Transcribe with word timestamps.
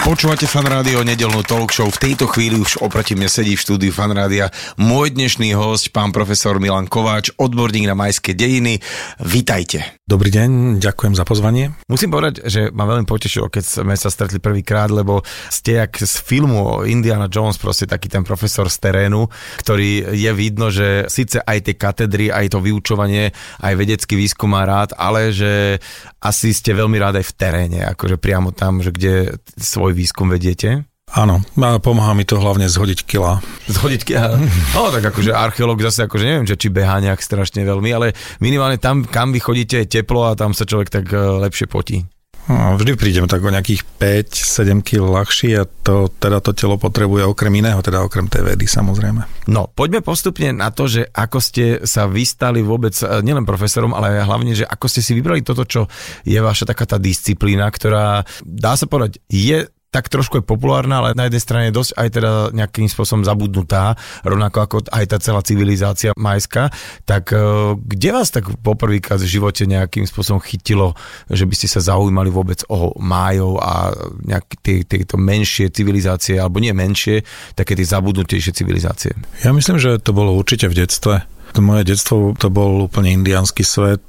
Počúvate 0.00 0.48
fan 0.48 0.64
rádio, 0.64 1.04
nedelnú 1.04 1.44
talk 1.44 1.76
show. 1.76 1.84
V 1.84 2.00
tejto 2.00 2.24
chvíli 2.24 2.56
už 2.56 2.80
oproti 2.80 3.12
mne 3.12 3.28
sedí 3.28 3.52
v 3.52 3.60
štúdiu 3.60 3.92
fan 3.92 4.16
rádia 4.16 4.48
môj 4.80 5.12
dnešný 5.12 5.52
host, 5.52 5.92
pán 5.92 6.08
profesor 6.08 6.56
Milan 6.56 6.88
Kováč, 6.88 7.28
odborník 7.36 7.84
na 7.84 7.92
majské 7.92 8.32
dejiny. 8.32 8.80
Vítajte. 9.20 10.00
Dobrý 10.10 10.32
deň, 10.34 10.82
ďakujem 10.82 11.14
za 11.14 11.22
pozvanie. 11.22 11.76
Musím 11.86 12.10
povedať, 12.10 12.42
že 12.48 12.74
ma 12.74 12.82
veľmi 12.82 13.06
potešilo, 13.06 13.46
keď 13.46 13.84
sme 13.84 13.94
sa 13.94 14.10
stretli 14.10 14.42
prvýkrát, 14.42 14.90
lebo 14.90 15.22
ste 15.52 15.78
jak 15.78 16.02
z 16.02 16.18
filmu 16.18 16.58
o 16.58 16.74
Indiana 16.82 17.30
Jones, 17.30 17.60
proste 17.62 17.86
taký 17.86 18.10
ten 18.10 18.26
profesor 18.26 18.66
z 18.66 18.82
terénu, 18.82 19.30
ktorý 19.62 20.16
je 20.16 20.32
vidno, 20.34 20.72
že 20.74 21.06
síce 21.06 21.38
aj 21.38 21.62
tie 21.62 21.78
katedry, 21.78 22.26
aj 22.32 22.56
to 22.56 22.58
vyučovanie, 22.58 23.30
aj 23.62 23.72
vedecký 23.78 24.18
výskum 24.18 24.50
má 24.50 24.66
rád, 24.66 24.98
ale 24.98 25.30
že 25.30 25.78
asi 26.18 26.50
ste 26.50 26.74
veľmi 26.74 26.98
rád 26.98 27.22
aj 27.22 27.30
v 27.30 27.36
teréne, 27.38 27.80
akože 27.94 28.18
priamo 28.18 28.50
tam, 28.50 28.82
že 28.82 28.90
kde 28.90 29.38
svoj 29.62 29.89
výskum 29.92 30.30
vediete. 30.30 30.90
Áno, 31.10 31.42
pomáha 31.82 32.14
mi 32.14 32.22
to 32.22 32.38
hlavne 32.38 32.70
zhodiť 32.70 33.02
kila. 33.02 33.42
Zhodiť 33.66 34.00
kia. 34.06 34.30
No 34.78 34.94
tak 34.94 35.10
akože 35.10 35.34
archeológ 35.34 35.82
zase 35.82 36.06
akože 36.06 36.22
neviem, 36.22 36.46
že 36.46 36.54
či 36.54 36.70
behá 36.70 37.02
nejak 37.02 37.18
strašne 37.18 37.66
veľmi, 37.66 37.90
ale 37.90 38.14
minimálne 38.38 38.78
tam, 38.78 39.02
kam 39.02 39.34
vy 39.34 39.42
chodíte, 39.42 39.82
je 39.82 39.90
teplo 39.90 40.30
a 40.30 40.38
tam 40.38 40.54
sa 40.54 40.62
človek 40.62 40.86
tak 40.86 41.10
eh, 41.10 41.18
lepšie 41.18 41.66
potí. 41.66 42.06
No, 42.50 42.74
vždy 42.74 42.98
prídem 42.98 43.26
tak 43.30 43.46
o 43.46 43.52
nejakých 43.52 43.86
5-7 44.00 44.82
kg 44.82 45.06
ľahší 45.22 45.54
a 45.60 45.68
to 45.68 46.10
teda 46.10 46.42
to 46.42 46.50
telo 46.50 46.80
potrebuje 46.80 47.22
okrem 47.22 47.52
iného, 47.62 47.78
teda 47.78 48.02
okrem 48.02 48.26
tej 48.26 48.42
vedy 48.42 48.66
samozrejme. 48.66 49.46
No, 49.46 49.70
poďme 49.70 50.02
postupne 50.02 50.50
na 50.50 50.74
to, 50.74 50.90
že 50.90 51.06
ako 51.14 51.38
ste 51.38 51.84
sa 51.86 52.06
vystali 52.06 52.62
vôbec, 52.62 52.94
eh, 53.02 53.18
nielen 53.26 53.42
profesorom, 53.42 53.98
ale 53.98 54.22
hlavne, 54.22 54.54
že 54.54 54.62
ako 54.62 54.86
ste 54.86 55.02
si 55.02 55.18
vybrali 55.18 55.42
toto, 55.42 55.66
čo 55.66 55.90
je 56.22 56.38
vaša 56.38 56.70
taká 56.70 56.86
tá 56.86 57.02
disciplína, 57.02 57.66
ktorá, 57.66 58.22
dá 58.46 58.78
sa 58.78 58.86
povedať, 58.86 59.18
je 59.26 59.66
tak 59.90 60.06
trošku 60.06 60.38
je 60.38 60.44
populárna, 60.46 61.02
ale 61.02 61.18
na 61.18 61.26
jednej 61.26 61.42
strane 61.42 61.64
je 61.68 61.78
dosť 61.78 61.92
aj 61.98 62.08
teda 62.14 62.32
nejakým 62.54 62.86
spôsobom 62.86 63.26
zabudnutá, 63.26 63.98
rovnako 64.22 64.58
ako 64.62 64.76
aj 64.86 65.04
tá 65.10 65.18
celá 65.18 65.42
civilizácia 65.42 66.14
majská. 66.14 66.70
Tak 67.04 67.34
eh, 67.34 67.40
kde 67.74 68.08
vás 68.14 68.30
tak 68.30 68.46
poprvýkrát 68.62 69.18
v 69.18 69.28
živote 69.28 69.66
nejakým 69.66 70.06
spôsobom 70.06 70.38
chytilo, 70.38 70.94
že 71.26 71.42
by 71.42 71.54
ste 71.58 71.66
sa 71.66 71.82
zaujímali 71.82 72.30
vôbec 72.30 72.62
o 72.70 72.94
májov 73.02 73.58
a 73.58 73.90
nejaké 74.22 74.54
tie, 74.62 74.76
tieto 74.86 75.18
menšie 75.18 75.74
civilizácie, 75.74 76.38
alebo 76.38 76.62
nie 76.62 76.70
menšie, 76.70 77.26
také 77.58 77.74
tie 77.74 77.86
zabudnutejšie 77.86 78.54
civilizácie? 78.54 79.12
Ja 79.42 79.50
myslím, 79.50 79.82
že 79.82 79.98
to 79.98 80.14
bolo 80.14 80.38
určite 80.38 80.70
v 80.70 80.86
detstve. 80.86 81.26
Moje 81.58 81.82
detstvo 81.82 82.38
to 82.38 82.46
bol 82.46 82.86
úplne 82.86 83.10
indiánsky 83.10 83.66
svet. 83.66 84.02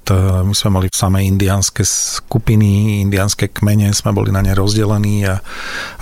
My 0.45 0.53
sme 0.53 0.69
mali 0.77 0.87
samé 0.93 1.25
indiánske 1.25 1.81
skupiny, 1.81 3.01
indiánske 3.01 3.49
kmene, 3.49 3.89
sme 3.97 4.13
boli 4.13 4.29
na 4.29 4.45
ne 4.45 4.53
rozdelení 4.53 5.25
a, 5.25 5.41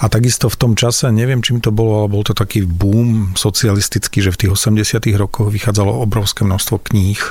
a 0.03 0.05
takisto 0.11 0.51
v 0.51 0.59
tom 0.59 0.71
čase, 0.75 1.07
neviem 1.15 1.39
čím 1.39 1.63
to 1.63 1.71
bolo, 1.71 2.03
ale 2.03 2.11
bol 2.11 2.23
to 2.27 2.35
taký 2.35 2.67
boom 2.67 3.31
socialistický, 3.39 4.19
že 4.19 4.35
v 4.35 4.39
tých 4.45 4.51
80 4.51 4.99
rokoch 5.15 5.47
vychádzalo 5.47 6.03
obrovské 6.03 6.43
množstvo 6.43 6.75
kníh 6.91 7.21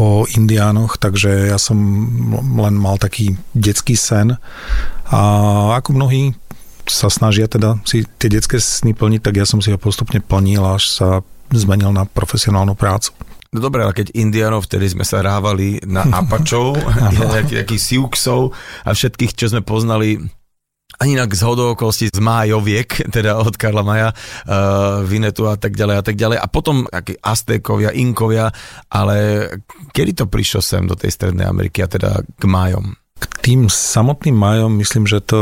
o 0.00 0.24
indiánoch, 0.24 0.96
takže 0.96 1.52
ja 1.52 1.60
som 1.60 1.76
len 2.56 2.74
mal 2.74 2.96
taký 2.96 3.36
detský 3.52 4.00
sen 4.00 4.40
a 5.12 5.20
ako 5.76 5.92
mnohí 5.92 6.32
sa 6.86 7.10
snažia 7.10 7.50
teda 7.50 7.82
si 7.82 8.06
tie 8.18 8.30
detské 8.30 8.62
sny 8.62 8.94
plniť, 8.94 9.20
tak 9.20 9.34
ja 9.36 9.46
som 9.46 9.58
si 9.58 9.74
ho 9.74 9.78
postupne 9.78 10.22
plnil, 10.22 10.62
až 10.62 10.86
sa 10.88 11.08
zmenil 11.54 11.92
na 11.94 12.08
profesionálnu 12.08 12.74
prácu. 12.74 13.12
No 13.54 13.62
dobre, 13.62 13.86
ale 13.86 13.94
keď 13.94 14.12
Indianov, 14.18 14.66
vtedy 14.66 14.90
sme 14.90 15.06
sa 15.06 15.22
rávali 15.22 15.80
na 15.86 16.04
Apačov, 16.20 16.76
nejakých 17.52 17.80
Siuxov 17.80 18.52
a 18.84 18.90
všetkých, 18.92 19.32
čo 19.32 19.52
sme 19.52 19.62
poznali 19.62 20.18
ani 20.96 21.12
inak 21.12 21.36
z 21.36 21.44
okolností 21.44 22.08
z 22.08 22.20
Májoviek, 22.20 22.88
teda 23.16 23.36
od 23.36 23.54
Karla 23.56 23.84
Maja, 23.84 24.10
uh, 24.12 25.04
Vinetu 25.04 25.44
a 25.48 25.56
tak 25.60 25.76
ďalej 25.76 25.96
a 26.00 26.02
tak 26.04 26.16
ďalej. 26.16 26.38
A 26.40 26.46
potom 26.48 26.88
akí 26.88 27.16
Aztékovia, 27.20 27.92
Inkovia, 27.92 28.48
ale 28.88 29.48
kedy 29.92 30.24
to 30.24 30.24
prišlo 30.28 30.60
sem 30.64 30.88
do 30.88 30.96
tej 30.96 31.12
Strednej 31.12 31.44
Ameriky 31.44 31.84
a 31.84 31.88
teda 31.90 32.24
k 32.24 32.44
Májom? 32.48 32.96
K 33.16 33.24
tým 33.40 33.72
samotným 33.72 34.36
majom 34.36 34.76
myslím, 34.76 35.08
že 35.08 35.24
to 35.24 35.40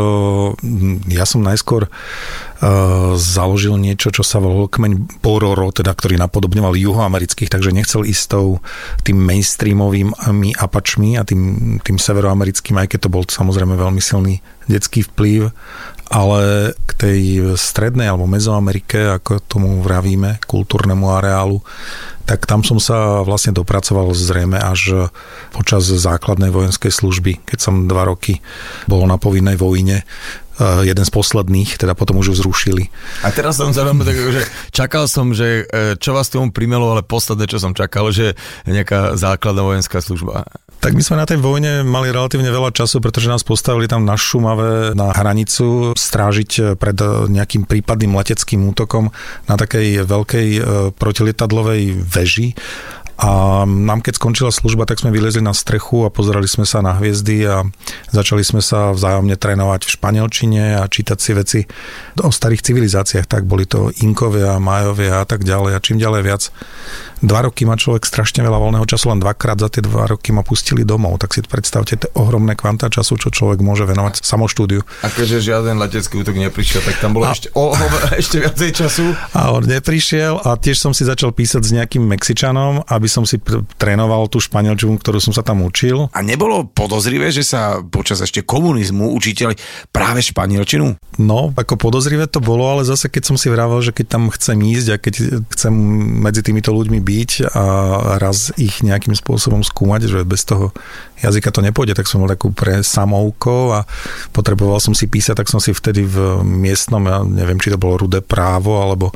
ja 1.10 1.26
som 1.26 1.42
najskôr 1.42 1.90
uh, 1.90 3.18
založil 3.18 3.74
niečo, 3.74 4.14
čo 4.14 4.22
sa 4.22 4.38
volalo 4.38 4.70
kmeň 4.70 5.18
Pororo, 5.18 5.74
teda, 5.74 5.90
ktorý 5.90 6.14
napodobňoval 6.22 6.78
juhoamerických, 6.78 7.50
takže 7.50 7.74
nechcel 7.74 8.06
ísť 8.06 8.24
tou 8.30 8.62
tým 9.02 9.18
mainstreamovými 9.18 10.54
apačmi 10.54 11.18
a 11.18 11.26
tým, 11.26 11.76
tým 11.82 11.98
severoamerickým, 11.98 12.78
aj 12.78 12.94
keď 12.94 13.10
to 13.10 13.12
bol 13.12 13.26
samozrejme 13.26 13.74
veľmi 13.74 13.98
silný 13.98 14.38
detský 14.70 15.04
vplyv, 15.10 15.50
ale 16.12 16.72
k 16.84 16.90
tej 16.94 17.20
strednej 17.56 18.10
alebo 18.10 18.28
mezoamerike, 18.28 19.18
ako 19.20 19.40
tomu 19.44 19.80
vravíme, 19.80 20.42
kultúrnemu 20.44 21.06
areálu, 21.10 21.64
tak 22.24 22.48
tam 22.48 22.64
som 22.64 22.80
sa 22.80 23.20
vlastne 23.20 23.52
dopracoval 23.52 24.16
zrejme 24.16 24.56
až 24.56 25.12
počas 25.52 25.84
základnej 25.84 26.48
vojenskej 26.48 26.88
služby, 26.88 27.44
keď 27.44 27.58
som 27.60 27.84
dva 27.84 28.08
roky 28.08 28.40
bol 28.88 29.04
na 29.04 29.20
povinnej 29.20 29.60
vojne 29.60 30.08
Eh, 30.54 30.86
jeden 30.86 31.02
z 31.02 31.10
posledných, 31.10 31.82
teda 31.82 31.98
potom 31.98 32.22
už 32.22 32.30
ju 32.30 32.34
zrušili. 32.46 32.86
A 33.26 33.34
teraz 33.34 33.58
som 33.58 33.74
veľmi 33.74 34.06
tak, 34.06 34.14
že 34.14 34.42
čakal 34.70 35.10
som, 35.10 35.34
že 35.34 35.66
eh, 35.66 35.98
čo 35.98 36.14
vás 36.14 36.30
tomu 36.30 36.54
primelo, 36.54 36.94
ale 36.94 37.02
posledné, 37.02 37.50
čo 37.50 37.58
som 37.58 37.74
čakal, 37.74 38.14
že 38.14 38.38
nejaká 38.62 39.18
základná 39.18 39.66
vojenská 39.66 39.98
služba. 39.98 40.46
Tak 40.84 40.92
my 40.92 41.00
sme 41.00 41.16
na 41.16 41.24
tej 41.24 41.40
vojne 41.40 41.80
mali 41.80 42.12
relatívne 42.12 42.52
veľa 42.52 42.68
času, 42.68 43.00
pretože 43.00 43.32
nás 43.32 43.40
postavili 43.40 43.88
tam 43.88 44.04
na 44.04 44.20
Šumave 44.20 44.92
na 44.92 45.16
hranicu 45.16 45.96
strážiť 45.96 46.76
pred 46.76 46.98
nejakým 47.32 47.64
prípadným 47.64 48.12
leteckým 48.12 48.60
útokom 48.68 49.08
na 49.48 49.56
takej 49.56 50.04
veľkej 50.04 50.48
eh, 50.52 50.62
protilietadlovej 50.92 52.04
veži 52.04 52.52
a 53.14 53.62
nám 53.66 54.02
keď 54.02 54.18
skončila 54.18 54.50
služba, 54.50 54.84
tak 54.84 54.98
sme 54.98 55.14
vylezli 55.14 55.40
na 55.40 55.54
strechu 55.54 56.06
a 56.06 56.12
pozerali 56.12 56.50
sme 56.50 56.66
sa 56.66 56.82
na 56.82 56.98
hviezdy 56.98 57.46
a 57.46 57.62
začali 58.10 58.42
sme 58.42 58.58
sa 58.58 58.90
vzájomne 58.90 59.38
trénovať 59.38 59.86
v 59.86 59.94
španielčine 59.94 60.64
a 60.80 60.88
čítať 60.88 61.18
si 61.18 61.30
veci 61.32 61.60
o 62.18 62.30
starých 62.30 62.66
civilizáciách. 62.66 63.26
Tak 63.30 63.46
boli 63.46 63.70
to 63.70 63.94
Inkovia, 64.02 64.58
Majovia 64.58 65.22
a 65.22 65.26
tak 65.26 65.46
ďalej. 65.46 65.78
A 65.78 65.84
čím 65.84 66.02
ďalej 66.02 66.22
viac 66.26 66.42
dva 67.24 67.40
roky 67.48 67.64
má 67.64 67.74
človek 67.80 68.04
strašne 68.04 68.44
veľa 68.44 68.60
voľného 68.60 68.84
času, 68.84 69.08
len 69.08 69.24
dvakrát 69.24 69.56
za 69.56 69.72
tie 69.72 69.80
dva 69.80 70.04
roky 70.04 70.30
ma 70.30 70.44
pustili 70.44 70.84
domov, 70.84 71.16
tak 71.16 71.32
si 71.32 71.40
predstavte 71.40 71.96
tie 71.96 72.08
ohromné 72.12 72.52
kvanta 72.52 72.92
času, 72.92 73.16
čo 73.16 73.32
človek 73.32 73.64
môže 73.64 73.88
venovať 73.88 74.20
samoštúdiu. 74.20 74.84
A 75.00 75.08
keďže 75.08 75.48
žiaden 75.48 75.80
letecký 75.80 76.20
útok 76.20 76.36
neprišiel, 76.36 76.84
tak 76.84 77.00
tam 77.00 77.16
bolo 77.16 77.30
a... 77.30 77.32
ešte, 77.32 77.48
o, 77.56 77.72
o, 77.72 77.86
ešte 78.20 78.36
viacej 78.44 78.70
času. 78.76 79.06
A 79.32 79.56
on 79.56 79.64
neprišiel 79.64 80.44
a 80.44 80.60
tiež 80.60 80.76
som 80.76 80.92
si 80.92 81.08
začal 81.08 81.32
písať 81.32 81.64
s 81.64 81.70
nejakým 81.72 82.04
Mexičanom, 82.04 82.84
aby 82.84 83.03
som 83.10 83.24
si 83.24 83.40
pr- 83.40 83.62
trénoval 83.78 84.26
tú 84.28 84.40
španielčinu, 84.40 84.98
ktorú 84.98 85.18
som 85.20 85.32
sa 85.34 85.44
tam 85.44 85.64
učil. 85.64 86.08
A 86.12 86.20
nebolo 86.20 86.66
podozrivé, 86.68 87.30
že 87.30 87.46
sa 87.46 87.80
počas 87.82 88.20
ešte 88.20 88.42
komunizmu 88.42 89.12
učiteľi 89.14 89.56
práve 89.94 90.20
španielčinu? 90.24 90.96
No, 91.20 91.54
ako 91.54 91.78
podozrivé 91.78 92.26
to 92.26 92.42
bolo, 92.42 92.66
ale 92.66 92.82
zase 92.82 93.06
keď 93.06 93.22
som 93.34 93.36
si 93.38 93.48
vravel, 93.52 93.78
že 93.80 93.94
keď 93.94 94.06
tam 94.18 94.22
chcem 94.32 94.58
ísť 94.58 94.88
a 94.90 94.96
keď 94.98 95.14
chcem 95.54 95.74
medzi 96.24 96.42
týmito 96.42 96.74
ľuďmi 96.74 96.98
byť, 96.98 97.30
a 97.54 97.64
raz 98.18 98.50
ich 98.58 98.82
nejakým 98.82 99.14
spôsobom 99.14 99.62
skúmať, 99.62 100.10
že 100.10 100.20
bez 100.26 100.42
toho 100.42 100.74
jazyka 101.22 101.54
to 101.54 101.64
nepôjde, 101.64 101.94
tak 101.96 102.10
som 102.10 102.20
bol 102.20 102.30
takú 102.30 102.50
pre 102.50 102.84
samovkou 102.84 103.72
a 103.72 103.86
potreboval 104.34 104.82
som 104.82 104.92
si 104.92 105.06
písať, 105.08 105.40
tak 105.40 105.48
som 105.48 105.62
si 105.62 105.72
vtedy 105.72 106.04
v 106.04 106.42
miestnom, 106.42 107.02
ja 107.06 107.22
neviem, 107.22 107.56
či 107.62 107.72
to 107.72 107.80
bolo 107.80 108.04
rudé 108.04 108.20
právo, 108.20 108.82
alebo 108.82 109.14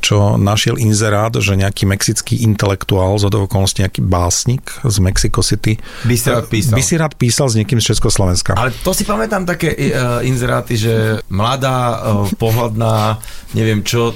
čo 0.00 0.38
našiel 0.38 0.78
inzerát, 0.78 1.34
že 1.34 1.58
nejaký 1.58 1.88
mexický 1.88 2.44
intelektuál, 2.46 3.18
z 3.18 3.26
okolností 3.26 3.82
nejaký 3.82 4.02
básnik 4.06 4.62
z 4.86 4.96
Mexico 5.02 5.42
City, 5.42 5.76
by 6.06 6.16
si 6.16 6.28
rád 6.30 6.46
písal. 6.46 6.76
By 6.76 6.82
si 6.82 6.94
rád 6.94 7.12
písal 7.18 7.46
s 7.50 7.54
niekým 7.58 7.80
z 7.82 7.94
Československa. 7.94 8.54
Ale 8.54 8.70
to 8.84 8.94
si 8.94 9.02
pamätám 9.02 9.42
také 9.42 9.74
uh, 9.74 10.22
inzeráty, 10.22 10.78
že 10.78 11.20
mladá, 11.32 12.00
uh, 12.00 12.30
pohľadná, 12.38 13.18
neviem 13.56 13.82
čo, 13.82 14.14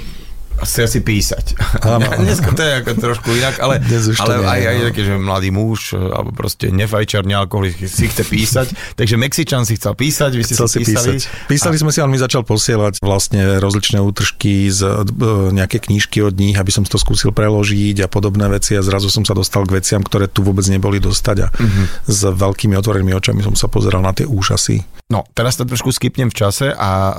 asi 0.60 0.84
asi 0.84 0.98
písať. 1.00 1.56
Áno. 1.96 2.04
Dneska 2.20 2.52
to 2.52 2.60
je 2.60 2.72
ako 2.84 2.90
trošku 3.00 3.28
inak, 3.32 3.56
ale, 3.64 3.80
ale 4.20 4.34
aj, 4.44 4.60
aj 4.60 4.76
také, 4.92 5.00
že 5.08 5.14
mladý 5.16 5.50
muž, 5.50 5.96
alebo 5.96 6.36
proste 6.36 6.68
nefajčar, 6.68 7.24
nealkoholik 7.24 7.80
si 7.88 8.06
chce 8.06 8.22
písať. 8.28 8.68
Takže 9.00 9.16
Mexičan 9.16 9.64
si 9.64 9.80
chcel 9.80 9.96
písať, 9.96 10.30
vy 10.36 10.42
ste 10.44 10.54
chcel 10.54 10.68
si 10.68 10.78
písali. 10.84 11.16
Písať. 11.16 11.48
Písali 11.48 11.76
a... 11.76 11.80
sme 11.80 11.90
si, 11.90 11.98
on 12.04 12.12
mi 12.12 12.20
začal 12.20 12.44
posielať 12.44 13.00
vlastne 13.00 13.56
rozličné 13.58 13.98
útržky 13.98 14.68
z 14.68 15.08
e, 15.08 15.24
nejaké 15.56 15.80
knížky 15.80 16.20
od 16.20 16.36
nich, 16.36 16.54
aby 16.60 16.68
som 16.68 16.84
to 16.84 17.00
skúsil 17.00 17.32
preložiť 17.32 18.04
a 18.04 18.08
podobné 18.12 18.46
veci 18.52 18.76
a 18.76 18.84
zrazu 18.84 19.08
som 19.08 19.24
sa 19.24 19.32
dostal 19.32 19.64
k 19.64 19.80
veciam, 19.80 20.04
ktoré 20.04 20.28
tu 20.28 20.44
vôbec 20.44 20.66
neboli 20.68 21.00
dostať 21.00 21.36
a 21.40 21.48
uh-huh. 21.48 21.84
s 22.04 22.20
veľkými 22.28 22.76
otvorenými 22.76 23.16
očami 23.16 23.40
som 23.40 23.56
sa 23.56 23.72
pozeral 23.72 24.04
na 24.04 24.12
tie 24.12 24.28
úžasy 24.28 25.00
No, 25.10 25.26
teraz 25.34 25.58
to 25.58 25.66
trošku 25.66 25.90
skipnem 25.90 26.30
v 26.30 26.38
čase 26.38 26.70
a 26.70 26.90
uh, 27.10 27.14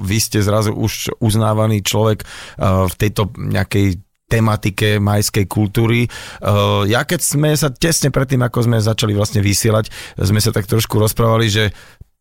vy 0.00 0.16
ste 0.16 0.40
zrazu 0.40 0.72
už 0.72 1.20
uznávaný 1.20 1.84
človek 1.84 2.24
uh, 2.24 2.75
v 2.84 2.94
tejto 3.00 3.32
nejakej 3.32 4.04
tematike 4.26 4.98
majskej 4.98 5.46
kultúry. 5.46 6.10
Uh, 6.42 6.82
ja 6.90 7.06
keď 7.06 7.20
sme 7.22 7.54
sa 7.54 7.70
tesne 7.70 8.10
predtým, 8.10 8.42
ako 8.42 8.66
sme 8.66 8.82
začali 8.82 9.14
vlastne 9.14 9.38
vysielať, 9.38 9.88
sme 10.18 10.42
sa 10.42 10.50
tak 10.50 10.66
trošku 10.66 10.98
rozprávali, 10.98 11.46
že 11.46 11.70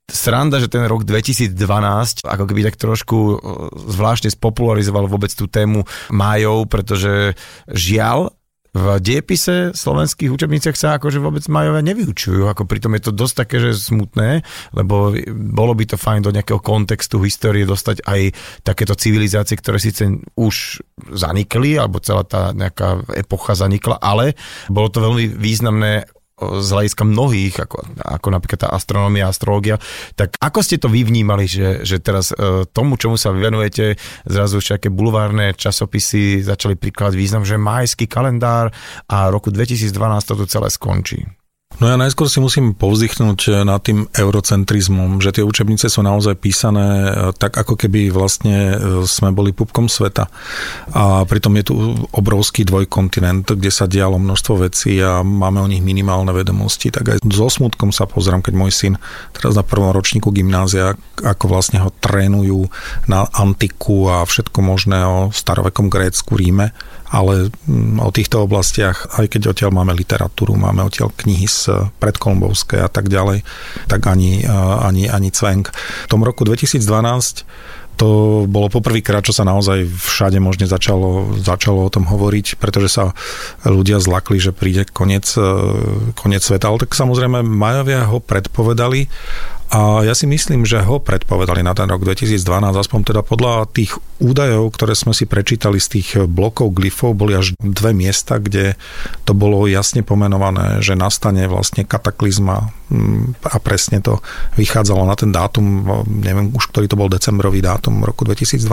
sranda, 0.06 0.62
že 0.62 0.70
ten 0.70 0.86
rok 0.86 1.02
2012 1.02 1.58
ako 2.30 2.44
keby 2.46 2.62
tak 2.70 2.78
trošku 2.78 3.42
zvláštne 3.90 4.30
spopularizoval 4.30 5.10
vôbec 5.10 5.34
tú 5.34 5.50
tému 5.50 5.82
majov, 6.14 6.70
pretože 6.70 7.34
žiaľ, 7.66 8.30
v 8.76 9.00
diepise 9.00 9.72
slovenských 9.72 10.28
učebniciach 10.28 10.76
sa 10.76 11.00
akože 11.00 11.24
vôbec 11.24 11.48
majové 11.48 11.80
nevyučujú, 11.80 12.52
ako 12.52 12.68
pritom 12.68 12.92
je 13.00 13.08
to 13.08 13.12
dosť 13.16 13.36
také, 13.48 13.58
že 13.64 13.72
smutné, 13.72 14.44
lebo 14.76 15.16
bolo 15.32 15.72
by 15.72 15.88
to 15.88 15.96
fajn 15.96 16.28
do 16.28 16.36
nejakého 16.36 16.60
kontextu 16.60 17.24
histórie 17.24 17.64
dostať 17.64 18.04
aj 18.04 18.36
takéto 18.68 18.92
civilizácie, 18.92 19.56
ktoré 19.56 19.80
síce 19.80 20.20
už 20.36 20.84
zanikli, 21.16 21.80
alebo 21.80 22.04
celá 22.04 22.28
tá 22.28 22.52
nejaká 22.52 23.08
epocha 23.16 23.56
zanikla, 23.56 23.96
ale 24.04 24.36
bolo 24.68 24.92
to 24.92 25.00
veľmi 25.00 25.32
významné 25.32 26.12
z 26.36 26.68
hľadiska 26.68 27.08
mnohých, 27.08 27.56
ako, 27.64 27.78
ako 27.96 28.28
napríklad 28.28 28.68
tá 28.68 28.70
astronómia, 28.76 29.32
astrológia, 29.32 29.80
tak 30.20 30.36
ako 30.44 30.60
ste 30.60 30.76
to 30.76 30.92
vy 30.92 31.08
vnímali, 31.08 31.48
že, 31.48 31.88
že 31.88 32.04
teraz 32.04 32.36
e, 32.36 32.68
tomu, 32.68 33.00
čomu 33.00 33.16
sa 33.16 33.32
venujete, 33.32 33.96
zrazu 34.28 34.60
všaké 34.60 34.92
bulvárne 34.92 35.56
časopisy 35.56 36.44
začali 36.44 36.76
prikladať 36.76 37.16
význam, 37.16 37.48
že 37.48 37.56
majský 37.56 38.12
kalendár 38.12 38.76
a 39.08 39.32
roku 39.32 39.48
2012 39.48 39.96
toto 40.28 40.44
celé 40.44 40.68
skončí? 40.68 41.24
No 41.80 41.92
ja 41.92 42.00
najskôr 42.00 42.32
si 42.32 42.40
musím 42.40 42.72
povzdychnúť 42.72 43.40
eh, 43.52 43.54
nad 43.68 43.84
tým 43.84 44.08
eurocentrizmom, 44.08 45.20
že 45.20 45.36
tie 45.36 45.44
učebnice 45.44 45.92
sú 45.92 46.00
naozaj 46.00 46.40
písané 46.40 46.88
eh, 46.88 47.12
tak, 47.36 47.56
ako 47.56 47.76
keby 47.76 48.12
vlastne 48.16 48.58
eh, 48.74 48.78
sme 49.04 49.36
boli 49.36 49.52
pupkom 49.52 49.92
sveta. 49.92 50.32
A 50.96 51.28
pritom 51.28 51.52
je 51.60 51.64
tu 51.68 51.76
obrovský 52.16 52.64
dvojkontinent, 52.64 53.52
kde 53.60 53.72
sa 53.72 53.90
dialo 53.90 54.16
množstvo 54.16 54.68
vecí 54.68 55.04
a 55.04 55.20
máme 55.26 55.60
o 55.60 55.68
nich 55.68 55.84
minimálne 55.84 56.32
vedomosti. 56.32 56.92
Tak 56.92 57.04
aj 57.06 57.18
so 57.28 57.52
smutkom 57.52 57.92
sa 57.92 58.08
pozriem, 58.08 58.40
keď 58.40 58.54
môj 58.56 58.72
syn 58.72 58.94
teraz 59.36 59.60
na 59.60 59.64
prvom 59.66 59.92
ročníku 59.92 60.32
gymnázia, 60.32 60.96
ako 61.20 61.52
vlastne 61.52 61.84
ho 61.84 61.92
trénujú 62.06 62.70
na 63.10 63.26
antiku 63.34 64.14
a 64.14 64.22
všetko 64.22 64.62
možné 64.62 65.02
o 65.02 65.34
starovekom 65.34 65.90
Grécku, 65.90 66.38
Ríme 66.38 66.70
ale 67.16 67.48
mm, 67.48 68.02
o 68.02 68.10
týchto 68.10 68.44
oblastiach, 68.44 69.08
aj 69.22 69.32
keď 69.32 69.56
odtiaľ 69.56 69.72
máme 69.72 69.94
literatúru, 69.94 70.58
máme 70.58 70.84
odtiaľ 70.84 71.14
knihy 71.14 71.48
z 71.48 71.88
predkolombovskej 72.02 72.84
a 72.84 72.90
tak 72.90 73.08
ďalej, 73.08 73.46
tak 73.88 74.04
ani, 74.10 74.44
ani, 74.82 75.08
ani 75.08 75.30
cvenk. 75.30 75.72
V 75.72 76.12
tom 76.12 76.26
roku 76.26 76.44
2012 76.44 76.84
to 77.96 78.44
bolo 78.52 78.68
poprvýkrát, 78.68 79.24
čo 79.24 79.32
sa 79.32 79.48
naozaj 79.48 79.88
všade 79.88 80.44
možne 80.44 80.68
začalo, 80.68 81.40
začalo 81.40 81.88
o 81.88 81.94
tom 81.94 82.04
hovoriť, 82.04 82.60
pretože 82.60 82.92
sa 82.92 83.16
ľudia 83.64 84.04
zlakli, 84.04 84.36
že 84.36 84.52
príde 84.52 84.84
koniec, 84.84 85.32
koniec 86.20 86.44
sveta. 86.44 86.68
Ale 86.68 86.84
tak 86.84 86.92
samozrejme 86.92 87.40
Majovia 87.40 88.04
ho 88.12 88.20
predpovedali 88.20 89.08
a 89.74 90.06
ja 90.06 90.14
si 90.14 90.30
myslím, 90.30 90.62
že 90.62 90.86
ho 90.86 91.02
predpovedali 91.02 91.66
na 91.66 91.74
ten 91.74 91.90
rok 91.90 92.06
2012, 92.06 92.38
aspoň 92.78 93.02
teda 93.02 93.22
podľa 93.26 93.66
tých 93.74 93.98
údajov, 94.22 94.72
ktoré 94.78 94.94
sme 94.94 95.12
si 95.12 95.26
prečítali 95.26 95.82
z 95.82 95.88
tých 96.00 96.10
blokov 96.30 96.72
glyfov, 96.78 97.18
boli 97.18 97.34
až 97.34 97.58
dve 97.58 97.92
miesta, 97.92 98.38
kde 98.38 98.78
to 99.26 99.34
bolo 99.34 99.66
jasne 99.66 100.06
pomenované, 100.06 100.86
že 100.86 100.94
nastane 100.94 101.50
vlastne 101.50 101.82
kataklizma. 101.82 102.72
Mm, 102.94 103.34
a 103.42 103.58
presne 103.58 104.00
to 104.06 104.22
vychádzalo 104.54 105.02
na 105.10 105.18
ten 105.18 105.34
dátum, 105.34 105.66
neviem 106.06 106.54
už, 106.54 106.70
ktorý 106.70 106.86
to 106.86 107.00
bol 107.00 107.10
decembrový 107.10 107.66
dátum 107.66 108.06
roku 108.06 108.22
2012 108.22 108.66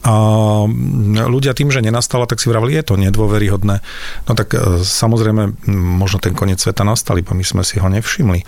a 0.00 0.14
ľudia 1.28 1.52
tým, 1.52 1.68
že 1.68 1.84
nenastala, 1.84 2.24
tak 2.24 2.40
si 2.40 2.48
vravili, 2.48 2.80
je 2.80 2.88
to 2.88 2.96
nedôveryhodné. 2.96 3.76
No 4.24 4.32
tak 4.32 4.56
e, 4.56 4.80
samozrejme, 4.80 5.68
možno 5.68 6.16
ten 6.24 6.32
koniec 6.32 6.56
sveta 6.56 6.88
nastal, 6.88 7.20
iba 7.20 7.36
my 7.36 7.44
sme 7.44 7.60
si 7.60 7.76
ho 7.76 7.88
nevšimli. 7.88 8.40
E, 8.40 8.44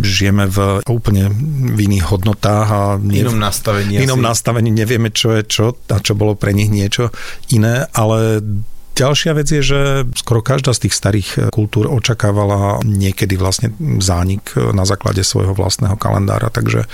žijeme 0.00 0.48
v 0.48 0.80
úplne 0.88 1.28
v 1.72 1.78
iných 1.78 2.04
hodnotách 2.08 2.68
a 2.68 2.80
v 2.96 3.24
inom 3.24 3.36
nastavení. 3.36 4.00
inom 4.00 4.20
asi. 4.22 4.28
nastavení 4.28 4.70
nevieme, 4.72 5.12
čo 5.12 5.36
je 5.36 5.42
čo 5.44 5.76
a 5.92 6.00
čo 6.00 6.16
bolo 6.16 6.32
pre 6.32 6.56
nich 6.56 6.72
niečo 6.72 7.12
iné, 7.52 7.84
ale 7.92 8.40
Ďalšia 9.02 9.34
vec 9.34 9.50
je, 9.50 9.62
že 9.66 9.80
skoro 10.14 10.46
každá 10.46 10.70
z 10.70 10.86
tých 10.86 10.94
starých 10.94 11.28
kultúr 11.50 11.90
očakávala 11.90 12.78
niekedy 12.86 13.34
vlastne 13.34 13.74
zánik 13.98 14.54
na 14.54 14.86
základe 14.86 15.26
svojho 15.26 15.58
vlastného 15.58 15.98
kalendára, 15.98 16.54
takže 16.54 16.86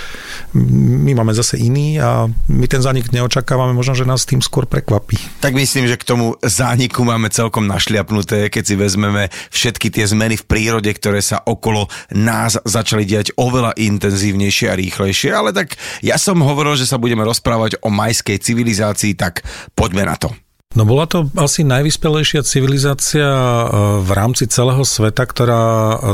my 0.56 1.12
máme 1.12 1.36
zase 1.36 1.60
iný 1.60 2.00
a 2.00 2.24
my 2.48 2.64
ten 2.64 2.80
zánik 2.80 3.12
neočakávame, 3.12 3.76
možno, 3.76 3.92
že 3.92 4.08
nás 4.08 4.24
tým 4.24 4.40
skôr 4.40 4.64
prekvapí. 4.64 5.20
Tak 5.44 5.52
myslím, 5.52 5.84
že 5.84 6.00
k 6.00 6.08
tomu 6.08 6.32
zániku 6.40 7.04
máme 7.04 7.28
celkom 7.28 7.68
našliapnuté, 7.68 8.48
keď 8.48 8.64
si 8.64 8.74
vezmeme 8.80 9.28
všetky 9.52 9.92
tie 9.92 10.08
zmeny 10.08 10.40
v 10.40 10.48
prírode, 10.48 10.88
ktoré 10.88 11.20
sa 11.20 11.44
okolo 11.44 11.92
nás 12.16 12.56
začali 12.64 13.04
diať 13.04 13.36
oveľa 13.36 13.76
intenzívnejšie 13.76 14.72
a 14.72 14.78
rýchlejšie, 14.80 15.36
ale 15.36 15.52
tak 15.52 15.76
ja 16.00 16.16
som 16.16 16.40
hovoril, 16.40 16.72
že 16.72 16.88
sa 16.88 16.96
budeme 16.96 17.20
rozprávať 17.28 17.84
o 17.84 17.92
majskej 17.92 18.40
civilizácii, 18.40 19.12
tak 19.12 19.44
poďme 19.76 20.08
na 20.08 20.16
to. 20.16 20.47
No 20.78 20.86
bola 20.86 21.10
to 21.10 21.26
asi 21.34 21.66
najvyspelejšia 21.66 22.46
civilizácia 22.46 23.26
e, 23.26 23.66
v 23.98 24.10
rámci 24.14 24.46
celého 24.46 24.86
sveta, 24.86 25.26
ktorá 25.26 25.62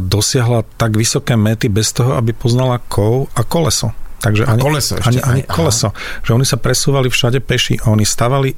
dosiahla 0.01 0.65
tak 0.81 0.97
vysoké 0.97 1.37
mety 1.37 1.69
bez 1.69 1.93
toho, 1.93 2.17
aby 2.17 2.33
poznala 2.33 2.81
kov 2.81 3.29
a 3.37 3.45
koleso. 3.45 3.93
Takže 4.25 4.49
a 4.49 4.57
ani, 4.57 4.63
koleso 4.65 4.97
ešte, 4.97 5.21
ani, 5.21 5.21
ani 5.21 5.43
koleso. 5.45 5.93
Že 6.25 6.41
oni 6.41 6.47
sa 6.49 6.57
presúvali 6.57 7.13
všade 7.13 7.45
peši. 7.45 7.85
Oni 7.85 8.09
stavali 8.09 8.57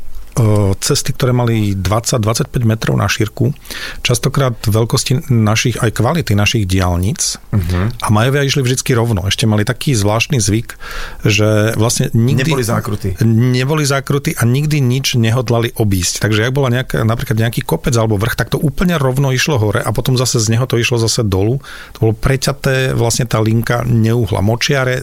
cesty, 0.85 1.17
ktoré 1.17 1.33
mali 1.33 1.73
20-25 1.73 2.53
metrov 2.69 2.95
na 3.01 3.09
šírku, 3.09 3.57
častokrát 4.05 4.53
veľkosti 4.69 5.33
našich, 5.33 5.81
aj 5.81 5.97
kvality 5.97 6.37
našich 6.37 6.69
diálnic 6.69 7.41
uh-huh. 7.51 7.89
a 8.05 8.07
Majovia 8.13 8.45
išli 8.45 8.61
vždy 8.61 8.93
rovno. 8.93 9.25
Ešte 9.25 9.49
mali 9.49 9.65
taký 9.65 9.97
zvláštny 9.97 10.37
zvyk, 10.37 10.77
že 11.25 11.73
vlastne 11.81 12.13
nikdy... 12.13 12.53
Neboli 12.53 12.67
zákrutí. 12.69 13.09
Neboli 13.25 13.85
zákrutí 13.89 14.37
a 14.37 14.45
nikdy 14.45 14.85
nič 14.85 15.17
nehodlali 15.17 15.73
obísť. 15.73 16.21
Takže 16.21 16.45
ak 16.45 16.53
bola 16.53 16.69
nejaká, 16.69 17.01
napríklad 17.01 17.41
nejaký 17.41 17.65
kopec 17.65 17.97
alebo 17.97 18.21
vrch, 18.21 18.37
tak 18.37 18.53
to 18.53 18.61
úplne 18.61 19.01
rovno 19.01 19.33
išlo 19.33 19.57
hore 19.57 19.81
a 19.81 19.91
potom 19.97 20.21
zase 20.21 20.37
z 20.37 20.53
neho 20.53 20.69
to 20.69 20.77
išlo 20.77 21.01
zase 21.01 21.25
dolu. 21.25 21.65
To 21.97 21.99
bolo 21.99 22.13
preťaté, 22.13 22.93
vlastne 22.93 23.25
tá 23.25 23.41
linka 23.41 23.89
neuhla. 23.89 24.45
Močiare 24.45 25.01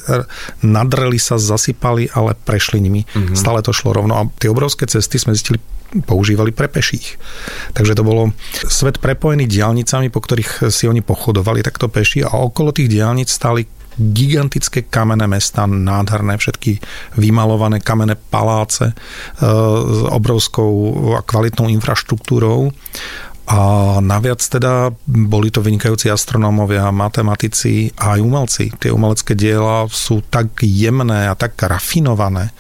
nadreli 0.62 1.18
sa, 1.18 1.42
zasypali, 1.42 2.14
ale 2.14 2.38
prešli 2.38 2.78
nimi. 2.78 3.02
Uh-huh. 3.02 3.34
Stále 3.34 3.66
to 3.66 3.74
šlo 3.74 3.98
rovno 3.98 4.14
a 4.14 4.30
tie 4.38 4.54
obrovské 4.54 4.86
cesty 4.86 5.23
sme 5.24 5.36
zistili, 5.36 5.58
používali 6.02 6.50
pre 6.50 6.66
peších. 6.66 7.22
Takže 7.78 7.94
to 7.94 8.04
bolo 8.04 8.34
svet 8.66 8.98
prepojený 8.98 9.46
diálnicami, 9.46 10.10
po 10.10 10.20
ktorých 10.20 10.74
si 10.74 10.90
oni 10.90 11.06
pochodovali 11.06 11.62
takto 11.62 11.88
peši 11.88 12.26
a 12.26 12.34
okolo 12.34 12.74
tých 12.74 12.90
diálnic 12.90 13.30
stáli 13.30 13.70
gigantické 13.94 14.90
kamenné 14.90 15.30
mesta, 15.30 15.70
nádherné 15.70 16.38
všetky 16.42 16.82
vymalované 17.22 17.78
kamenné 17.78 18.18
paláce 18.18 18.90
e, 18.90 18.94
s 18.98 20.00
obrovskou 20.10 20.74
a 21.14 21.22
kvalitnou 21.22 21.70
infraštruktúrou. 21.70 22.74
A 23.44 23.60
naviac 24.00 24.40
teda 24.40 24.96
boli 25.04 25.52
to 25.52 25.60
vynikajúci 25.60 26.08
astronómovia, 26.08 26.96
matematici 26.96 27.92
a 28.00 28.16
aj 28.16 28.20
umelci. 28.24 28.66
Tie 28.80 28.88
umelecké 28.88 29.36
diela 29.36 29.84
sú 29.92 30.24
tak 30.24 30.64
jemné 30.64 31.28
a 31.28 31.36
tak 31.36 31.60
rafinované, 31.60 32.56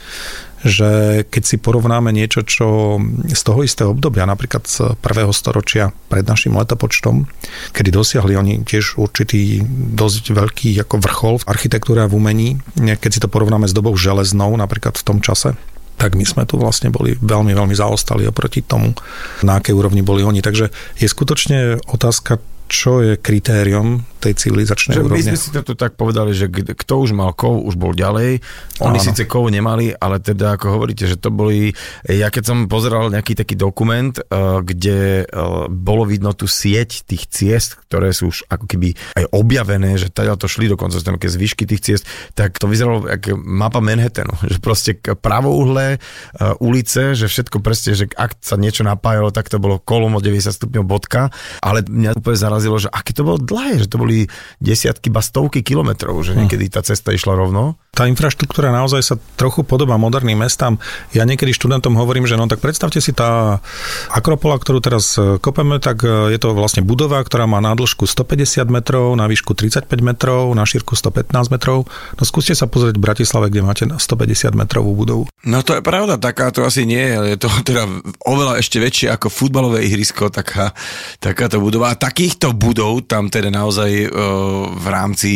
že 0.64 1.24
keď 1.28 1.44
si 1.44 1.56
porovnáme 1.60 2.16
niečo, 2.16 2.42
čo 2.48 2.98
z 3.28 3.42
toho 3.44 3.68
istého 3.68 3.92
obdobia, 3.92 4.24
napríklad 4.24 4.64
z 4.64 4.96
prvého 5.04 5.36
storočia 5.36 5.92
pred 6.08 6.24
našim 6.24 6.56
letopočtom, 6.56 7.28
kedy 7.76 7.90
dosiahli 7.92 8.34
oni 8.40 8.54
tiež 8.64 8.96
určitý 8.96 9.60
dosť 9.94 10.32
veľký 10.32 10.80
ako 10.88 10.96
vrchol 11.04 11.36
v 11.44 11.48
architektúre 11.52 12.00
a 12.04 12.10
v 12.10 12.16
umení, 12.16 12.50
keď 12.80 13.12
si 13.12 13.20
to 13.20 13.28
porovnáme 13.28 13.68
s 13.68 13.76
dobou 13.76 13.94
železnou, 14.00 14.56
napríklad 14.56 14.96
v 14.96 15.04
tom 15.04 15.20
čase, 15.20 15.60
tak 16.00 16.18
my 16.18 16.26
sme 16.26 16.44
tu 16.50 16.58
vlastne 16.58 16.90
boli 16.90 17.14
veľmi, 17.16 17.54
veľmi 17.54 17.76
zaostali 17.78 18.26
oproti 18.26 18.66
tomu, 18.66 18.98
na 19.46 19.62
akej 19.62 19.78
úrovni 19.78 20.02
boli 20.02 20.26
oni. 20.26 20.42
Takže 20.42 20.74
je 20.98 21.08
skutočne 21.08 21.84
otázka, 21.86 22.42
čo 22.74 23.06
je 23.06 23.14
kritérium 23.22 24.02
tej 24.18 24.34
civilizačnej 24.34 24.98
že 24.98 25.02
úrovne. 25.06 25.20
My 25.20 25.24
sme 25.30 25.38
si 25.38 25.54
to 25.54 25.62
tu 25.62 25.78
tak 25.78 25.94
povedali, 25.94 26.34
že 26.34 26.50
kto 26.50 26.94
už 27.04 27.14
mal 27.14 27.36
kov, 27.36 27.62
už 27.62 27.76
bol 27.76 27.92
ďalej. 27.92 28.40
Oni 28.82 28.98
Áno. 28.98 29.06
síce 29.06 29.28
kov 29.28 29.52
nemali, 29.52 29.92
ale 29.94 30.24
teda 30.24 30.56
ako 30.56 30.80
hovoríte, 30.80 31.04
že 31.06 31.20
to 31.20 31.28
boli... 31.30 31.76
Ja 32.08 32.32
keď 32.32 32.44
som 32.48 32.58
pozeral 32.72 33.12
nejaký 33.12 33.36
taký 33.36 33.60
dokument, 33.60 34.16
eh, 34.16 34.24
kde 34.64 35.28
eh, 35.28 35.40
bolo 35.70 36.08
vidno 36.08 36.34
tú 36.34 36.50
sieť 36.50 37.06
tých 37.06 37.30
ciest, 37.30 37.78
ktoré 37.92 38.16
sú 38.16 38.32
už 38.32 38.50
ako 38.50 38.66
keby 38.66 38.98
aj 39.22 39.26
objavené, 39.36 40.00
že 40.00 40.10
teda 40.10 40.40
to 40.40 40.48
šli 40.50 40.72
dokonca 40.72 40.98
tam 41.04 41.20
také 41.20 41.30
zvyšky 41.30 41.68
tých 41.68 41.84
ciest, 41.84 42.04
tak 42.34 42.58
to 42.58 42.66
vyzeralo 42.66 43.06
ako 43.06 43.38
mapa 43.38 43.84
Manhattanu, 43.84 44.34
že 44.52 44.58
proste 44.64 44.96
pravouhlé 44.98 46.00
eh, 46.00 46.64
ulice, 46.64 47.14
že 47.14 47.28
všetko 47.28 47.60
presne, 47.60 47.94
že 47.94 48.08
ak 48.16 48.40
sa 48.40 48.56
niečo 48.56 48.88
napájalo, 48.88 49.36
tak 49.36 49.52
to 49.52 49.60
bolo 49.60 49.84
kolom 49.84 50.16
o 50.16 50.24
90 50.24 50.56
stupňov 50.56 50.84
bodka, 50.88 51.28
ale 51.60 51.84
mňa 51.84 52.16
úplne 52.16 52.40
zarazilo 52.40 52.63
zarazilo, 52.64 52.80
že 52.80 52.90
aké 52.90 53.12
to 53.12 53.28
bolo 53.28 53.36
dlhé, 53.36 53.84
že 53.84 53.92
to 53.92 54.00
boli 54.00 54.32
desiatky, 54.64 55.12
ba 55.12 55.20
stovky 55.20 55.60
kilometrov, 55.60 56.16
že 56.24 56.40
niekedy 56.40 56.72
tá 56.72 56.80
cesta 56.80 57.12
išla 57.12 57.36
rovno. 57.36 57.76
Tá 57.94 58.10
infraštruktúra 58.10 58.74
naozaj 58.74 59.02
sa 59.04 59.16
trochu 59.38 59.62
podobá 59.62 60.00
moderným 60.00 60.40
mestám. 60.40 60.82
Ja 61.14 61.28
niekedy 61.28 61.54
študentom 61.54 61.94
hovorím, 61.94 62.26
že 62.26 62.40
no 62.40 62.50
tak 62.50 62.64
predstavte 62.64 63.04
si 63.04 63.14
tá 63.14 63.62
Akropola, 64.10 64.58
ktorú 64.58 64.82
teraz 64.82 65.14
e, 65.20 65.38
kopeme, 65.38 65.78
tak 65.78 66.02
e, 66.02 66.34
je 66.34 66.40
to 66.42 66.58
vlastne 66.58 66.82
budova, 66.82 67.22
ktorá 67.22 67.46
má 67.46 67.62
na 67.62 67.78
dĺžku 67.78 68.10
150 68.10 68.66
metrov, 68.74 69.14
na 69.14 69.30
výšku 69.30 69.54
35 69.54 69.86
metrov, 70.02 70.50
na 70.58 70.66
šírku 70.66 70.98
115 70.98 71.54
metrov. 71.54 71.86
No 72.18 72.24
skúste 72.26 72.58
sa 72.58 72.66
pozrieť 72.66 72.98
v 72.98 73.06
Bratislave, 73.06 73.54
kde 73.54 73.62
máte 73.62 73.86
150 73.86 74.58
metrovú 74.58 74.98
budovu. 74.98 75.24
No 75.46 75.62
to 75.62 75.78
je 75.78 75.86
pravda, 75.86 76.18
taká 76.18 76.50
to 76.50 76.66
asi 76.66 76.88
nie 76.90 76.98
je, 76.98 77.14
ale 77.14 77.28
je 77.36 77.40
to 77.46 77.50
teda 77.70 77.84
oveľa 78.26 78.58
ešte 78.58 78.82
väčšie 78.82 79.14
ako 79.14 79.30
futbalové 79.30 79.86
ihrisko, 79.86 80.34
taká, 80.34 80.74
takáto 81.22 81.62
budova. 81.62 81.94
A 81.94 82.00
takýchto 82.00 82.53
budov 82.54 83.10
tam 83.10 83.28
teda 83.28 83.50
naozaj 83.50 83.92
uh, 84.08 84.70
v 84.72 84.86
rámci 84.88 85.32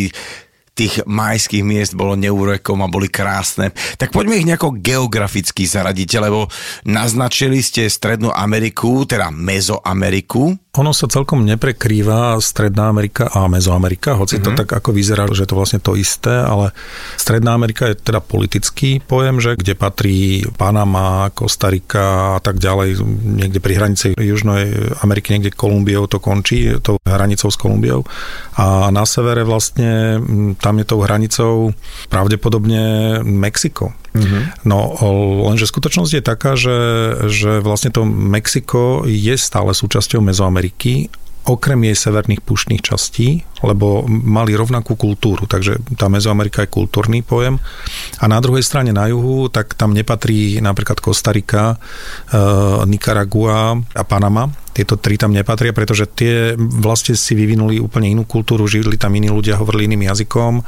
tých 0.77 1.01
majských 1.09 1.65
miest 1.65 1.97
bolo 1.97 2.13
neurekom 2.13 2.85
a 2.85 2.91
boli 2.91 3.09
krásne. 3.09 3.73
Tak 3.97 4.13
poďme 4.13 4.37
ich 4.37 4.45
nejako 4.45 4.77
geograficky 4.77 5.65
zaradiť, 5.65 6.21
lebo 6.21 6.45
naznačili 6.85 7.65
ste 7.65 7.89
Strednú 7.89 8.29
Ameriku, 8.29 9.09
teda 9.09 9.33
Mezoameriku, 9.33 10.66
ono 10.77 10.93
sa 10.93 11.09
celkom 11.09 11.41
neprekrýva 11.43 12.37
Stredná 12.37 12.93
Amerika 12.93 13.27
a 13.33 13.49
Mezoamerika, 13.49 14.13
hoci 14.13 14.37
mm-hmm. 14.37 14.45
to 14.45 14.51
mhm. 14.53 14.57
tak 14.61 14.69
ako 14.77 14.89
vyzerá, 14.93 15.25
že 15.33 15.49
to 15.49 15.57
vlastne 15.57 15.81
to 15.81 15.97
isté, 15.97 16.31
ale 16.31 16.71
Stredná 17.17 17.57
Amerika 17.57 17.89
je 17.89 17.97
teda 17.97 18.21
politický 18.21 19.01
pojem, 19.01 19.41
že 19.41 19.57
kde 19.57 19.73
patrí 19.73 20.45
Panama, 20.55 21.33
Kostarika 21.33 22.37
a 22.37 22.39
tak 22.39 22.61
ďalej, 22.61 23.01
niekde 23.25 23.59
pri 23.59 23.73
hranici 23.73 24.07
Južnej 24.13 24.93
Ameriky, 25.01 25.33
niekde 25.33 25.57
Kolumbiou 25.57 26.05
to 26.05 26.21
končí, 26.21 26.69
tou 26.79 27.01
hranicou 27.01 27.49
s 27.49 27.57
Kolumbiou. 27.57 28.05
A 28.57 28.93
na 28.93 29.03
severe 29.09 29.41
vlastne 29.41 30.21
tam 30.61 30.77
je 30.77 30.85
tou 30.85 31.01
hranicou 31.01 31.73
pravdepodobne 32.09 33.19
Mexiko. 33.25 33.97
Mm-hmm. 34.17 34.65
No 34.65 34.97
lenže 35.45 35.69
skutočnosť 35.69 36.11
je 36.17 36.23
taká, 36.23 36.57
že, 36.57 36.79
že 37.29 37.61
vlastne 37.61 37.93
to 37.93 38.01
Mexiko 38.05 39.05
je 39.05 39.35
stále 39.37 39.71
súčasťou 39.77 40.25
Mezoameriky 40.25 40.66
okrem 41.47 41.79
jej 41.87 41.95
severných 41.95 42.43
puštných 42.43 42.83
častí, 42.83 43.47
lebo 43.63 44.03
mali 44.07 44.51
rovnakú 44.51 44.99
kultúru, 44.99 45.47
takže 45.47 45.79
tá 45.95 46.11
Mezoamerika 46.11 46.67
je 46.67 46.75
kultúrny 46.75 47.23
pojem. 47.23 47.55
A 48.19 48.27
na 48.27 48.43
druhej 48.43 48.61
strane 48.67 48.91
na 48.91 49.07
juhu, 49.07 49.47
tak 49.47 49.79
tam 49.79 49.95
nepatrí 49.95 50.59
napríklad 50.59 50.99
Kostarika, 50.99 51.73
e, 51.73 51.77
Nicaragua 52.83 53.79
a 53.79 54.03
Panama. 54.03 54.51
Tieto 54.75 54.99
tri 54.99 55.15
tam 55.15 55.31
nepatria, 55.31 55.71
pretože 55.71 56.05
tie 56.11 56.53
vlastne 56.59 57.15
si 57.15 57.33
vyvinuli 57.33 57.79
úplne 57.79 58.11
inú 58.11 58.27
kultúru, 58.27 58.67
žili 58.67 58.99
tam 58.99 59.15
iní 59.15 59.31
ľudia, 59.31 59.57
hovorili 59.57 59.87
iným 59.87 60.11
jazykom 60.11 60.61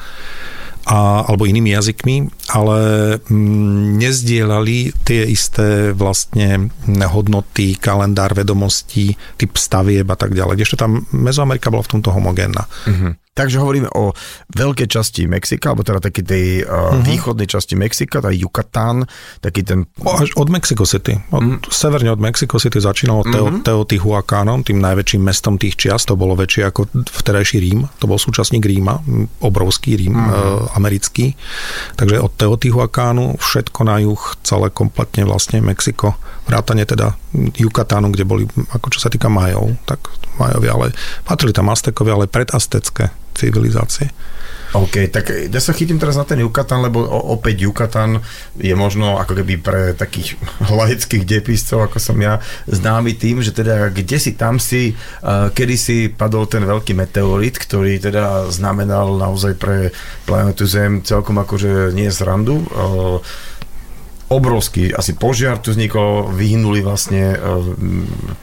a, 0.89 1.21
alebo 1.29 1.45
inými 1.45 1.77
jazykmi, 1.77 2.49
ale 2.49 2.77
mm, 3.21 4.01
nezdielali 4.01 4.89
tie 5.05 5.21
isté 5.29 5.93
vlastne 5.93 6.73
hodnoty, 6.89 7.77
kalendár 7.77 8.33
vedomostí, 8.33 9.13
typ 9.37 9.53
stavieb 9.53 10.09
a 10.09 10.17
tak 10.17 10.33
ďalej. 10.33 10.65
Ešte 10.65 10.81
tam 10.81 11.05
Mezoamerika 11.13 11.69
bola 11.69 11.85
v 11.85 11.91
tomto 11.93 12.09
homogénna. 12.09 12.65
Mm-hmm. 12.89 13.28
Takže 13.39 13.55
hovoríme 13.55 13.87
o 13.95 14.11
veľkej 14.51 14.91
časti 14.91 15.23
Mexika, 15.23 15.71
alebo 15.71 15.87
teda 15.87 16.03
takej 16.03 16.23
tej 16.27 16.45
uh, 16.67 16.91
uh-huh. 16.91 17.07
východnej 17.07 17.47
časti 17.47 17.79
Mexika, 17.79 18.19
tá 18.19 18.35
Yucatán, 18.35 19.07
taký 19.39 19.63
ten... 19.63 19.87
Až 20.03 20.35
od 20.35 20.51
Mexico 20.51 20.83
City. 20.83 21.15
Od, 21.31 21.39
uh-huh. 21.39 21.71
Severne 21.71 22.11
od 22.11 22.19
Mexico 22.19 22.59
City 22.59 22.83
začínalo 22.83 23.23
uh-huh. 23.23 23.63
Teotihuacanom, 23.63 24.67
tým 24.67 24.83
najväčším 24.83 25.23
mestom 25.23 25.55
tých 25.55 25.79
čiast, 25.79 26.11
to 26.11 26.19
bolo 26.19 26.35
väčšie 26.35 26.67
ako 26.67 26.91
vtedajší 26.91 27.63
Rím, 27.63 27.87
to 28.03 28.11
bol 28.11 28.19
súčasník 28.19 28.67
Ríma, 28.67 28.99
obrovský 29.39 29.95
Rím, 29.95 30.19
uh-huh. 30.19 30.67
uh, 30.67 30.75
americký. 30.75 31.39
Takže 31.95 32.19
od 32.19 32.35
Teotihuacánu 32.35 33.39
všetko 33.39 33.79
na 33.87 34.03
juh, 34.03 34.19
celé 34.43 34.67
kompletne 34.67 35.23
vlastne 35.23 35.63
Mexiko, 35.63 36.19
vrátane 36.49 36.81
teda 36.89 37.13
Yucatánu, 37.33 38.09
kde 38.09 38.25
boli, 38.25 38.43
ako 38.73 38.89
čo 38.89 39.05
sa 39.05 39.13
týka 39.13 39.29
Majov, 39.29 39.77
tak 39.85 40.01
Majovi, 40.41 40.67
ale 40.67 40.85
patrili 41.21 41.53
tam 41.53 41.69
Aztekovia, 41.69 42.17
ale 42.17 42.25
predaztecké 42.25 43.13
civilizácie. 43.37 44.09
OK, 44.69 45.09
tak 45.09 45.49
ja 45.49 45.61
sa 45.61 45.73
chytím 45.73 45.97
teraz 45.97 46.13
na 46.13 46.29
ten 46.29 46.45
Yucatan, 46.45 46.85
lebo 46.85 47.01
opäť 47.09 47.65
Yucatan 47.65 48.21
je 48.53 48.69
možno 48.77 49.17
ako 49.17 49.41
keby 49.41 49.57
pre 49.57 49.81
takých 49.97 50.37
laických 50.79 51.25
depiscov, 51.25 51.89
ako 51.89 51.97
som 51.97 52.17
ja, 52.21 52.37
známy 52.69 53.17
tým, 53.17 53.41
že 53.41 53.49
teda 53.49 53.89
kde 53.89 54.17
si 54.21 54.37
tam 54.37 54.61
si, 54.61 54.93
uh, 55.25 55.49
kedy 55.49 55.73
si 55.73 55.97
padol 56.13 56.45
ten 56.45 56.61
veľký 56.69 56.93
meteorit, 56.93 57.57
ktorý 57.57 57.97
teda 57.97 58.53
znamenal 58.53 59.17
naozaj 59.17 59.57
pre 59.57 59.89
planetu 60.29 60.69
Zem 60.69 61.01
celkom 61.01 61.41
akože 61.41 61.89
nie 61.97 62.13
zrandu. 62.13 62.61
Uh, 62.69 63.17
obrovský 64.29 64.93
asi 64.93 65.17
požiar 65.17 65.57
tu 65.59 65.73
vznikol, 65.73 66.29
vyhynuli 66.31 66.85
vlastne 66.85 67.33
uh, 67.33 67.61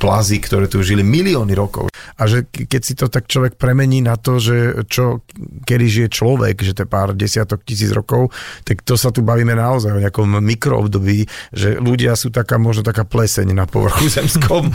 plazy, 0.02 0.42
ktoré 0.42 0.66
tu 0.66 0.82
žili 0.82 1.06
milióny 1.06 1.54
rokov 1.54 1.86
a 2.16 2.22
že 2.24 2.48
keď 2.48 2.80
si 2.82 2.94
to 2.96 3.12
tak 3.12 3.28
človek 3.28 3.60
premení 3.60 4.00
na 4.00 4.16
to, 4.16 4.40
že 4.40 4.88
čo, 4.88 5.20
kedy 5.68 5.84
žije 5.84 6.08
človek, 6.08 6.56
že 6.64 6.72
to 6.72 6.82
je 6.84 6.88
pár 6.88 7.12
desiatok 7.12 7.60
tisíc 7.60 7.92
rokov, 7.92 8.32
tak 8.64 8.80
to 8.80 8.96
sa 8.96 9.12
tu 9.12 9.20
bavíme 9.20 9.52
naozaj 9.52 9.92
o 9.92 10.00
nejakom 10.00 10.40
mikroobdobí, 10.40 11.28
že 11.52 11.76
ľudia 11.76 12.16
sú 12.16 12.32
taká, 12.32 12.56
možno 12.56 12.80
taká 12.80 13.04
pleseň 13.04 13.52
na 13.52 13.68
povrchu 13.68 14.08
zemskom 14.16 14.72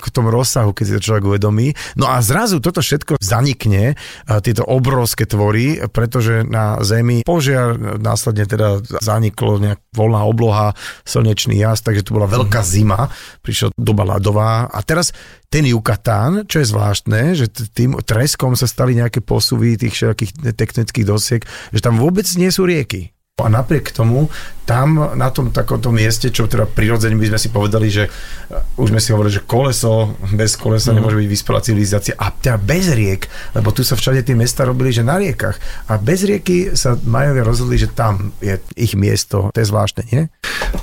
v 0.00 0.10
tom 0.10 0.26
rozsahu, 0.32 0.72
keď 0.72 0.84
si 0.84 0.94
to 0.96 1.06
človek 1.12 1.24
uvedomí. 1.36 1.76
No 2.00 2.08
a 2.08 2.24
zrazu 2.24 2.64
toto 2.64 2.80
všetko 2.80 3.20
zanikne, 3.20 3.98
tieto 4.40 4.64
obrovské 4.64 5.28
tvory, 5.28 5.84
pretože 5.92 6.40
na 6.48 6.80
Zemi 6.80 7.20
požiar 7.20 7.76
následne 8.00 8.48
teda 8.48 8.80
zaniklo 9.04 9.60
nejak 9.60 9.80
voľná 10.16 10.24
obloha, 10.24 10.68
slnečný 11.04 11.60
jas, 11.60 11.84
takže 11.84 12.08
tu 12.08 12.16
bola 12.16 12.24
veľká 12.24 12.64
zima, 12.64 13.12
prišla 13.44 13.76
doba 13.76 14.16
ľadová 14.16 14.72
a 14.72 14.80
teraz 14.80 15.12
ten 15.52 15.68
Yucatán, 15.68 16.48
čo 16.48 16.64
je 16.64 16.70
zvláštne, 16.72 17.36
že 17.36 17.52
tým 17.52 18.00
treskom 18.00 18.56
sa 18.56 18.64
stali 18.64 18.96
nejaké 18.96 19.20
posuvy 19.20 19.76
tých 19.76 19.92
všetkých 19.92 20.56
tektonických 20.56 21.06
dosiek, 21.06 21.42
že 21.70 21.80
tam 21.84 22.00
vôbec 22.00 22.24
nie 22.40 22.48
sú 22.48 22.64
rieky. 22.64 23.15
A 23.36 23.52
napriek 23.52 23.92
tomu, 23.92 24.32
tam 24.64 25.12
na 25.12 25.28
tom 25.28 25.52
takomto 25.52 25.92
mieste, 25.92 26.32
čo 26.32 26.48
teda 26.48 26.64
prirodzene 26.64 27.20
by 27.20 27.36
sme 27.36 27.38
si 27.38 27.48
povedali, 27.52 27.92
že 27.92 28.08
uh, 28.08 28.80
už 28.80 28.96
sme 28.96 29.00
si 29.04 29.12
hovorili, 29.12 29.36
že 29.36 29.44
koleso, 29.44 30.16
bez 30.32 30.56
kolesa 30.56 30.90
mm. 30.90 30.96
nemôže 30.96 31.20
byť 31.20 31.28
vyspelá 31.28 31.60
civilizácia 31.60 32.16
a 32.16 32.32
teda 32.32 32.56
bez 32.56 32.88
riek, 32.96 33.28
lebo 33.52 33.76
tu 33.76 33.84
sa 33.84 33.92
všade 33.92 34.24
tie 34.24 34.32
mesta 34.32 34.64
robili, 34.64 34.88
že 34.88 35.04
na 35.04 35.20
riekach. 35.20 35.60
A 35.92 36.00
bez 36.00 36.24
rieky 36.24 36.72
sa 36.72 36.96
majovia 36.96 37.44
rozhodli, 37.44 37.76
že 37.76 37.92
tam 37.92 38.32
je 38.40 38.56
ich 38.72 38.96
miesto. 38.96 39.52
To 39.52 39.58
je 39.60 39.68
zvláštne, 39.68 40.08
nie? 40.08 40.32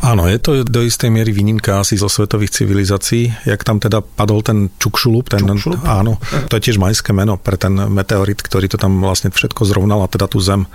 Áno, 0.05 0.29
je 0.29 0.37
to 0.37 0.61
do 0.61 0.85
istej 0.85 1.09
miery 1.09 1.33
výnimka 1.33 1.81
asi 1.81 1.97
zo 1.97 2.05
svetových 2.05 2.53
civilizácií. 2.53 3.33
Jak 3.49 3.65
tam 3.65 3.81
teda 3.81 4.05
padol 4.05 4.45
ten 4.45 4.69
Čukšulup, 4.77 5.33
ten, 5.33 5.41
Čukšulup? 5.41 5.81
áno, 5.89 6.21
to 6.53 6.61
je 6.61 6.69
tiež 6.69 6.77
majské 6.77 7.17
meno 7.17 7.41
pre 7.41 7.57
ten 7.57 7.73
meteorit, 7.73 8.39
ktorý 8.45 8.69
to 8.69 8.77
tam 8.77 9.01
vlastne 9.01 9.33
všetko 9.33 9.65
zrovnal 9.65 10.05
a 10.05 10.11
teda 10.11 10.29
tú 10.29 10.37
zem 10.37 10.69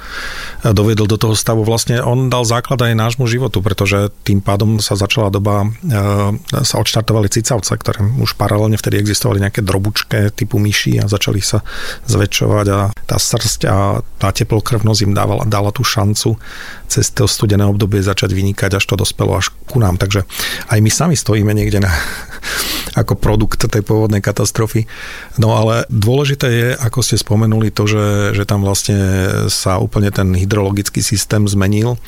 doviedol 0.66 1.06
do 1.06 1.16
toho 1.16 1.38
stavu 1.38 1.67
vlastne 1.68 2.00
on 2.00 2.32
dal 2.32 2.48
základ 2.48 2.80
aj 2.80 2.96
nášmu 2.96 3.28
životu, 3.28 3.60
pretože 3.60 4.08
tým 4.24 4.40
pádom 4.40 4.80
sa 4.80 4.96
začala 4.96 5.28
doba, 5.28 5.68
e, 5.68 5.68
sa 6.64 6.76
odštartovali 6.80 7.28
cicavce, 7.28 7.76
ktoré 7.76 8.00
už 8.18 8.34
paralelne 8.34 8.80
vtedy 8.80 8.96
existovali 8.98 9.44
nejaké 9.44 9.60
drobučké 9.60 10.32
typu 10.32 10.56
myši 10.56 11.04
a 11.04 11.10
začali 11.10 11.44
sa 11.44 11.60
zväčšovať 12.08 12.66
a 12.72 12.80
tá 13.06 13.16
srst 13.20 13.68
a 13.68 14.00
tá 14.18 14.28
teplokrvnosť 14.32 15.00
im 15.04 15.12
dávala, 15.12 15.44
dala 15.44 15.70
tú 15.70 15.84
šancu 15.84 16.40
cez 16.88 17.12
to 17.12 17.28
studené 17.28 17.68
obdobie 17.68 18.00
začať 18.00 18.32
vynikať, 18.32 18.80
až 18.80 18.84
to 18.88 18.96
dospelo 18.96 19.36
až 19.36 19.52
ku 19.68 19.76
nám. 19.76 20.00
Takže 20.00 20.24
aj 20.72 20.78
my 20.80 20.90
sami 20.90 21.14
stojíme 21.14 21.52
niekde 21.52 21.84
na, 21.84 21.92
ako 23.00 23.14
produkt 23.20 23.60
tej 23.68 23.84
pôvodnej 23.84 24.24
katastrofy. 24.24 24.88
No 25.36 25.52
ale 25.54 25.84
dôležité 25.92 26.48
je, 26.48 26.68
ako 26.80 27.04
ste 27.04 27.20
spomenuli, 27.20 27.68
to, 27.68 27.84
že, 27.84 28.32
že 28.32 28.48
tam 28.48 28.64
vlastne 28.64 28.96
sa 29.52 29.76
úplne 29.76 30.08
ten 30.08 30.32
hydrologický 30.32 31.04
systém 31.04 31.44
zmenil 31.58 31.98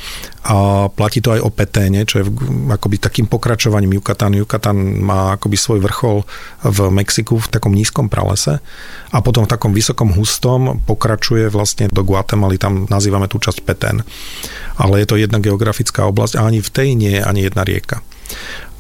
a 0.47 0.87
platí 0.87 1.19
to 1.19 1.35
aj 1.35 1.42
o 1.42 1.50
Peténe, 1.50 2.07
čo 2.07 2.23
je 2.23 2.25
akoby 2.71 3.02
takým 3.02 3.26
pokračovaním 3.26 3.99
Yucatán. 3.99 4.38
Yucatán 4.38 4.78
má 5.02 5.35
akoby 5.35 5.59
svoj 5.59 5.83
vrchol 5.83 6.23
v 6.62 6.78
Mexiku 6.95 7.42
v 7.42 7.50
takom 7.50 7.75
nízkom 7.75 8.07
pralese 8.07 8.62
a 9.11 9.19
potom 9.19 9.45
v 9.45 9.50
takom 9.50 9.75
vysokom 9.75 10.14
hustom 10.14 10.78
pokračuje 10.87 11.50
vlastne 11.50 11.90
do 11.90 12.07
Guatemaly, 12.07 12.62
tam 12.62 12.87
nazývame 12.87 13.26
tú 13.26 13.42
časť 13.42 13.66
Petén. 13.66 14.07
Ale 14.78 15.02
je 15.02 15.07
to 15.11 15.19
jedna 15.19 15.42
geografická 15.42 16.07
oblasť 16.07 16.38
a 16.38 16.47
ani 16.47 16.62
v 16.62 16.71
tej 16.71 16.88
nie 16.95 17.19
je 17.19 17.23
ani 17.26 17.50
jedna 17.50 17.66
rieka. 17.66 18.00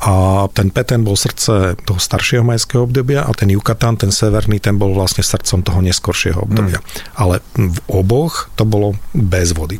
A 0.00 0.48
ten 0.56 0.72
Petén 0.72 1.04
bol 1.04 1.12
srdce 1.12 1.76
toho 1.84 2.00
staršieho 2.00 2.40
majského 2.40 2.88
obdobia 2.88 3.20
a 3.20 3.30
ten 3.36 3.52
Yucatán, 3.52 4.00
ten 4.00 4.08
severný, 4.08 4.56
ten 4.56 4.80
bol 4.80 4.96
vlastne 4.96 5.20
srdcom 5.20 5.60
toho 5.60 5.80
neskoršieho 5.84 6.40
obdobia. 6.48 6.80
Hmm. 6.80 6.88
Ale 7.20 7.34
v 7.52 7.78
oboch 7.84 8.48
to 8.56 8.64
bolo 8.64 8.96
bez 9.12 9.52
vody. 9.52 9.76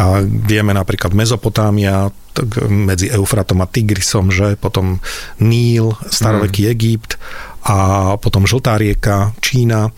A 0.00 0.24
vieme 0.24 0.72
napríklad 0.72 1.12
Mezopotámia, 1.12 2.08
medzi 2.70 3.10
Eufratom 3.10 3.60
a 3.60 3.66
Tigrisom, 3.66 4.30
že 4.30 4.54
potom 4.54 5.02
Níl, 5.42 5.92
staroveký 6.06 6.70
hmm. 6.70 6.72
Egypt 6.72 7.10
a 7.68 7.76
potom 8.16 8.48
Žltá 8.48 8.80
rieka, 8.80 9.36
Čína, 9.44 9.92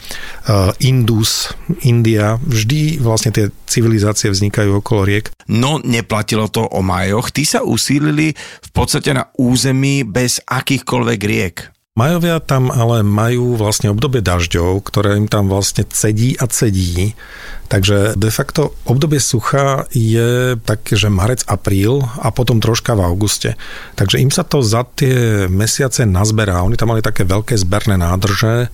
Indus, 0.82 1.54
India. 1.86 2.34
Vždy 2.34 2.98
vlastne 2.98 3.30
tie 3.30 3.46
civilizácie 3.70 4.26
vznikajú 4.26 4.82
okolo 4.82 5.06
riek. 5.06 5.30
No, 5.46 5.78
neplatilo 5.78 6.50
to 6.50 6.66
o 6.66 6.82
majoch. 6.82 7.30
Tí 7.30 7.46
sa 7.46 7.62
usílili 7.62 8.34
v 8.36 8.70
podstate 8.74 9.14
na 9.14 9.30
území 9.38 10.02
bez 10.02 10.42
akýchkoľvek 10.42 11.20
riek. 11.22 11.56
Majovia 11.98 12.38
tam 12.38 12.70
ale 12.70 13.02
majú 13.02 13.58
vlastne 13.58 13.90
obdobie 13.90 14.22
dažďov, 14.22 14.78
ktoré 14.86 15.18
im 15.18 15.26
tam 15.26 15.50
vlastne 15.50 15.82
cedí 15.90 16.38
a 16.38 16.46
cedí. 16.46 17.18
Takže 17.66 18.14
de 18.14 18.30
facto 18.30 18.78
obdobie 18.86 19.18
sucha 19.18 19.90
je 19.90 20.54
také, 20.62 20.94
že 20.94 21.10
marec, 21.10 21.42
apríl 21.50 21.98
a 22.22 22.30
potom 22.30 22.62
troška 22.62 22.94
v 22.94 23.02
auguste. 23.02 23.58
Takže 23.98 24.22
im 24.22 24.30
sa 24.30 24.46
to 24.46 24.62
za 24.62 24.86
tie 24.86 25.50
mesiace 25.50 26.06
nazberá. 26.06 26.62
Oni 26.62 26.78
tam 26.78 26.94
mali 26.94 27.02
také 27.02 27.26
veľké 27.26 27.58
zberné 27.58 27.98
nádrže 27.98 28.70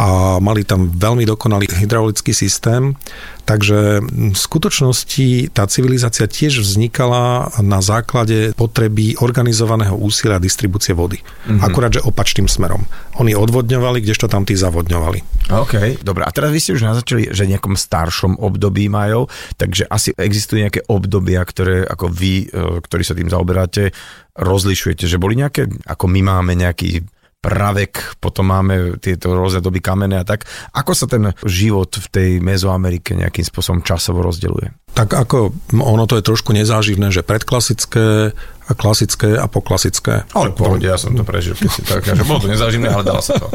a 0.00 0.40
mali 0.40 0.64
tam 0.64 0.88
veľmi 0.88 1.28
dokonalý 1.28 1.68
hydraulický 1.76 2.32
systém. 2.32 2.96
Takže 3.44 4.00
v 4.32 4.36
skutočnosti 4.38 5.52
tá 5.52 5.68
civilizácia 5.68 6.24
tiež 6.24 6.64
vznikala 6.64 7.52
na 7.60 7.84
základe 7.84 8.56
potreby 8.56 9.20
organizovaného 9.20 9.92
úsilia 9.92 10.40
a 10.40 10.42
distribúcie 10.42 10.96
vody. 10.96 11.20
Mm-hmm. 11.20 11.60
Akurát, 11.60 11.92
že 11.92 12.00
opačným 12.00 12.48
smerom. 12.48 12.88
Oni 13.20 13.36
odvodňovali, 13.36 14.00
kdežto 14.00 14.30
tam 14.30 14.48
tí 14.48 14.56
zavodňovali. 14.56 15.52
OK, 15.52 16.00
dobre. 16.00 16.24
A 16.24 16.32
teraz 16.32 16.48
vy 16.48 16.60
ste 16.62 16.76
už 16.78 16.86
naznačili, 16.86 17.28
že 17.28 17.50
nejakom 17.50 17.76
staršom 17.76 18.40
období 18.40 18.88
majú, 18.88 19.28
takže 19.60 19.84
asi 19.90 20.16
existujú 20.16 20.64
nejaké 20.64 20.80
obdobia, 20.88 21.44
ktoré 21.44 21.84
ako 21.84 22.06
vy, 22.08 22.48
e, 22.48 22.80
ktorí 22.80 23.02
sa 23.04 23.18
tým 23.18 23.28
zaoberáte, 23.28 23.92
rozlišujete, 24.38 25.04
že 25.04 25.20
boli 25.20 25.36
nejaké, 25.36 25.68
ako 25.84 26.06
my 26.06 26.20
máme 26.22 26.54
nejaký 26.56 27.04
pravek, 27.40 28.20
potom 28.20 28.52
máme 28.52 29.00
tieto 29.00 29.32
rôzne 29.32 29.64
doby 29.64 29.80
kamene 29.80 30.20
a 30.20 30.28
tak. 30.28 30.44
Ako 30.76 30.92
sa 30.92 31.08
ten 31.08 31.32
život 31.48 31.88
v 31.96 32.06
tej 32.12 32.30
Mezoamerike 32.44 33.16
nejakým 33.16 33.44
spôsobom 33.48 33.80
časovo 33.80 34.20
rozdeľuje? 34.20 34.92
Tak 34.92 35.16
ako 35.16 35.56
ono 35.80 36.04
to 36.04 36.20
je 36.20 36.28
trošku 36.28 36.52
nezáživné, 36.52 37.08
že 37.08 37.24
predklasické 37.24 38.36
klasické 38.74 39.38
a 39.38 39.46
poklasické. 39.46 40.26
Ale 40.34 40.52
pohode, 40.52 40.84
ja 40.86 40.98
som 40.98 41.14
to 41.14 41.22
prežil, 41.22 41.54
keď 41.54 41.70
si 41.70 41.82
tak, 41.86 42.02
že 42.04 42.24
bolo 42.28 42.44
to 42.44 42.48
nezáživné, 42.50 42.88
ale 42.90 43.02
dalo 43.06 43.22
sa 43.22 43.38
to. 43.38 43.46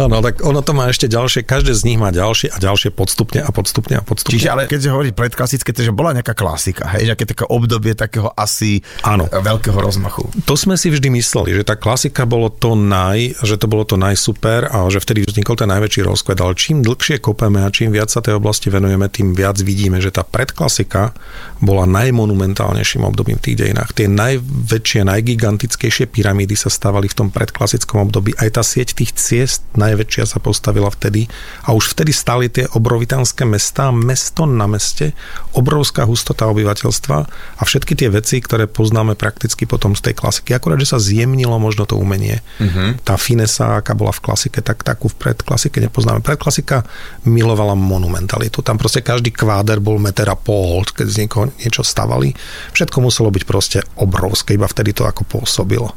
Áno, 0.00 0.24
tak 0.24 0.40
ono 0.40 0.60
to 0.64 0.72
má 0.72 0.88
ešte 0.88 1.10
ďalšie, 1.10 1.44
každé 1.44 1.76
z 1.76 1.82
nich 1.86 1.98
má 2.00 2.10
ďalšie 2.10 2.50
a 2.52 2.58
ďalšie 2.58 2.90
podstupne 2.94 3.44
a 3.44 3.50
podstupne 3.50 4.00
a 4.00 4.02
podstupne. 4.02 4.34
Čiže 4.36 4.48
ale 4.50 4.62
keď 4.66 4.90
hovorí 4.90 5.10
predklasické, 5.12 5.70
to 5.74 5.84
že 5.84 5.92
bola 5.92 6.16
nejaká 6.16 6.32
klasika, 6.32 6.88
hej, 6.96 7.12
že 7.12 7.14
také 7.24 7.44
obdobie 7.48 7.92
takého 7.94 8.30
asi 8.34 8.80
Áno. 9.04 9.26
veľkého 9.28 9.76
rozmachu. 9.76 10.30
To 10.44 10.54
sme 10.54 10.74
si 10.78 10.90
vždy 10.90 11.08
mysleli, 11.14 11.56
že 11.56 11.66
tá 11.66 11.78
klasika 11.78 12.24
bolo 12.24 12.48
to 12.50 12.74
naj, 12.74 13.38
že 13.42 13.56
to 13.60 13.66
bolo 13.70 13.84
to 13.84 13.98
najsuper 13.98 14.68
a 14.70 14.86
že 14.90 15.02
vtedy 15.02 15.26
vznikol 15.26 15.58
ten 15.58 15.70
najväčší 15.70 16.06
rozkvet, 16.06 16.38
ale 16.40 16.58
čím 16.58 16.80
dlhšie 16.82 17.20
kopeme 17.20 17.62
a 17.62 17.72
čím 17.72 17.90
viac 17.94 18.08
sa 18.08 18.24
tej 18.24 18.38
oblasti 18.38 18.70
venujeme, 18.70 19.10
tým 19.10 19.32
viac 19.32 19.58
vidíme, 19.60 19.98
že 19.98 20.14
tá 20.14 20.22
predklasika 20.22 21.12
bola 21.60 21.84
najmonumentálnejším 21.88 23.02
obdobím 23.04 23.38
v 23.38 23.44
tých 23.50 23.58
dejinách. 23.66 23.90
Tie 23.94 24.06
naj 24.10 24.33
najväčšie, 24.34 25.06
najgigantickejšie 25.06 26.10
pyramídy 26.10 26.58
sa 26.58 26.68
stavali 26.68 27.06
v 27.06 27.16
tom 27.16 27.28
predklasickom 27.30 28.10
období. 28.10 28.34
Aj 28.38 28.50
tá 28.50 28.62
sieť 28.66 28.98
tých 28.98 29.14
ciest 29.14 29.62
najväčšia 29.78 30.24
sa 30.26 30.38
postavila 30.42 30.90
vtedy 30.90 31.30
a 31.64 31.72
už 31.72 31.94
vtedy 31.94 32.10
stali 32.10 32.50
tie 32.50 32.66
obrovitánske 32.74 33.46
mestá, 33.46 33.94
mesto 33.94 34.44
na 34.44 34.66
meste, 34.66 35.14
obrovská 35.54 36.04
hustota 36.04 36.50
obyvateľstva 36.50 37.18
a 37.58 37.62
všetky 37.62 37.94
tie 37.94 38.08
veci, 38.10 38.42
ktoré 38.42 38.66
poznáme 38.66 39.14
prakticky 39.14 39.64
potom 39.64 39.94
z 39.94 40.10
tej 40.10 40.14
klasiky. 40.18 40.52
Akurát, 40.52 40.80
že 40.82 40.94
sa 40.94 40.98
zjemnilo 41.00 41.56
možno 41.62 41.86
to 41.86 41.94
umenie. 41.96 42.42
Uh-huh. 42.58 42.98
Tá 43.06 43.14
finesa, 43.14 43.78
aká 43.80 43.94
bola 43.94 44.10
v 44.10 44.22
klasike, 44.24 44.60
tak 44.60 44.82
takú 44.82 45.08
v 45.10 45.16
predklasike 45.30 45.78
nepoznáme. 45.78 46.20
Predklasika 46.24 46.82
milovala 47.24 47.78
monumentalitu. 47.78 48.60
Tam 48.60 48.76
proste 48.76 49.00
každý 49.00 49.30
kváder 49.30 49.78
bol 49.78 50.02
meter 50.02 50.26
a 50.28 50.36
pol, 50.36 50.82
keď 50.84 51.06
z 51.06 51.18
niekoho 51.24 51.44
niečo 51.62 51.86
stavali. 51.86 52.34
Všetko 52.74 52.98
muselo 53.00 53.30
byť 53.30 53.44
proste 53.46 53.78
obrovské 53.96 54.23
obrovské, 54.24 54.56
iba 54.56 54.64
vtedy 54.64 54.96
to 54.96 55.04
ako 55.04 55.28
pôsobilo. 55.28 55.92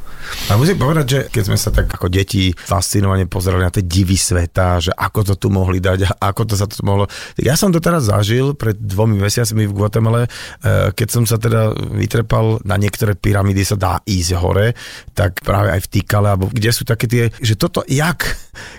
A 0.52 0.60
musím 0.60 0.76
povedať, 0.76 1.06
že 1.08 1.20
keď 1.32 1.42
sme 1.48 1.56
sa 1.56 1.72
tak 1.72 1.88
ako 1.88 2.12
deti 2.12 2.52
fascinovane 2.52 3.24
pozerali 3.24 3.64
na 3.64 3.72
tie 3.72 3.80
divy 3.80 4.20
sveta, 4.20 4.76
že 4.76 4.92
ako 4.92 5.32
to 5.32 5.34
tu 5.40 5.48
mohli 5.48 5.80
dať 5.80 6.04
a 6.04 6.28
ako 6.28 6.52
to 6.52 6.54
sa 6.60 6.68
to 6.68 6.76
mohlo... 6.84 7.08
Ja 7.40 7.56
som 7.56 7.72
to 7.72 7.80
teraz 7.80 8.12
zažil 8.12 8.52
pred 8.52 8.76
dvomi 8.76 9.16
mesiacmi 9.16 9.64
v 9.64 9.72
Guatemala, 9.72 10.28
eh, 10.28 10.92
keď 10.92 11.08
som 11.08 11.24
sa 11.24 11.40
teda 11.40 11.72
vytrepal 11.96 12.60
na 12.68 12.76
niektoré 12.76 13.16
pyramídy 13.16 13.64
sa 13.64 13.80
dá 13.80 14.04
ísť 14.04 14.36
hore, 14.36 14.76
tak 15.16 15.40
práve 15.40 15.72
aj 15.72 15.88
v 15.88 15.90
Týkale, 15.96 16.28
alebo 16.36 16.52
kde 16.52 16.70
sú 16.76 16.84
také 16.84 17.08
tie, 17.08 17.24
že 17.40 17.56
toto 17.56 17.80
jak, 17.88 18.28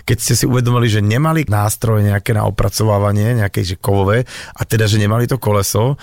keď 0.06 0.16
ste 0.22 0.34
si 0.38 0.44
uvedomili, 0.46 0.86
že 0.86 1.02
nemali 1.02 1.50
nástroje 1.50 2.06
nejaké 2.06 2.30
na 2.30 2.46
opracovávanie, 2.46 3.42
nejaké 3.42 3.66
že 3.66 3.74
kovové, 3.74 4.22
a 4.54 4.62
teda, 4.62 4.86
že 4.86 5.02
nemali 5.02 5.26
to 5.26 5.42
koleso, 5.42 5.98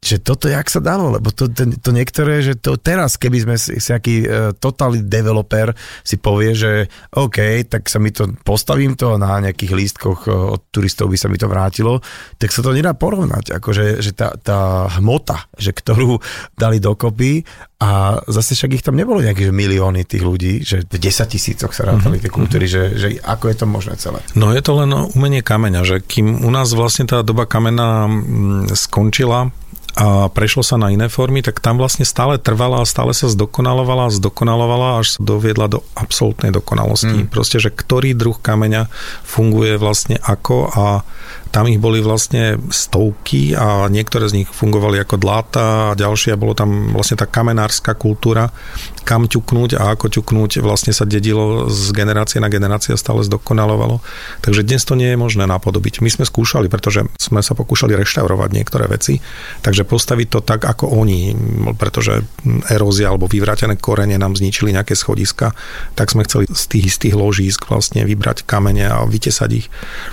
že 0.00 0.16
toto 0.16 0.48
jak 0.48 0.64
sa 0.72 0.80
dalo, 0.80 1.12
lebo 1.12 1.28
to, 1.28 1.52
to, 1.52 1.76
to 1.76 1.90
niektoré, 1.92 2.40
že 2.40 2.56
to 2.56 2.80
teraz, 2.80 3.20
keby 3.20 3.44
sme 3.44 3.56
si, 3.60 3.76
si 3.76 3.92
aký 3.92 4.24
uh, 4.24 4.56
totálny 4.56 5.04
developer 5.04 5.76
si 6.00 6.16
povie, 6.16 6.56
že 6.56 6.88
OK, 7.20 7.68
tak 7.68 7.84
sa 7.84 8.00
mi 8.00 8.08
to, 8.08 8.32
postavím 8.40 8.96
to 8.96 9.20
na 9.20 9.44
nejakých 9.44 9.76
lístkoch 9.76 10.24
uh, 10.24 10.56
od 10.56 10.72
turistov 10.72 11.12
by 11.12 11.20
sa 11.20 11.28
mi 11.28 11.36
to 11.36 11.52
vrátilo, 11.52 12.00
tak 12.40 12.48
sa 12.48 12.64
to 12.64 12.72
nedá 12.72 12.96
porovnať, 12.96 13.52
akože 13.60 14.00
že 14.00 14.16
tá, 14.16 14.32
tá 14.40 14.88
hmota, 14.96 15.44
že 15.60 15.76
ktorú 15.76 16.16
dali 16.56 16.80
dokopy 16.80 17.44
a 17.80 18.20
zase 18.24 18.56
však 18.56 18.80
ich 18.80 18.84
tam 18.84 18.96
nebolo 18.96 19.20
nejaké 19.20 19.48
že 19.48 19.56
milióny 19.56 20.08
tých 20.08 20.24
ľudí, 20.24 20.64
že 20.64 20.84
v 20.84 20.96
10 20.96 21.28
tisícoch 21.28 21.72
sa 21.76 21.88
rátali 21.88 22.16
mm-hmm. 22.16 22.24
tie 22.24 22.32
kultúry, 22.32 22.64
že, 22.68 22.96
že 22.96 23.20
ako 23.20 23.52
je 23.52 23.56
to 23.56 23.66
možné 23.68 23.94
celé? 24.00 24.20
No 24.32 24.52
je 24.56 24.64
to 24.64 24.76
len 24.80 24.92
umenie 25.12 25.44
kameňa, 25.44 25.84
že 25.84 25.96
kým 26.00 26.44
u 26.44 26.50
nás 26.52 26.72
vlastne 26.72 27.04
tá 27.04 27.20
doba 27.20 27.44
kamena 27.44 28.08
mm, 28.08 28.76
skončila, 28.76 29.48
a 29.98 30.30
prešlo 30.30 30.62
sa 30.62 30.78
na 30.78 30.94
iné 30.94 31.10
formy, 31.10 31.42
tak 31.42 31.58
tam 31.58 31.78
vlastne 31.80 32.06
stále 32.06 32.38
trvala 32.38 32.82
a 32.82 32.88
stále 32.88 33.10
sa 33.10 33.26
zdokonalovala 33.26 34.06
a 34.06 34.14
zdokonalovala 34.14 34.88
až 35.02 35.18
sa 35.18 35.20
doviedla 35.20 35.66
do 35.66 35.82
absolútnej 35.98 36.54
dokonalosti. 36.54 37.26
Mm. 37.26 37.30
Proste, 37.30 37.58
že 37.58 37.74
ktorý 37.74 38.14
druh 38.14 38.38
kameňa 38.38 38.86
funguje 39.26 39.74
vlastne 39.80 40.20
ako 40.22 40.70
a 40.70 41.02
tam 41.50 41.66
ich 41.66 41.82
boli 41.82 41.98
vlastne 41.98 42.62
stovky 42.70 43.58
a 43.58 43.90
niektoré 43.90 44.30
z 44.30 44.42
nich 44.42 44.48
fungovali 44.48 45.02
ako 45.02 45.16
dláta 45.18 45.92
a 45.92 45.98
ďalšie. 45.98 46.38
Bolo 46.38 46.54
tam 46.54 46.94
vlastne 46.94 47.18
tá 47.18 47.26
kamenárska 47.26 47.98
kultúra, 47.98 48.54
kam 49.02 49.26
ťuknúť 49.26 49.74
a 49.74 49.98
ako 49.98 50.06
ťuknúť 50.14 50.62
vlastne 50.62 50.94
sa 50.94 51.02
dedilo 51.02 51.66
z 51.66 51.90
generácie 51.90 52.38
na 52.38 52.46
generácie 52.46 52.94
stále 52.94 53.26
zdokonalovalo. 53.26 53.98
Takže 54.46 54.62
dnes 54.62 54.86
to 54.86 54.94
nie 54.94 55.10
je 55.10 55.18
možné 55.18 55.50
napodobiť. 55.50 55.98
My 56.06 56.10
sme 56.14 56.22
skúšali, 56.22 56.70
pretože 56.70 57.10
sme 57.18 57.42
sa 57.42 57.58
pokúšali 57.58 57.98
reštaurovať 57.98 58.50
niektoré 58.54 58.86
veci, 58.86 59.18
takže 59.66 59.82
postaviť 59.82 60.28
to 60.30 60.40
tak 60.46 60.62
ako 60.62 60.86
oni, 60.94 61.34
pretože 61.74 62.22
erózia 62.70 63.10
alebo 63.10 63.26
vyvrátené 63.26 63.74
korene 63.74 64.14
nám 64.14 64.38
zničili 64.38 64.70
nejaké 64.70 64.94
schodiska, 64.94 65.50
tak 65.98 66.14
sme 66.14 66.22
chceli 66.30 66.46
z 66.46 66.64
tých 66.70 66.84
istých 66.94 67.18
ložísk 67.18 67.66
vlastne 67.66 68.06
vybrať 68.06 68.46
kamene 68.46 68.86
a 68.86 69.02
vytesať 69.02 69.50
ich. 69.50 69.66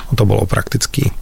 No 0.10 0.18
to 0.18 0.26
bolo 0.26 0.50
prakticky 0.50 1.14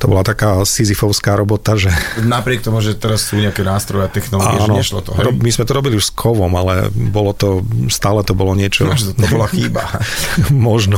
to 0.00 0.08
bola 0.08 0.24
taká 0.24 0.64
sizifovská 0.64 1.36
robota, 1.36 1.76
že... 1.76 1.92
Napriek 2.24 2.64
tomu, 2.64 2.80
že 2.80 2.96
teraz 2.96 3.28
sú 3.28 3.36
nejaké 3.36 3.60
nástroje 3.60 4.08
a 4.08 4.10
technológie, 4.10 4.56
Áno, 4.56 4.72
že 4.72 4.80
nešlo 4.80 5.00
to, 5.04 5.12
hej? 5.12 5.28
My 5.36 5.50
sme 5.52 5.68
to 5.68 5.76
robili 5.76 5.94
už 6.00 6.08
s 6.08 6.12
kovom, 6.16 6.48
ale 6.56 6.88
bolo 6.88 7.36
to, 7.36 7.60
stále 7.92 8.24
to 8.24 8.32
bolo 8.32 8.56
niečo... 8.56 8.88
No, 8.88 8.96
to 8.96 9.26
bola 9.28 9.44
chyba. 9.52 9.84
Možno. 10.56 10.96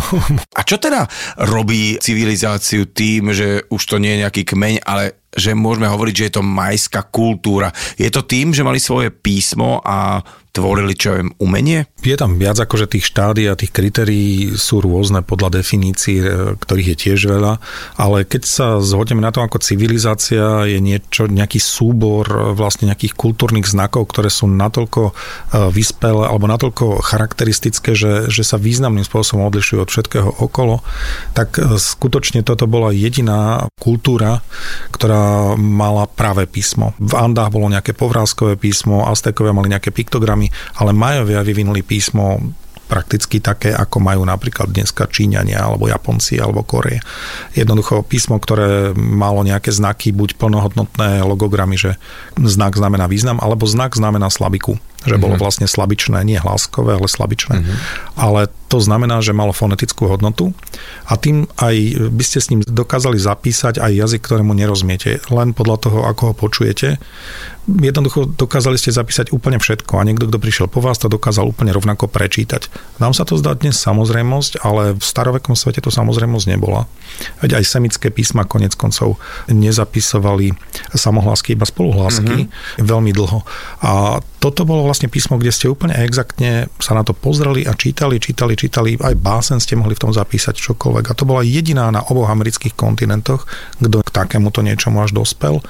A 0.55 0.63
čo 0.63 0.79
teda 0.79 1.11
robí 1.51 1.99
civilizáciu 1.99 2.87
tým, 2.87 3.35
že 3.35 3.67
už 3.67 3.83
to 3.83 3.99
nie 3.99 4.15
je 4.15 4.23
nejaký 4.23 4.43
kmeň, 4.47 4.87
ale 4.87 5.19
že 5.33 5.57
môžeme 5.57 5.89
hovoriť, 5.89 6.15
že 6.15 6.27
je 6.29 6.35
to 6.39 6.45
majská 6.45 7.09
kultúra. 7.09 7.73
Je 7.97 8.07
to 8.13 8.23
tým, 8.23 8.53
že 8.53 8.63
mali 8.63 8.77
svoje 8.77 9.09
písmo 9.09 9.81
a 9.81 10.21
tvorili, 10.53 10.93
čo 10.93 11.17
viem, 11.17 11.33
umenie? 11.41 11.89
Je 12.05 12.13
tam 12.13 12.37
viac 12.37 12.61
akože 12.61 12.85
tých 12.85 13.09
štádí 13.09 13.49
a 13.49 13.57
tých 13.57 13.73
kritérií 13.73 14.53
sú 14.55 14.85
rôzne 14.85 15.25
podľa 15.25 15.65
definícií, 15.65 16.19
e, 16.21 16.27
ktorých 16.61 16.89
je 16.93 16.97
tiež 16.97 17.21
veľa, 17.25 17.53
ale 17.97 18.29
keď 18.29 18.43
sa 18.45 18.67
zhodneme 18.85 19.25
na 19.25 19.33
to, 19.33 19.41
ako 19.41 19.65
civilizácia 19.65 20.69
je 20.69 20.79
niečo, 20.79 21.25
nejaký 21.25 21.57
súbor 21.57 22.29
e, 22.29 22.39
vlastne 22.53 22.93
nejakých 22.93 23.17
kultúrnych 23.17 23.65
znakov, 23.65 24.13
ktoré 24.13 24.29
sú 24.29 24.45
natoľko 24.45 25.03
e, 25.09 25.13
vyspelé 25.73 26.29
alebo 26.29 26.45
natoľko 26.45 27.01
charakteristické, 27.01 27.97
že, 27.97 28.29
že 28.29 28.45
sa 28.45 28.61
významným 28.61 29.09
spôsobom 29.09 29.49
odlišujú 29.49 29.79
od 29.81 29.89
všetkého 29.89 30.31
okolo, 30.43 30.85
tak 31.33 31.57
skutočne 31.79 32.45
toto 32.45 32.69
bola 32.69 32.93
jediná 32.93 33.71
kultúra, 33.79 34.43
ktorá 34.93 35.55
mala 35.57 36.05
práve 36.11 36.45
písmo. 36.45 36.93
V 36.99 37.15
Andách 37.15 37.55
bolo 37.55 37.71
nejaké 37.71 37.95
povrázkové 37.95 38.59
písmo, 38.59 39.07
Aztekovia 39.07 39.55
mali 39.55 39.71
nejaké 39.71 39.95
piktogramy, 39.95 40.42
jazykami, 40.43 40.81
ale 40.81 40.91
Majovia 40.93 41.43
vyvinuli 41.45 41.83
písmo 41.83 42.41
prakticky 42.89 43.41
také, 43.41 43.73
ako 43.73 44.05
majú 44.05 44.21
napríklad 44.29 44.69
dneska 44.69 45.09
Číňania, 45.09 45.65
alebo 45.65 45.89
Japonci, 45.89 46.37
alebo 46.37 46.61
Koreje. 46.61 47.01
Jednoducho 47.57 48.05
písmo, 48.05 48.37
ktoré 48.37 48.93
malo 48.93 49.41
nejaké 49.41 49.73
znaky, 49.73 50.13
buď 50.13 50.37
plnohodnotné 50.37 51.25
logogramy, 51.25 51.81
že 51.81 51.97
znak 52.37 52.77
znamená 52.77 53.09
význam, 53.09 53.41
alebo 53.41 53.65
znak 53.65 53.97
znamená 53.97 54.29
slabiku 54.29 54.77
že 55.03 55.19
bolo 55.19 55.35
mhm. 55.35 55.43
vlastne 55.43 55.67
slabičné, 55.67 56.23
nie 56.23 56.39
hláskové, 56.39 56.95
ale 56.95 57.11
slabičné. 57.11 57.59
Mm-hmm. 57.59 57.77
Ale 58.15 58.47
to 58.71 58.79
znamená, 58.79 59.19
že 59.19 59.35
malo 59.35 59.51
fonetickú 59.51 60.07
hodnotu 60.07 60.55
a 61.09 61.13
tým 61.19 61.45
aj 61.61 61.77
by 62.11 62.25
ste 62.25 62.39
s 62.39 62.51
ním 62.51 62.61
dokázali 62.65 63.19
zapísať 63.19 63.83
aj 63.83 63.93
jazyk, 63.93 64.21
ktorému 64.23 64.55
nerozumiete, 64.55 65.23
len 65.33 65.53
podľa 65.53 65.77
toho, 65.89 65.99
ako 66.07 66.23
ho 66.31 66.35
počujete 66.35 67.01
jednoducho 67.67 68.27
dokázali 68.27 68.75
ste 68.75 68.91
zapísať 68.91 69.31
úplne 69.31 69.63
všetko 69.63 69.95
a 69.95 70.07
niekto, 70.07 70.27
kto 70.27 70.39
prišiel 70.43 70.67
po 70.67 70.83
vás, 70.83 70.99
to 70.99 71.07
dokázal 71.07 71.47
úplne 71.47 71.71
rovnako 71.71 72.11
prečítať. 72.11 72.67
Nám 72.99 73.15
sa 73.15 73.23
to 73.23 73.39
zdá 73.39 73.55
dnes 73.55 73.79
samozrejmosť, 73.79 74.67
ale 74.67 74.99
v 74.99 75.05
starovekom 75.05 75.55
svete 75.55 75.79
to 75.79 75.95
samozrejmosť 75.95 76.47
nebola. 76.51 76.91
Veď 77.39 77.63
aj 77.63 77.71
semické 77.71 78.11
písma 78.11 78.43
konec 78.51 78.75
koncov 78.75 79.23
nezapisovali 79.47 80.51
samohlásky, 80.91 81.55
iba 81.55 81.63
spoluhlásky 81.63 82.51
mm-hmm. 82.51 82.83
veľmi 82.83 83.15
dlho. 83.15 83.47
A 83.87 84.19
toto 84.43 84.67
bolo 84.67 84.83
vlastne 84.83 85.07
písmo, 85.07 85.39
kde 85.39 85.55
ste 85.55 85.71
úplne 85.71 85.95
exaktne 86.03 86.67
sa 86.83 86.99
na 86.99 87.07
to 87.07 87.15
pozreli 87.15 87.63
a 87.63 87.79
čítali, 87.79 88.19
čítali, 88.19 88.59
čítali, 88.59 88.99
aj 88.99 89.15
básen 89.23 89.63
ste 89.63 89.79
mohli 89.79 89.95
v 89.95 90.03
tom 90.03 90.11
zapísať 90.11 90.59
čokoľvek. 90.73 91.05
A 91.13 91.17
to 91.17 91.29
bola 91.29 91.45
jediná 91.45 91.93
na 91.93 92.01
oboch 92.01 92.33
amerických 92.33 92.73
kontinentoch, 92.73 93.45
kto 93.77 94.01
k 94.01 94.11
takémuto 94.11 94.65
niečomu 94.65 95.05
až 95.05 95.13
dospel. 95.13 95.61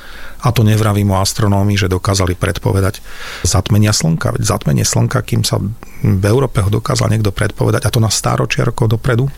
A 0.42 0.50
to 0.54 0.62
nevravím 0.62 1.10
o 1.10 1.18
astronómii, 1.18 1.78
že 1.78 1.90
dokázali 1.90 2.38
predpovedať 2.38 3.02
zatmenia 3.42 3.90
slnka. 3.90 4.38
Veď 4.38 4.42
zatmenie 4.46 4.86
slnka, 4.86 5.22
kým 5.22 5.42
sa 5.42 5.58
v 6.02 6.24
Európe 6.26 6.62
ho 6.62 6.70
dokázal 6.70 7.10
niekto 7.10 7.34
predpovedať, 7.34 7.86
a 7.86 7.92
to 7.94 8.02
na 8.02 8.10
stáročia 8.10 8.66
dopredu, 8.66 9.30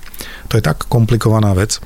to 0.48 0.56
je 0.56 0.64
tak 0.64 0.88
komplikovaná 0.88 1.52
vec, 1.52 1.80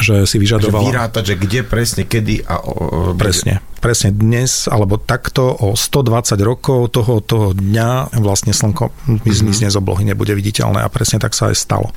že 0.00 0.24
si 0.24 0.36
vyžadovala... 0.40 0.84
Že 0.84 0.90
vyrátať, 0.92 1.24
že 1.26 1.34
kde 1.36 1.60
presne, 1.66 2.02
kedy 2.06 2.46
a... 2.46 2.62
O, 2.62 3.12
presne 3.18 3.60
presne 3.82 4.14
dnes, 4.14 4.70
alebo 4.70 4.94
takto 4.94 5.50
o 5.58 5.74
120 5.74 6.38
rokov 6.46 6.94
toho, 6.94 7.18
toho 7.18 7.50
dňa 7.50 8.14
vlastne 8.22 8.54
slnko 8.54 8.94
zmizne 9.26 9.66
mm-hmm. 9.66 9.74
z 9.74 9.80
oblohy, 9.82 10.02
nebude 10.06 10.30
viditeľné 10.38 10.86
a 10.86 10.88
presne 10.88 11.18
tak 11.18 11.34
sa 11.34 11.50
aj 11.50 11.58
stalo. 11.58 11.90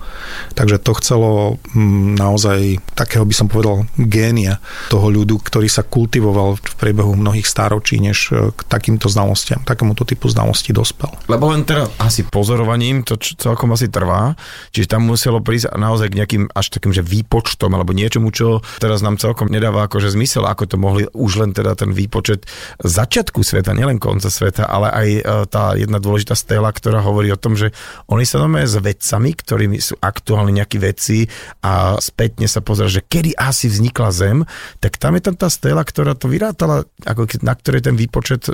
Takže 0.57 0.81
to 0.81 0.97
chcelo 0.97 1.61
mm, 1.77 2.17
naozaj 2.17 2.81
takého 2.97 3.21
by 3.21 3.35
som 3.37 3.45
povedal 3.45 3.85
génia 4.01 4.57
toho 4.89 5.13
ľudu, 5.13 5.37
ktorý 5.45 5.69
sa 5.69 5.85
kultivoval 5.85 6.57
v 6.57 6.75
priebehu 6.81 7.13
mnohých 7.13 7.45
stáročí, 7.45 8.01
než 8.01 8.33
e, 8.33 8.49
k 8.49 8.59
takýmto 8.65 9.05
znalostiam, 9.05 9.61
takémuto 9.61 10.09
typu 10.09 10.25
znalostí 10.25 10.73
dospel. 10.73 11.13
Lebo 11.29 11.53
len 11.53 11.61
teraz 11.69 11.93
asi 12.01 12.25
pozorovaním 12.25 13.05
to 13.05 13.13
celkom 13.21 13.77
asi 13.77 13.93
trvá, 13.93 14.33
čiže 14.73 14.89
tam 14.89 15.05
muselo 15.05 15.37
prísť 15.37 15.77
naozaj 15.77 16.09
k 16.09 16.17
nejakým 16.17 16.43
až 16.49 16.73
takým, 16.73 16.89
že 16.89 17.05
výpočtom 17.05 17.69
alebo 17.69 17.84
niečomu, 17.91 18.31
čo 18.31 18.63
teraz 18.79 19.03
nám 19.03 19.19
celkom 19.19 19.51
nedáva 19.51 19.85
akože 19.85 20.15
zmysel, 20.15 20.47
ako 20.47 20.63
to 20.65 20.77
mohli 20.79 21.03
už 21.11 21.43
len 21.43 21.51
teda 21.51 21.75
ten 21.75 21.91
výpočet 21.91 22.47
začiatku 22.81 23.43
sveta, 23.43 23.75
nielen 23.75 23.99
konca 24.01 24.31
sveta, 24.31 24.65
ale 24.65 24.87
aj 24.89 25.07
e, 25.11 25.21
tá 25.51 25.75
jedna 25.75 25.99
dôležitá 25.99 26.33
stela, 26.33 26.71
ktorá 26.71 27.03
hovorí 27.03 27.29
o 27.29 27.39
tom, 27.39 27.59
že 27.59 27.75
oni 28.07 28.23
sa 28.23 28.41
normálne 28.41 28.69
s 28.69 28.79
vedcami, 28.79 29.35
ktorými 29.35 29.77
sú 29.77 29.99
aktuálne 29.99 30.55
nejakí 30.55 30.79
vedci 30.79 31.27
a 31.61 31.99
spätne 31.99 32.47
sa 32.47 32.63
pozera, 32.63 32.87
že 32.89 33.03
kedy 33.03 33.35
asi 33.35 33.67
vznikla 33.67 34.09
Zem, 34.15 34.47
tak 34.79 34.95
tam 34.95 35.19
je 35.19 35.21
tam 35.27 35.35
tá 35.35 35.51
stela, 35.51 35.83
ktorá 35.83 36.15
to 36.15 36.31
vyrátala, 36.31 36.87
ako 37.03 37.27
na 37.43 37.53
ktorej 37.53 37.91
ten 37.91 37.99
výpočet 37.99 38.47
e, 38.47 38.53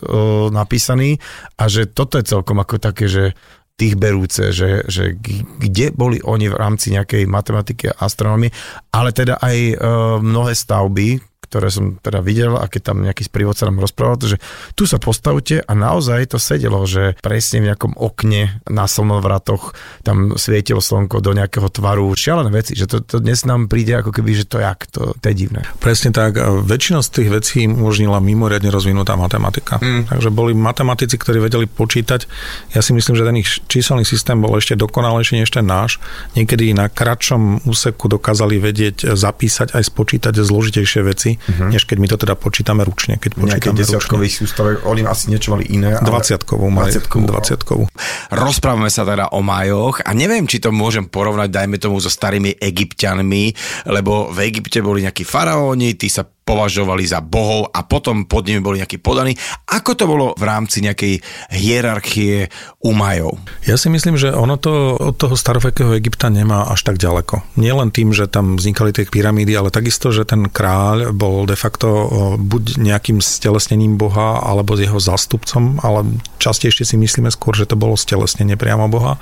napísaný 0.50 1.22
a 1.60 1.70
že 1.70 1.86
toto 1.86 2.18
je 2.18 2.26
celkom 2.26 2.58
ako 2.58 2.82
také, 2.82 3.06
že 3.06 3.38
tých 3.82 3.98
berúce, 3.98 4.54
že, 4.54 4.86
že 4.86 5.18
kde 5.58 5.90
boli 5.90 6.22
oni 6.22 6.54
v 6.54 6.60
rámci 6.62 6.94
nejakej 6.94 7.26
matematiky 7.26 7.90
a 7.90 8.06
astronómie, 8.06 8.54
ale 8.94 9.10
teda 9.10 9.42
aj 9.42 9.58
e, 9.58 9.76
mnohé 10.22 10.54
stavby, 10.54 11.18
ktoré 11.52 11.68
som 11.68 12.00
teda 12.00 12.24
videl 12.24 12.56
a 12.56 12.72
keď 12.72 12.82
tam 12.96 13.04
nejaký 13.04 13.28
sprievodca 13.28 13.68
nám 13.68 13.84
rozprával, 13.84 14.24
že 14.24 14.40
tu 14.80 14.88
sa 14.88 15.04
postavte 15.04 15.60
a 15.60 15.72
naozaj 15.76 16.32
to 16.32 16.40
sedelo, 16.40 16.88
že 16.88 17.20
presne 17.20 17.60
v 17.60 17.68
nejakom 17.68 18.00
okne 18.00 18.64
na 18.72 18.88
slnovratoch 18.88 19.76
tam 20.08 20.40
svietilo 20.40 20.80
slnko 20.80 21.20
do 21.20 21.36
nejakého 21.36 21.68
tvaru. 21.68 22.16
Šialené 22.16 22.56
veci, 22.56 22.80
že 22.80 22.88
to, 22.88 23.04
to 23.04 23.20
dnes 23.20 23.44
nám 23.44 23.68
príde 23.68 24.00
ako 24.00 24.16
keby, 24.16 24.32
že 24.32 24.48
to 24.48 24.64
jak, 24.64 24.88
to, 24.88 25.12
to 25.20 25.26
je 25.28 25.36
divné. 25.36 25.68
Presne 25.84 26.16
tak. 26.16 26.40
Väčšina 26.64 27.04
z 27.04 27.10
tých 27.20 27.30
vecí 27.36 27.68
umožnila 27.68 28.24
mimoriadne 28.24 28.72
rozvinutá 28.72 29.20
matematika. 29.20 29.76
Mm. 29.84 30.08
Takže 30.08 30.32
boli 30.32 30.56
matematici, 30.56 31.20
ktorí 31.20 31.44
vedeli 31.44 31.68
počítať. 31.68 32.32
Ja 32.72 32.80
si 32.80 32.96
myslím, 32.96 33.20
že 33.20 33.28
ten 33.28 33.36
ich 33.44 33.50
číselný 33.68 34.08
systém 34.08 34.40
bol 34.40 34.56
ešte 34.56 34.80
dokonalejší 34.80 35.44
než 35.44 35.52
ten 35.52 35.68
náš. 35.68 36.00
Niekedy 36.40 36.72
na 36.72 36.88
kratšom 36.88 37.68
úseku 37.68 38.08
dokázali 38.08 38.56
vedieť 38.56 39.20
zapísať 39.20 39.76
aj 39.76 39.84
spočítať 39.92 40.40
zložitejšie 40.40 41.02
veci 41.04 41.41
uh-huh. 41.48 41.70
než 41.74 41.90
keď 41.90 41.98
my 41.98 42.08
to 42.08 42.18
teda 42.22 42.36
počítame 42.38 42.82
ručne. 42.86 43.18
Keď 43.18 43.32
počítame 43.38 43.78
desiatkových 43.78 44.34
sústavek, 44.34 44.76
oni 44.86 45.02
asi 45.06 45.34
niečo 45.34 45.54
mali 45.58 45.66
iné. 45.72 45.98
Ale... 45.98 46.06
20-kovú, 46.06 46.68
20-kovú. 46.70 47.84
Rozprávame 48.30 48.90
sa 48.94 49.08
teda 49.08 49.34
o 49.34 49.42
majoch 49.42 50.04
a 50.06 50.12
neviem, 50.14 50.46
či 50.46 50.62
to 50.62 50.70
môžem 50.70 51.08
porovnať, 51.10 51.50
dajme 51.50 51.78
tomu, 51.82 51.98
so 51.98 52.10
starými 52.12 52.58
egyptianmi, 52.58 53.54
lebo 53.90 54.30
v 54.30 54.52
Egypte 54.52 54.80
boli 54.84 55.06
nejakí 55.06 55.26
faraóni, 55.26 55.98
tí 55.98 56.12
sa 56.12 56.26
považovali 56.42 57.06
za 57.06 57.22
bohov 57.22 57.70
a 57.70 57.86
potom 57.86 58.26
pod 58.26 58.50
nimi 58.50 58.60
boli 58.60 58.82
nejakí 58.82 58.98
podaní. 58.98 59.38
Ako 59.70 59.94
to 59.94 60.10
bolo 60.10 60.34
v 60.36 60.44
rámci 60.44 60.82
nejakej 60.82 61.22
hierarchie 61.54 62.50
u 62.82 62.92
Majov? 62.92 63.38
Ja 63.70 63.78
si 63.78 63.94
myslím, 63.94 64.18
že 64.18 64.34
ono 64.34 64.58
to 64.58 64.98
od 64.98 65.16
toho 65.22 65.38
starovekého 65.38 65.94
Egypta 65.96 66.34
nemá 66.34 66.68
až 66.68 66.82
tak 66.82 66.98
ďaleko. 66.98 67.58
Nie 67.62 67.78
len 67.78 67.94
tým, 67.94 68.12
že 68.12 68.26
tam 68.26 68.58
vznikali 68.58 68.92
tie 68.92 69.06
pyramídy, 69.06 69.54
ale 69.54 69.70
takisto, 69.70 70.10
že 70.10 70.26
ten 70.26 70.50
kráľ 70.50 71.14
bol 71.14 71.46
de 71.46 71.56
facto 71.56 72.10
buď 72.42 72.82
nejakým 72.82 73.22
stelesnením 73.22 73.96
boha, 74.02 74.42
alebo 74.42 74.74
jeho 74.76 74.98
zástupcom, 74.98 75.78
ale 75.86 76.18
častejšie 76.42 76.84
si 76.84 76.96
myslíme 76.98 77.30
skôr, 77.30 77.54
že 77.54 77.70
to 77.70 77.78
bolo 77.78 77.94
stelesnenie 77.94 78.58
priamo 78.58 78.90
boha 78.90 79.22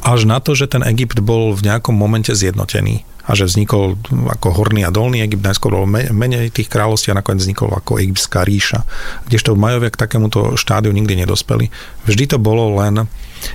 až 0.00 0.24
na 0.24 0.40
to, 0.40 0.56
že 0.56 0.72
ten 0.72 0.80
Egypt 0.80 1.20
bol 1.20 1.52
v 1.52 1.60
nejakom 1.60 1.92
momente 1.92 2.32
zjednotený 2.32 3.04
a 3.30 3.38
že 3.38 3.46
vznikol 3.46 3.94
ako 4.10 4.50
horný 4.58 4.82
a 4.82 4.90
dolný 4.90 5.22
Egypt, 5.22 5.46
najskôr 5.46 5.70
bolo 5.70 5.86
menej 5.86 6.50
tých 6.50 6.66
kráľovství 6.66 7.14
a 7.14 7.20
nakoniec 7.22 7.46
vznikol 7.46 7.70
ako 7.70 8.02
egyptská 8.02 8.42
ríša. 8.42 8.82
Kdežto 9.30 9.54
Majovia 9.54 9.94
k 9.94 10.02
takémuto 10.02 10.58
štádiu 10.58 10.90
nikdy 10.90 11.22
nedospeli. 11.22 11.70
Vždy 12.10 12.34
to 12.34 12.38
bolo 12.42 12.74
len 12.82 13.06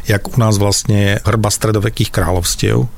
jak 0.10 0.26
u 0.26 0.38
nás 0.40 0.58
vlastne 0.58 1.22
hrba 1.22 1.54
stredovekých 1.54 2.10
kráľovstiev, 2.10 2.90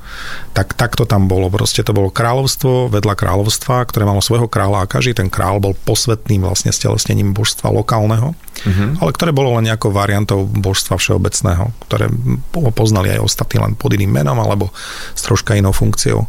tak 0.52 0.74
takto 0.74 1.06
tam 1.06 1.26
bolo. 1.30 1.48
Proste 1.48 1.84
to 1.84 1.94
bolo 1.94 2.12
kráľovstvo 2.12 2.90
vedľa 2.90 3.14
kráľovstva, 3.14 3.86
ktoré 3.86 4.04
malo 4.08 4.24
svojho 4.24 4.50
kráľa 4.50 4.84
a 4.84 4.90
každý 4.90 5.18
ten 5.18 5.28
kráľ 5.30 5.62
bol 5.62 5.74
posvetným 5.86 6.42
vlastne 6.44 6.74
stelesnením 6.74 7.36
božstva 7.36 7.70
lokálneho, 7.70 8.32
mm-hmm. 8.34 9.02
ale 9.04 9.10
ktoré 9.14 9.30
bolo 9.30 9.54
len 9.60 9.68
nejakou 9.70 9.92
variantou 9.94 10.48
božstva 10.48 10.98
všeobecného, 10.98 11.70
ktoré 11.86 12.10
poznali 12.74 13.14
aj 13.14 13.24
ostatní 13.24 13.60
len 13.62 13.72
pod 13.78 13.94
iným 13.94 14.10
menom 14.10 14.38
alebo 14.40 14.72
s 15.14 15.20
troška 15.22 15.54
inou 15.54 15.72
funkciou. 15.72 16.26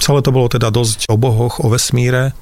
Celé 0.00 0.20
to 0.24 0.34
bolo 0.34 0.50
teda 0.50 0.72
dosť 0.72 1.06
o 1.12 1.16
bohoch, 1.20 1.60
o 1.62 1.70
vesmíre, 1.70 2.32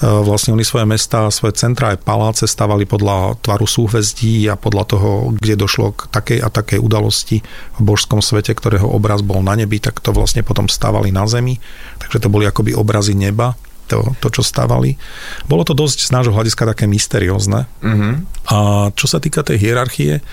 vlastne 0.00 0.56
oni 0.56 0.64
svoje 0.64 0.88
mesta, 0.88 1.28
svoje 1.28 1.58
centra 1.58 1.92
aj 1.92 2.02
paláce 2.02 2.44
stavali 2.48 2.88
podľa 2.88 3.38
tvaru 3.44 3.66
súhvezdí 3.68 4.48
a 4.48 4.56
podľa 4.56 4.84
toho, 4.96 5.10
kde 5.36 5.54
došlo 5.58 5.94
k 5.94 6.00
takej 6.10 6.38
a 6.42 6.48
takej 6.48 6.78
udalosti 6.80 7.44
v 7.76 7.80
božskom 7.80 8.24
svete, 8.24 8.56
ktorého 8.56 8.88
obraz 8.88 9.22
bol 9.22 9.44
na 9.44 9.54
nebi, 9.54 9.78
tak 9.78 10.02
to 10.02 10.10
vlastne 10.10 10.42
potom 10.42 10.66
stavali 10.66 11.14
na 11.14 11.28
zemi. 11.28 11.60
Takže 12.02 12.18
to 12.18 12.32
boli 12.32 12.48
akoby 12.48 12.74
obrazy 12.74 13.14
neba 13.14 13.54
to, 13.92 14.16
to, 14.24 14.28
čo 14.32 14.42
stavali. 14.42 14.96
Bolo 15.44 15.68
to 15.68 15.76
dosť 15.76 16.08
z 16.08 16.10
nášho 16.16 16.32
hľadiska 16.32 16.64
také 16.64 16.88
mysteriózne. 16.88 17.68
Mm-hmm. 17.84 18.14
A 18.48 18.56
čo 18.96 19.04
sa 19.04 19.20
týka 19.20 19.44
tej 19.44 19.60
hierarchie, 19.60 20.24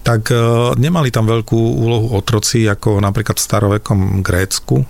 tak 0.00 0.32
uh, 0.32 0.72
nemali 0.80 1.12
tam 1.12 1.28
veľkú 1.28 1.60
úlohu 1.60 2.16
otroci, 2.16 2.64
ako 2.64 3.04
napríklad 3.04 3.36
v 3.36 3.44
starovekom 3.44 4.00
Grécku 4.24 4.88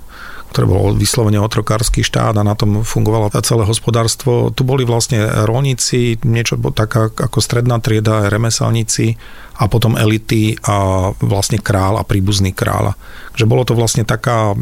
ktoré 0.52 0.68
bolo 0.68 0.92
vyslovene 0.92 1.40
otrokársky 1.40 2.04
štát 2.04 2.36
a 2.36 2.44
na 2.44 2.52
tom 2.52 2.84
fungovalo 2.84 3.32
celé 3.40 3.64
hospodárstvo. 3.64 4.52
Tu 4.52 4.62
boli 4.62 4.84
vlastne 4.84 5.24
rolníci, 5.48 6.20
niečo 6.22 6.60
taká 6.76 7.08
ako 7.08 7.40
stredná 7.40 7.80
trieda, 7.80 8.28
remeselníci 8.28 9.16
a 9.56 9.64
potom 9.68 9.96
elity 9.96 10.56
a 10.68 11.08
vlastne 11.24 11.56
král 11.56 11.96
a 11.96 12.04
príbuzný 12.04 12.52
kráľa. 12.52 12.92
Že 13.32 13.44
bolo 13.48 13.64
to 13.64 13.72
vlastne 13.72 14.04
taká, 14.04 14.52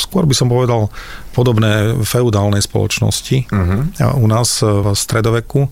skôr 0.00 0.24
by 0.24 0.32
som 0.32 0.48
povedal, 0.48 0.88
podobné 1.36 2.00
feudálnej 2.00 2.64
spoločnosti 2.64 3.52
uh-huh. 3.52 4.16
u 4.16 4.26
nás 4.26 4.64
v 4.64 4.96
stredoveku 4.96 5.68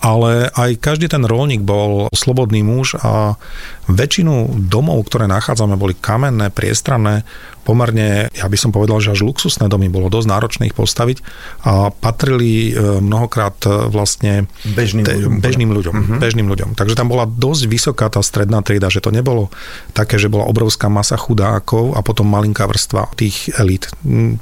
ale 0.00 0.52
aj 0.52 0.76
každý 0.78 1.08
ten 1.08 1.24
rolník 1.24 1.64
bol 1.64 2.12
slobodný 2.12 2.60
muž 2.60 3.00
a 3.00 3.40
väčšinu 3.86 4.66
domov, 4.66 5.06
ktoré 5.08 5.30
nachádzame, 5.30 5.78
boli 5.78 5.94
kamenné, 5.96 6.50
priestranné, 6.50 7.22
pomerne, 7.66 8.30
ja 8.30 8.46
by 8.46 8.54
som 8.54 8.70
povedal, 8.70 9.02
že 9.02 9.14
až 9.14 9.26
luxusné 9.26 9.66
domy, 9.66 9.90
bolo 9.90 10.06
dosť 10.06 10.28
náročné 10.30 10.62
ich 10.70 10.76
postaviť 10.78 11.18
a 11.66 11.90
patrili 11.90 12.70
e, 12.70 13.02
mnohokrát 13.02 13.58
e, 13.66 13.90
vlastne 13.90 14.46
bežným 14.62 15.02
te, 15.02 15.18
ľuďom. 15.18 15.32
Bežným 15.42 15.70
ľuďom, 15.74 15.94
uh-huh. 15.94 16.18
bežným 16.22 16.46
ľuďom. 16.46 16.78
Takže 16.78 16.94
tam 16.94 17.10
bola 17.10 17.26
dosť 17.26 17.62
vysoká 17.66 18.06
tá 18.06 18.22
stredná 18.22 18.62
trieda, 18.62 18.86
že 18.86 19.02
to 19.02 19.10
nebolo 19.10 19.50
také, 19.90 20.14
že 20.14 20.30
bola 20.30 20.46
obrovská 20.46 20.86
masa 20.86 21.18
chudákov 21.18 21.98
a 21.98 22.06
potom 22.06 22.30
malinká 22.30 22.70
vrstva 22.70 23.10
tých 23.18 23.50
elít. 23.58 23.90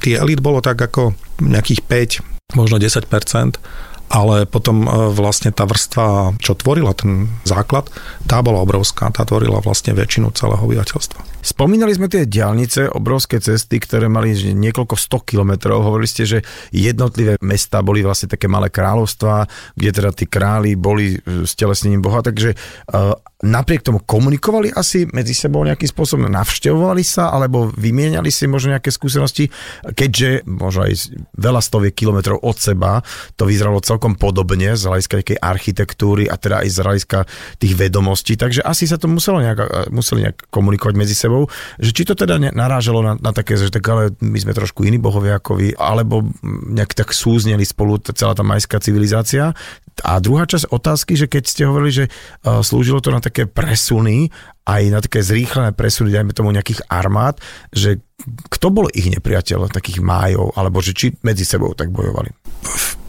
Tých 0.05 0.21
elít 0.21 0.45
bolo 0.45 0.61
tak 0.61 0.77
ako 0.77 1.17
nejakých 1.41 1.81
5, 2.21 2.57
možno 2.61 2.77
10 2.77 3.09
a 3.09 3.94
ale 4.15 4.47
potom 4.47 4.87
e, 4.87 4.89
vlastne 5.11 5.51
tá 5.51 5.67
vrstva, 5.67 6.39
čo 6.39 6.55
tvorila 6.55 6.95
ten 6.95 7.27
základ, 7.43 7.91
tá 8.31 8.39
bola 8.47 8.63
obrovská, 8.63 9.11
tá 9.11 9.27
tvorila 9.27 9.59
vlastne 9.59 9.91
väčšinu 9.91 10.31
celého 10.39 10.63
obyvateľstva. 10.63 11.35
Spomínali 11.45 11.93
sme 11.93 12.09
tie 12.09 12.25
diálnice, 12.25 12.89
obrovské 12.89 13.37
cesty, 13.37 13.77
ktoré 13.77 14.09
mali 14.09 14.33
niekoľko 14.33 14.97
sto 14.97 15.21
kilometrov. 15.21 15.85
Hovorili 15.85 16.09
ste, 16.09 16.25
že 16.25 16.39
jednotlivé 16.73 17.37
mesta 17.45 17.85
boli 17.85 18.01
vlastne 18.01 18.33
také 18.33 18.49
malé 18.49 18.73
kráľovstvá, 18.73 19.45
kde 19.77 19.91
teda 19.93 20.11
tí 20.17 20.25
králi 20.25 20.73
boli 20.73 21.21
s 21.21 21.53
telesnením 21.53 22.01
Boha, 22.01 22.25
takže 22.25 22.57
uh, 22.57 23.13
napriek 23.45 23.85
tomu 23.85 24.01
komunikovali 24.01 24.73
asi 24.73 25.05
medzi 25.13 25.37
sebou 25.37 25.61
nejakým 25.69 25.89
spôsobom, 25.89 26.33
navštevovali 26.33 27.05
sa 27.05 27.29
alebo 27.29 27.69
vymieniali 27.77 28.33
si 28.33 28.49
možno 28.49 28.73
nejaké 28.73 28.89
skúsenosti, 28.89 29.53
keďže 29.93 30.49
možno 30.49 30.89
aj 30.89 30.93
veľa 31.37 31.61
stoviek 31.61 31.93
kilometrov 31.93 32.41
od 32.41 32.57
seba 32.57 33.05
to 33.37 33.45
vyzeralo 33.45 33.85
celkom 33.85 34.04
podobne 34.13 34.77
z 34.77 34.85
hľadiska 34.85 35.41
architektúry 35.41 36.29
a 36.29 36.37
teda 36.37 36.61
aj 36.61 36.69
z 36.69 36.79
hľadiska 36.85 37.19
tých 37.57 37.73
vedomostí, 37.73 38.37
takže 38.37 38.61
asi 38.61 38.85
sa 38.85 39.01
to 39.01 39.09
muselo 39.09 39.41
nejak, 39.41 39.89
museli 39.89 40.29
nejak 40.29 40.53
komunikovať 40.53 40.95
medzi 41.01 41.17
sebou, 41.17 41.49
že 41.81 41.97
či 41.97 42.05
to 42.05 42.13
teda 42.13 42.37
narážalo 42.53 43.01
na, 43.01 43.17
na 43.17 43.33
také, 43.33 43.57
že 43.57 43.73
tak 43.73 43.89
ale 43.89 44.13
my 44.21 44.37
sme 44.37 44.53
trošku 44.53 44.85
iní 44.85 45.01
bohovia 45.01 45.41
ako 45.41 45.57
vy, 45.57 45.73
alebo 45.81 46.21
nejak 46.45 46.93
tak 46.93 47.17
súzneli 47.17 47.65
spolu 47.65 47.97
celá 48.13 48.37
tá 48.37 48.45
majská 48.45 48.77
civilizácia. 48.85 49.57
A 50.03 50.19
druhá 50.19 50.43
časť 50.43 50.75
otázky, 50.75 51.15
že 51.15 51.31
keď 51.31 51.43
ste 51.47 51.63
hovorili, 51.71 51.93
že 51.95 52.05
uh, 52.11 52.61
slúžilo 52.67 52.99
to 52.99 53.15
na 53.15 53.23
také 53.23 53.47
presuny, 53.47 54.27
aj 54.67 54.83
na 54.91 54.99
také 54.99 55.23
zrýchlené 55.23 55.71
presuny, 55.71 56.11
dajme 56.11 56.35
tomu 56.35 56.51
nejakých 56.51 56.83
armád, 56.91 57.39
že 57.71 58.03
kto 58.51 58.75
bol 58.75 58.87
ich 58.91 59.07
nepriateľ, 59.07 59.71
takých 59.71 60.03
májov, 60.03 60.57
alebo 60.59 60.83
že 60.83 60.97
či 60.97 61.07
medzi 61.23 61.47
sebou 61.47 61.77
tak 61.79 61.95
bojovali? 61.95 62.33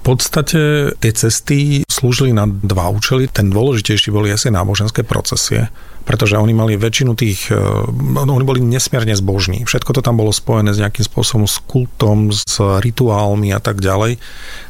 Podstate 0.05 0.93
tie 1.01 1.11
cesty 1.17 1.81
slúžili 1.89 2.29
na 2.29 2.45
dva 2.45 2.93
účely. 2.93 3.25
Ten 3.25 3.49
dôležitejší 3.49 4.13
boli 4.13 4.29
asi 4.29 4.53
náboženské 4.53 5.01
procesie, 5.01 5.73
pretože 6.05 6.37
oni 6.37 6.53
mali 6.53 6.77
väčšinu 6.77 7.17
tých, 7.17 7.49
e, 7.49 7.57
no, 8.13 8.29
oni 8.29 8.45
boli 8.45 8.61
nesmierne 8.61 9.17
zbožní. 9.17 9.65
Všetko 9.65 9.97
to 9.97 10.05
tam 10.05 10.21
bolo 10.21 10.29
spojené 10.29 10.77
s 10.77 10.81
nejakým 10.81 11.09
spôsobom 11.09 11.49
s 11.49 11.57
kultom, 11.65 12.29
s 12.29 12.53
rituálmi 12.61 13.49
a 13.49 13.57
tak 13.57 13.81
ďalej. 13.81 14.21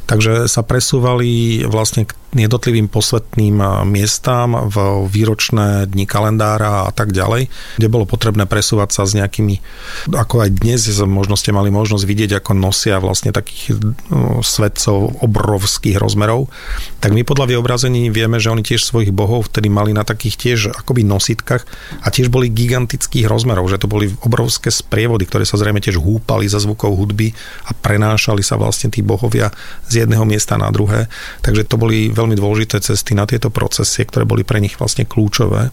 Takže 0.05 0.45
sa 0.45 0.61
presúvali 0.61 1.65
vlastne 1.65 2.05
k 2.05 2.13
jednotlivým 2.35 2.91
posvetným 2.91 3.87
miestam 3.87 4.67
v 4.67 5.07
výročné 5.07 5.87
dni 5.87 6.03
kalendára 6.03 6.83
a 6.83 6.91
tak 6.91 7.15
ďalej, 7.15 7.47
kde 7.79 7.87
bolo 7.87 8.03
potrebné 8.03 8.43
presúvať 8.43 8.91
sa 8.91 9.03
s 9.07 9.15
nejakými, 9.15 9.63
ako 10.11 10.43
aj 10.43 10.49
dnes 10.59 10.83
možno 11.07 11.39
ste 11.39 11.55
mali 11.55 11.71
možnosť 11.71 12.03
vidieť, 12.03 12.31
ako 12.43 12.51
nosia 12.59 12.99
vlastne 12.99 13.31
takých 13.31 13.79
svetcov 14.43 15.23
obrovských 15.23 15.95
rozmerov, 15.95 16.51
tak 16.99 17.15
my 17.15 17.23
podľa 17.23 17.55
vyobrazení 17.55 18.11
vieme, 18.11 18.35
že 18.35 18.51
oni 18.51 18.67
tiež 18.67 18.83
svojich 18.83 19.15
bohov 19.15 19.47
vtedy 19.47 19.71
mali 19.71 19.95
na 19.95 20.03
takých 20.03 20.35
tiež 20.35 20.59
akoby 20.75 21.07
nositkách 21.07 21.63
a 22.03 22.07
tiež 22.11 22.27
boli 22.27 22.51
gigantických 22.51 23.31
rozmerov, 23.31 23.71
že 23.71 23.79
to 23.79 23.87
boli 23.87 24.11
obrovské 24.27 24.75
sprievody, 24.75 25.23
ktoré 25.23 25.47
sa 25.47 25.55
zrejme 25.55 25.79
tiež 25.79 26.03
húpali 26.03 26.51
za 26.51 26.59
zvukov 26.59 26.99
hudby 26.99 27.31
a 27.63 27.71
prenášali 27.71 28.43
sa 28.43 28.59
vlastne 28.59 28.91
tí 28.91 28.99
bohovia 28.99 29.55
z 29.87 29.94
jedného 30.03 30.27
miesta 30.27 30.59
na 30.59 30.67
druhé. 30.73 31.07
Takže 31.39 31.63
to 31.63 31.79
boli 31.79 32.11
veľmi 32.11 32.35
dôležité 32.35 32.83
cesty 32.83 33.15
na 33.15 33.23
tieto 33.23 33.47
procesie, 33.47 34.03
ktoré 34.03 34.27
boli 34.27 34.43
pre 34.43 34.59
nich 34.59 34.75
vlastne 34.75 35.07
kľúčové. 35.07 35.71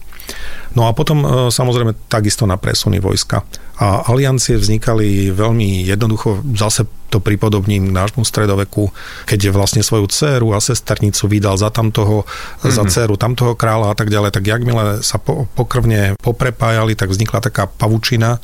No 0.73 0.89
a 0.89 0.91
potom 0.93 1.21
e, 1.21 1.27
samozrejme 1.53 2.09
takisto 2.09 2.49
na 2.49 2.57
presuny 2.57 2.97
vojska. 2.97 3.45
A 3.77 4.05
aliancie 4.05 4.57
vznikali 4.57 5.33
veľmi 5.33 5.85
jednoducho, 5.85 6.45
zase 6.53 6.85
to 7.13 7.21
pripodobním 7.21 7.89
k 7.89 7.95
nášmu 7.95 8.25
stredoveku, 8.25 8.89
keď 9.29 9.49
je 9.49 9.51
vlastne 9.53 9.81
svoju 9.85 10.09
dceru 10.09 10.53
a 10.53 10.61
sesternicu 10.61 11.29
vydal 11.29 11.57
za 11.61 11.69
tamtoho, 11.69 12.25
mm-hmm. 12.25 12.73
za 12.73 12.83
dceru 12.89 13.17
tamtoho 13.21 13.53
kráľa 13.53 13.93
a 13.93 13.95
tak 13.97 14.09
ďalej, 14.09 14.33
tak 14.33 14.49
jakmile 14.49 15.05
sa 15.05 15.21
po, 15.21 15.45
pokrvne 15.53 16.17
poprepájali, 16.17 16.97
tak 16.97 17.13
vznikla 17.13 17.45
taká 17.45 17.69
pavučina 17.69 18.41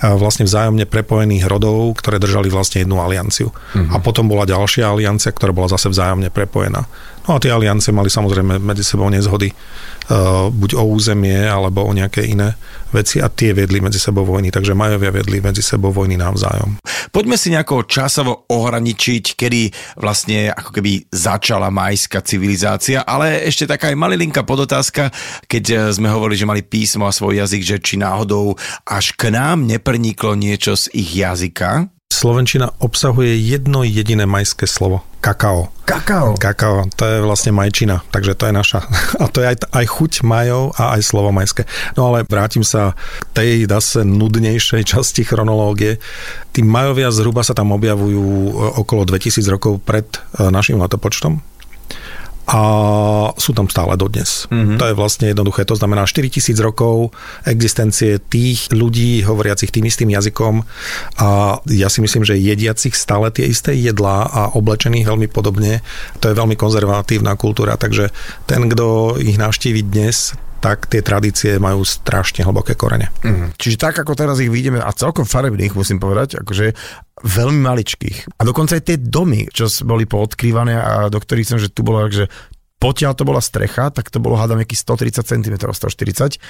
vlastne 0.00 0.48
vzájomne 0.48 0.88
prepojených 0.88 1.44
rodov, 1.44 2.00
ktoré 2.00 2.16
držali 2.16 2.48
vlastne 2.48 2.80
jednu 2.80 3.04
alianciu. 3.04 3.52
Mm-hmm. 3.52 3.92
A 3.92 3.96
potom 4.00 4.32
bola 4.32 4.48
ďalšia 4.48 4.88
aliancia, 4.88 5.28
ktorá 5.28 5.52
bola 5.52 5.68
zase 5.68 5.92
vzájomne 5.92 6.32
prepojená. 6.32 6.88
No 7.28 7.36
a 7.36 7.42
tie 7.42 7.52
aliancie 7.52 7.92
mali 7.92 8.08
samozrejme 8.08 8.60
medzi 8.60 8.84
sebou 8.84 9.08
nezhody 9.12 9.52
Eh, 10.10 10.46
buď 10.50 10.74
o 10.74 10.90
územie 10.90 11.46
alebo 11.46 11.86
o 11.86 11.94
nejaké 11.94 12.26
iné 12.26 12.58
veci 12.90 13.22
a 13.22 13.30
tie 13.30 13.54
viedli 13.54 13.78
medzi 13.78 14.02
sebou 14.02 14.26
vojny, 14.26 14.50
takže 14.50 14.74
Majovia 14.74 15.14
viedli 15.14 15.38
medzi 15.38 15.62
sebou 15.62 15.94
vojny 15.94 16.18
navzájom. 16.18 16.82
Poďme 17.14 17.38
si 17.38 17.54
nejako 17.54 17.86
časovo 17.86 18.42
ohraničiť, 18.50 19.38
kedy 19.38 19.70
vlastne 20.02 20.50
ako 20.50 20.74
keby 20.74 21.06
začala 21.14 21.70
majská 21.70 22.26
civilizácia, 22.26 23.06
ale 23.06 23.46
ešte 23.46 23.70
taká 23.70 23.94
aj 23.94 24.02
malilinká 24.02 24.42
podotázka, 24.42 25.14
keď 25.46 25.64
eh, 25.70 25.78
sme 25.94 26.10
hovorili, 26.10 26.42
že 26.42 26.50
mali 26.50 26.66
písmo 26.66 27.06
a 27.06 27.14
svoj 27.14 27.46
jazyk, 27.46 27.62
že 27.62 27.76
či 27.78 27.94
náhodou 27.94 28.58
až 28.82 29.14
k 29.14 29.30
nám 29.30 29.62
neprniklo 29.62 30.34
niečo 30.34 30.74
z 30.74 30.90
ich 30.90 31.22
jazyka? 31.22 31.86
Slovenčina 32.20 32.68
obsahuje 32.84 33.32
jedno 33.40 33.80
jediné 33.80 34.28
majské 34.28 34.68
slovo. 34.68 35.00
Kakao. 35.24 35.72
Kakao. 35.88 36.36
Kakao, 36.36 36.84
to 36.92 37.08
je 37.08 37.24
vlastne 37.24 37.48
majčina, 37.48 38.04
takže 38.12 38.36
to 38.36 38.44
je 38.44 38.52
naša. 38.52 38.84
A 39.24 39.24
to 39.32 39.40
je 39.40 39.48
aj, 39.48 39.64
aj 39.72 39.86
chuť 39.88 40.12
majov 40.20 40.76
a 40.76 41.00
aj 41.00 41.00
slovo 41.00 41.32
majské. 41.32 41.64
No 41.96 42.12
ale 42.12 42.28
vrátim 42.28 42.60
sa 42.60 42.92
k 42.92 43.24
tej 43.32 43.50
zase 43.64 44.04
nudnejšej 44.04 44.84
časti 44.84 45.24
chronológie. 45.24 45.96
Tí 46.52 46.60
majovia 46.60 47.08
zhruba 47.08 47.40
sa 47.40 47.56
tam 47.56 47.72
objavujú 47.72 48.20
e, 48.20 48.50
okolo 48.84 49.08
2000 49.08 49.40
rokov 49.56 49.80
pred 49.80 50.04
e, 50.04 50.44
našim 50.52 50.76
letopočtom 50.76 51.40
a 52.50 52.60
sú 53.38 53.54
tam 53.54 53.70
stále 53.70 53.94
dodnes. 53.94 54.50
Mm-hmm. 54.50 54.78
To 54.82 54.84
je 54.90 54.98
vlastne 54.98 55.30
jednoduché. 55.30 55.62
To 55.70 55.78
znamená 55.78 56.02
4000 56.02 56.50
rokov 56.58 57.14
existencie 57.46 58.18
tých 58.18 58.66
ľudí 58.74 59.22
hovoriacich 59.22 59.70
tým 59.70 59.86
istým 59.86 60.10
jazykom 60.10 60.66
a 61.22 61.62
ja 61.70 61.86
si 61.86 62.02
myslím, 62.02 62.26
že 62.26 62.34
jediacich 62.34 62.98
stále 62.98 63.30
tie 63.30 63.46
isté 63.46 63.78
jedlá 63.78 64.26
a 64.26 64.50
oblečených 64.58 65.06
veľmi 65.06 65.28
podobne. 65.30 65.78
To 66.18 66.26
je 66.26 66.34
veľmi 66.34 66.58
konzervatívna 66.58 67.38
kultúra, 67.38 67.78
takže 67.78 68.10
ten, 68.50 68.66
kto 68.66 69.14
ich 69.22 69.38
navštívi 69.38 69.86
dnes, 69.86 70.34
tak 70.60 70.86
tie 70.92 71.00
tradície 71.00 71.56
majú 71.56 71.82
strašne 71.82 72.44
hlboké 72.44 72.76
korene. 72.76 73.08
Mm. 73.24 73.56
Čiže 73.56 73.80
tak, 73.80 73.96
ako 73.96 74.12
teraz 74.12 74.36
ich 74.44 74.52
vidíme, 74.52 74.78
a 74.78 74.92
celkom 74.92 75.24
farebných, 75.24 75.72
musím 75.72 75.96
povedať, 75.96 76.44
akože 76.44 76.76
veľmi 77.24 77.60
maličkých. 77.64 78.36
A 78.36 78.44
dokonca 78.44 78.76
aj 78.76 78.84
tie 78.84 78.96
domy, 79.00 79.48
čo 79.48 79.68
boli 79.84 80.04
poodkrývané 80.04 80.76
a 80.76 80.92
do 81.08 81.16
ktorých 81.16 81.48
som, 81.48 81.58
že 81.60 81.72
tu 81.72 81.80
bolo, 81.80 82.04
že 82.08 82.28
potiaľ 82.80 83.12
to 83.12 83.28
bola 83.28 83.44
strecha, 83.44 83.92
tak 83.92 84.08
to 84.08 84.16
bolo 84.24 84.40
hádam 84.40 84.56
nejakých 84.56 84.88
130 84.88 85.20
cm, 85.20 85.54
140. 85.68 86.40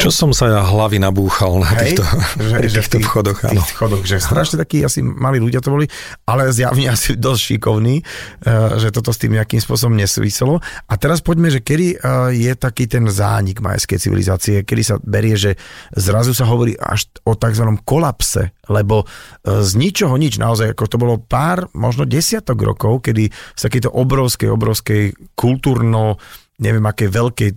Čo 0.00 0.08
som 0.08 0.32
sa 0.32 0.48
ja 0.48 0.60
hlavy 0.64 0.96
nabúchal 0.96 1.60
na 1.60 1.68
týchto, 1.76 2.08
že, 2.40 2.72
že 2.72 2.80
týchto 2.80 2.80
v 2.80 2.88
tých, 2.88 3.04
vchodoch. 3.04 3.38
Áno. 3.44 3.60
Tých 3.60 3.68
vchodoch, 3.76 4.02
že 4.08 4.16
strašne 4.16 4.56
takí 4.56 4.80
asi 4.80 5.04
mali 5.04 5.36
ľudia 5.36 5.60
to 5.60 5.76
boli, 5.76 5.84
ale 6.24 6.48
zjavne 6.56 6.88
asi 6.96 7.20
dosť 7.20 7.40
šikovní, 7.52 8.00
eh, 8.00 8.80
že 8.80 8.88
toto 8.96 9.12
s 9.12 9.20
tým 9.20 9.36
nejakým 9.36 9.60
spôsobom 9.60 9.92
nesúviselo. 9.92 10.64
A 10.88 10.96
teraz 10.96 11.20
poďme, 11.20 11.52
že 11.52 11.60
kedy 11.60 11.86
eh, 11.92 11.98
je 12.32 12.52
taký 12.56 12.88
ten 12.88 13.04
zánik 13.04 13.60
majskej 13.60 14.00
civilizácie, 14.00 14.64
kedy 14.64 14.82
sa 14.82 14.96
berie, 15.04 15.36
že 15.36 15.60
zrazu 15.92 16.32
sa 16.32 16.48
hovorí 16.48 16.80
až 16.80 17.12
o 17.28 17.36
tzv. 17.36 17.68
kolapse, 17.84 18.56
lebo 18.72 19.04
eh, 19.04 19.60
z 19.60 19.76
ničoho 19.76 20.16
nič, 20.16 20.40
naozaj, 20.40 20.72
ako 20.72 20.84
to 20.88 20.96
bolo 20.96 21.14
pár, 21.20 21.68
možno 21.76 22.08
desiatok 22.08 22.56
rokov, 22.64 23.04
kedy 23.04 23.28
z 23.28 23.60
takéto 23.60 23.92
obrovskej, 23.92 24.48
obrovskej 24.48 25.02
kultúry 25.36 25.57
kultúrno, 25.58 26.14
neviem 26.62 26.86
aké 26.86 27.10
veľkej 27.10 27.50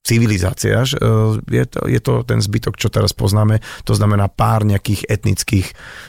civilizácie 0.00 0.72
až. 0.72 0.96
E, 0.96 0.98
je 1.44 1.64
to, 1.68 1.80
je 1.84 2.00
to 2.00 2.24
ten 2.24 2.40
zbytok, 2.40 2.80
čo 2.80 2.88
teraz 2.88 3.12
poznáme, 3.12 3.60
to 3.84 3.92
znamená 3.92 4.32
pár 4.32 4.64
nejakých 4.64 5.04
etnických 5.06 5.66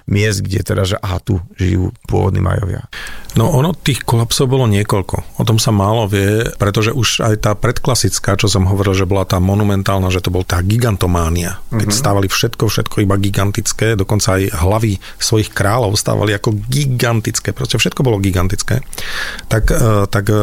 miest, 0.08 0.48
kde 0.48 0.60
teda, 0.64 0.84
že 0.88 0.98
aha, 0.98 1.20
tu 1.20 1.44
žijú 1.60 1.92
pôvodní 2.08 2.40
majovia. 2.40 2.88
No 3.36 3.52
ono 3.52 3.72
tých 3.76 4.04
kolapsov 4.04 4.52
bolo 4.52 4.68
niekoľko. 4.68 5.40
O 5.40 5.44
tom 5.48 5.56
sa 5.60 5.72
málo 5.72 6.08
vie, 6.08 6.44
pretože 6.60 6.92
už 6.92 7.24
aj 7.24 7.36
tá 7.48 7.52
predklasická, 7.56 8.36
čo 8.36 8.52
som 8.52 8.68
hovoril, 8.68 8.96
že 8.96 9.08
bola 9.08 9.24
tá 9.24 9.40
monumentálna, 9.40 10.12
že 10.12 10.24
to 10.24 10.32
bol 10.32 10.44
tá 10.44 10.60
gigantománia. 10.64 11.60
Keď 11.72 11.88
mm-hmm. 11.88 12.02
stávali 12.04 12.28
všetko, 12.28 12.68
všetko 12.68 12.96
iba 13.04 13.16
gigantické, 13.16 13.96
dokonca 13.96 14.40
aj 14.40 14.52
hlavy 14.56 15.00
svojich 15.20 15.52
kráľov 15.52 15.96
stávali 15.96 16.36
ako 16.36 16.60
gigantické, 16.68 17.56
proste 17.56 17.80
všetko 17.80 18.04
bolo 18.04 18.20
gigantické. 18.20 18.84
Tak, 19.48 19.64
e, 19.72 19.88
tak 20.12 20.26
e, 20.28 20.40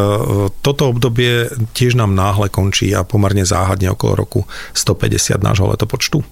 toto 0.65 0.89
obdobie 0.89 1.49
tiež 1.77 1.97
nám 1.97 2.17
náhle 2.17 2.49
končí 2.49 2.93
a 2.97 3.05
pomerne 3.05 3.38
záhadne 3.45 3.93
okolo 3.93 4.13
roku 4.15 4.41
150 4.75 5.39
nášho 5.43 5.67
letopočtu 5.71 6.23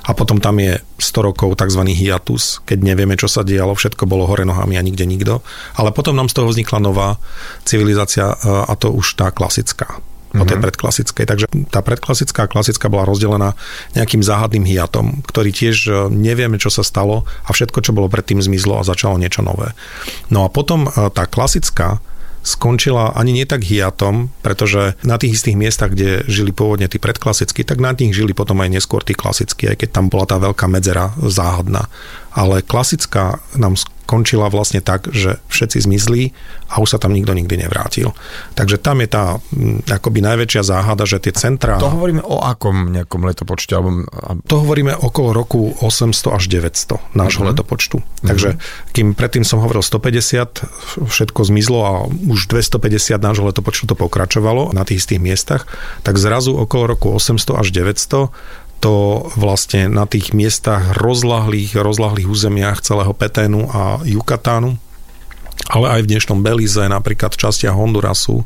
a 0.00 0.16
potom 0.16 0.40
tam 0.40 0.56
je 0.56 0.80
100 0.96 1.28
rokov 1.28 1.60
tzv. 1.60 1.82
hiatus, 1.92 2.64
keď 2.64 2.78
nevieme, 2.80 3.20
čo 3.20 3.28
sa 3.28 3.44
dialo, 3.44 3.76
všetko 3.76 4.08
bolo 4.08 4.24
hore 4.24 4.48
nohami 4.48 4.80
a 4.80 4.82
nikde 4.84 5.04
nikto. 5.04 5.44
Ale 5.76 5.92
potom 5.92 6.16
nám 6.16 6.32
z 6.32 6.40
toho 6.40 6.48
vznikla 6.48 6.80
nová 6.80 7.20
civilizácia 7.68 8.32
a 8.44 8.72
to 8.80 8.88
už 8.96 9.20
tá 9.20 9.28
klasická 9.28 10.00
po 10.30 10.46
tej 10.46 10.62
mhm. 10.62 10.64
predklasickej. 10.70 11.24
Takže 11.26 11.46
tá 11.74 11.82
predklasická 11.82 12.46
a 12.46 12.50
klasická 12.50 12.86
bola 12.86 13.02
rozdelená 13.02 13.58
nejakým 13.98 14.22
záhadným 14.22 14.62
hiatom, 14.62 15.26
ktorý 15.26 15.50
tiež 15.50 15.76
e, 15.90 15.92
nevieme, 16.06 16.54
čo 16.54 16.70
sa 16.70 16.86
stalo 16.86 17.26
a 17.42 17.50
všetko, 17.50 17.82
čo 17.82 17.90
bolo 17.90 18.06
predtým 18.06 18.38
zmizlo 18.38 18.78
a 18.78 18.86
začalo 18.86 19.18
niečo 19.18 19.42
nové. 19.42 19.74
No 20.30 20.46
a 20.46 20.48
potom 20.48 20.86
e, 20.86 21.10
tá 21.10 21.26
klasická 21.26 21.98
skončila 22.40 23.12
ani 23.12 23.36
nie 23.36 23.46
tak 23.46 23.64
hiatom, 23.64 24.32
pretože 24.40 24.96
na 25.04 25.20
tých 25.20 25.40
istých 25.40 25.56
miestach, 25.56 25.92
kde 25.92 26.24
žili 26.24 26.50
pôvodne 26.50 26.88
tí 26.88 26.96
predklasickí, 26.96 27.64
tak 27.64 27.78
na 27.80 27.92
nich 27.92 28.16
žili 28.16 28.32
potom 28.32 28.60
aj 28.64 28.72
neskôr 28.72 29.04
tí 29.04 29.12
klasickí, 29.12 29.68
aj 29.68 29.84
keď 29.84 29.88
tam 29.92 30.06
bola 30.08 30.24
tá 30.24 30.40
veľká 30.40 30.66
medzera 30.66 31.12
záhadná. 31.20 31.92
Ale 32.32 32.64
klasická 32.64 33.42
nám 33.58 33.76
skončila 34.10 34.50
vlastne 34.50 34.82
tak, 34.82 35.06
že 35.14 35.38
všetci 35.46 35.86
zmizli 35.86 36.34
a 36.66 36.82
už 36.82 36.90
sa 36.90 36.98
tam 36.98 37.14
nikto 37.14 37.30
nikdy 37.30 37.62
nevrátil. 37.62 38.10
Takže 38.58 38.82
tam 38.82 38.98
je 38.98 39.06
tá 39.06 39.38
akoby 39.86 40.18
najväčšia 40.18 40.66
záhada, 40.66 41.06
že 41.06 41.22
tie 41.22 41.30
centrá... 41.30 41.78
To 41.78 41.94
hovoríme 41.94 42.18
o 42.26 42.42
akom 42.42 42.90
nejakom 42.90 43.22
letopočte? 43.22 43.78
Alebo... 43.78 44.10
To 44.50 44.66
hovoríme 44.66 44.98
okolo 44.98 45.30
roku 45.30 45.70
800 45.78 46.10
až 46.34 46.50
900 46.50 47.14
nášho 47.14 47.46
uh-huh. 47.46 47.54
letopočtu. 47.54 48.02
Uh-huh. 48.02 48.26
Takže 48.26 48.58
kým 48.90 49.14
predtým 49.14 49.46
som 49.46 49.62
hovoril 49.62 49.86
150, 49.86 51.06
všetko 51.06 51.40
zmizlo 51.46 51.78
a 51.86 51.92
už 52.10 52.50
250 52.50 53.14
nášho 53.14 53.46
letopočtu 53.46 53.86
to 53.86 53.94
pokračovalo 53.94 54.74
na 54.74 54.82
tých 54.82 55.06
istých 55.06 55.22
miestach, 55.22 55.70
tak 56.02 56.18
zrazu 56.18 56.58
okolo 56.58 56.98
roku 56.98 57.14
800 57.14 57.62
až 57.62 57.70
900 57.70 58.34
to 58.80 59.28
vlastne 59.36 59.92
na 59.92 60.08
tých 60.08 60.32
miestach 60.32 60.96
rozlahlých, 60.96 61.76
rozlahlých 61.76 62.28
územiach 62.28 62.80
celého 62.80 63.12
Peténu 63.12 63.68
a 63.68 64.00
Yukatánu, 64.08 64.80
ale 65.68 65.86
aj 65.86 66.00
v 66.02 66.10
dnešnom 66.16 66.40
Belize, 66.40 66.80
napríklad 66.80 67.36
v 67.36 67.40
častiach 67.46 67.76
Hondurasu 67.76 68.42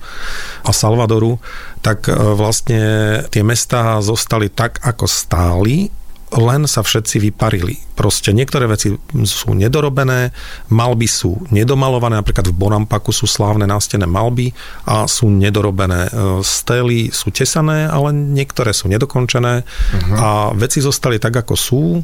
a 0.66 0.70
Salvadoru, 0.74 1.38
tak 1.80 2.10
e, 2.10 2.12
vlastne 2.12 2.82
tie 3.30 3.46
mestá 3.46 4.02
zostali 4.02 4.50
tak, 4.50 4.82
ako 4.82 5.06
stáli, 5.06 5.88
len 6.34 6.66
sa 6.66 6.82
všetci 6.82 7.30
vyparili. 7.30 7.78
Proste 7.94 8.34
niektoré 8.34 8.66
veci 8.66 8.90
sú 9.22 9.54
nedorobené, 9.54 10.34
malby 10.74 11.06
sú 11.06 11.38
nedomalované, 11.54 12.18
napríklad 12.18 12.50
v 12.50 12.58
Bonampaku 12.58 13.14
sú 13.14 13.30
slávne 13.30 13.70
nástené 13.70 14.02
malby 14.04 14.50
a 14.82 15.06
sú 15.06 15.30
nedorobené. 15.30 16.10
E, 16.10 16.42
stely 16.42 17.14
sú 17.14 17.30
tesané, 17.30 17.86
ale 17.86 18.10
niektoré 18.10 18.74
sú 18.74 18.90
nedokončené 18.90 19.62
uh-huh. 19.62 20.16
a 20.18 20.28
veci 20.58 20.82
zostali 20.82 21.22
tak, 21.22 21.38
ako 21.46 21.54
sú. 21.54 21.82
E, 21.98 22.02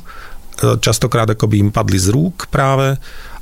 častokrát 0.78 1.26
ako 1.26 1.50
by 1.50 1.56
im 1.58 1.70
padli 1.74 1.98
z 1.98 2.14
rúk 2.14 2.46
práve 2.54 2.94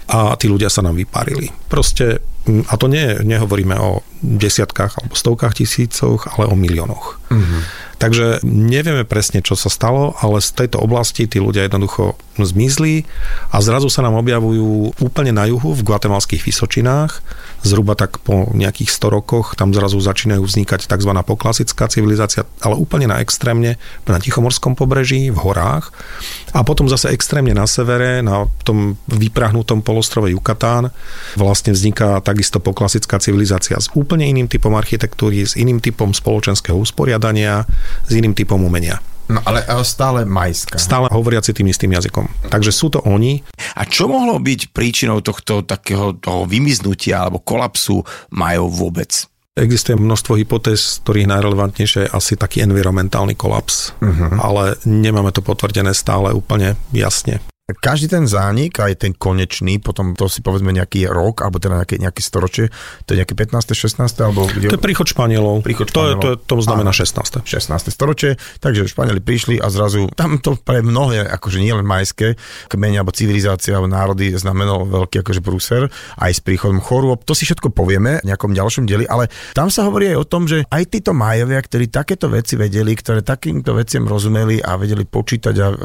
a 0.09 0.41
tí 0.41 0.49
ľudia 0.49 0.73
sa 0.73 0.81
nám 0.81 0.97
vyparili. 0.97 1.53
Proste, 1.69 2.25
a 2.49 2.75
to 2.81 2.89
nie, 2.89 3.13
nehovoríme 3.29 3.77
o 3.77 4.01
desiatkách 4.25 5.05
alebo 5.05 5.13
stovkách 5.13 5.61
tisícoch, 5.61 6.33
ale 6.33 6.49
o 6.49 6.57
miliónoch. 6.57 7.21
Uh-huh. 7.29 7.61
Takže 7.99 8.47
nevieme 8.47 9.03
presne, 9.03 9.43
čo 9.43 9.59
sa 9.59 9.67
stalo, 9.67 10.15
ale 10.23 10.39
z 10.39 10.55
tejto 10.55 10.79
oblasti 10.79 11.27
tí 11.27 11.43
ľudia 11.43 11.67
jednoducho 11.67 12.15
zmizli 12.39 13.03
a 13.51 13.59
zrazu 13.59 13.91
sa 13.91 14.07
nám 14.07 14.15
objavujú 14.23 15.03
úplne 15.03 15.35
na 15.35 15.51
juhu 15.51 15.75
v 15.75 15.83
guatemalských 15.83 16.47
Vysočinách, 16.47 17.19
zhruba 17.67 17.99
tak 17.99 18.23
po 18.23 18.55
nejakých 18.55 18.95
100 18.95 19.11
rokoch, 19.11 19.59
tam 19.59 19.75
zrazu 19.75 19.99
začínajú 19.99 20.43
vznikať 20.47 20.87
tzv. 20.87 21.11
poklasická 21.27 21.91
civilizácia, 21.91 22.47
ale 22.63 22.79
úplne 22.79 23.11
na 23.11 23.19
extrémne, 23.19 23.83
na 24.07 24.23
Tichomorskom 24.23 24.79
pobreží, 24.79 25.35
v 25.35 25.39
horách. 25.43 25.91
A 26.55 26.63
potom 26.63 26.87
zase 26.87 27.11
extrémne 27.11 27.53
na 27.53 27.67
severe, 27.67 28.23
na 28.23 28.47
tom 28.63 28.95
vyprahnutom 29.11 29.83
polostrove 29.83 30.31
Yucatán, 30.31 30.95
vlastne 31.35 31.75
vzniká 31.75 32.23
takisto 32.23 32.63
poklasická 32.63 33.19
civilizácia 33.19 33.75
s 33.75 33.91
úplne 33.99 34.31
iným 34.31 34.47
typom 34.47 34.79
architektúry, 34.79 35.43
s 35.43 35.59
iným 35.59 35.83
typom 35.83 36.15
spoločenského 36.15 36.79
usporiadania, 36.79 37.67
s 38.07 38.11
iným 38.13 38.35
typom 38.35 38.61
umenia. 38.61 39.01
No 39.29 39.45
ale 39.45 39.61
stále 39.85 40.25
majská. 40.25 40.81
Stále 40.81 41.13
hovoriaci 41.13 41.53
tým 41.53 41.69
istým 41.69 41.93
jazykom. 41.93 42.49
Takže 42.49 42.73
sú 42.73 42.89
to 42.89 43.05
oni. 43.05 43.45
A 43.77 43.85
čo 43.85 44.09
mohlo 44.09 44.41
byť 44.41 44.73
príčinou 44.73 45.21
tohto 45.21 45.61
takého 45.61 46.17
toho 46.17 46.49
vymiznutia 46.49 47.29
alebo 47.29 47.45
kolapsu 47.45 48.01
majov 48.33 48.73
vôbec? 48.73 49.29
Existuje 49.53 50.01
množstvo 50.01 50.39
hypotéz, 50.39 50.81
z 50.81 50.97
ktorých 51.05 51.31
najrelevantnejšie 51.35 52.09
je 52.09 52.15
asi 52.15 52.39
taký 52.39 52.63
environmentálny 52.63 53.35
kolaps, 53.35 53.91
uh-huh. 53.99 54.39
ale 54.39 54.79
nemáme 54.87 55.35
to 55.35 55.43
potvrdené 55.43 55.93
stále 55.93 56.31
úplne 56.31 56.79
jasne 56.95 57.43
každý 57.77 58.09
ten 58.09 58.25
zánik, 58.25 58.81
aj 58.81 59.05
ten 59.05 59.13
konečný, 59.13 59.77
potom 59.77 60.17
to 60.17 60.25
si 60.25 60.41
povedzme 60.41 60.73
nejaký 60.73 61.05
rok, 61.05 61.45
alebo 61.45 61.61
teda 61.61 61.85
nejaké, 61.85 62.01
nejaké 62.01 62.25
storočie, 62.25 62.73
to 63.05 63.13
je 63.13 63.21
nejaké 63.21 63.37
15. 63.37 63.77
16. 63.77 64.09
alebo 64.25 64.49
kde... 64.49 64.73
To 64.73 64.81
je 64.81 64.87
príchod 64.89 65.05
Španielov. 65.05 65.61
Príchod 65.61 65.93
Španielov. 65.93 66.17
To, 66.25 66.29
je, 66.33 66.37
to, 66.49 66.57
to 66.57 66.65
znamená 66.65 66.97
16. 66.97 67.45
16. 67.45 67.93
storočie, 67.93 68.41
takže 68.65 68.89
Španieli 68.89 69.21
prišli 69.21 69.61
a 69.61 69.69
zrazu 69.69 70.09
tam 70.17 70.41
to 70.41 70.57
pre 70.57 70.81
mnohé, 70.81 71.29
akože 71.29 71.61
nielen 71.61 71.85
majské 71.85 72.41
kmene 72.73 73.05
alebo 73.05 73.13
civilizácia 73.13 73.77
alebo 73.77 73.93
národy 73.93 74.33
znamenalo 74.33 74.89
veľký 74.89 75.21
akože 75.21 75.45
prúser, 75.45 75.93
aj 76.17 76.33
s 76.33 76.41
príchodom 76.41 76.81
chorôb. 76.81 77.21
To 77.29 77.37
si 77.37 77.45
všetko 77.45 77.69
povieme 77.77 78.25
v 78.25 78.33
nejakom 78.33 78.57
ďalšom 78.57 78.89
dieli, 78.89 79.05
ale 79.05 79.29
tam 79.53 79.69
sa 79.69 79.85
hovorí 79.85 80.09
aj 80.17 80.17
o 80.17 80.25
tom, 80.25 80.49
že 80.49 80.65
aj 80.73 80.89
títo 80.89 81.13
majovia, 81.13 81.61
ktorí 81.61 81.93
takéto 81.93 82.33
veci 82.33 82.57
vedeli, 82.57 82.97
ktoré 82.97 83.21
takýmto 83.21 83.77
veciam 83.77 84.09
rozumeli 84.09 84.65
a 84.65 84.81
vedeli 84.81 85.05
počítať 85.05 85.55
a 85.61 85.67
uh, 85.69 85.77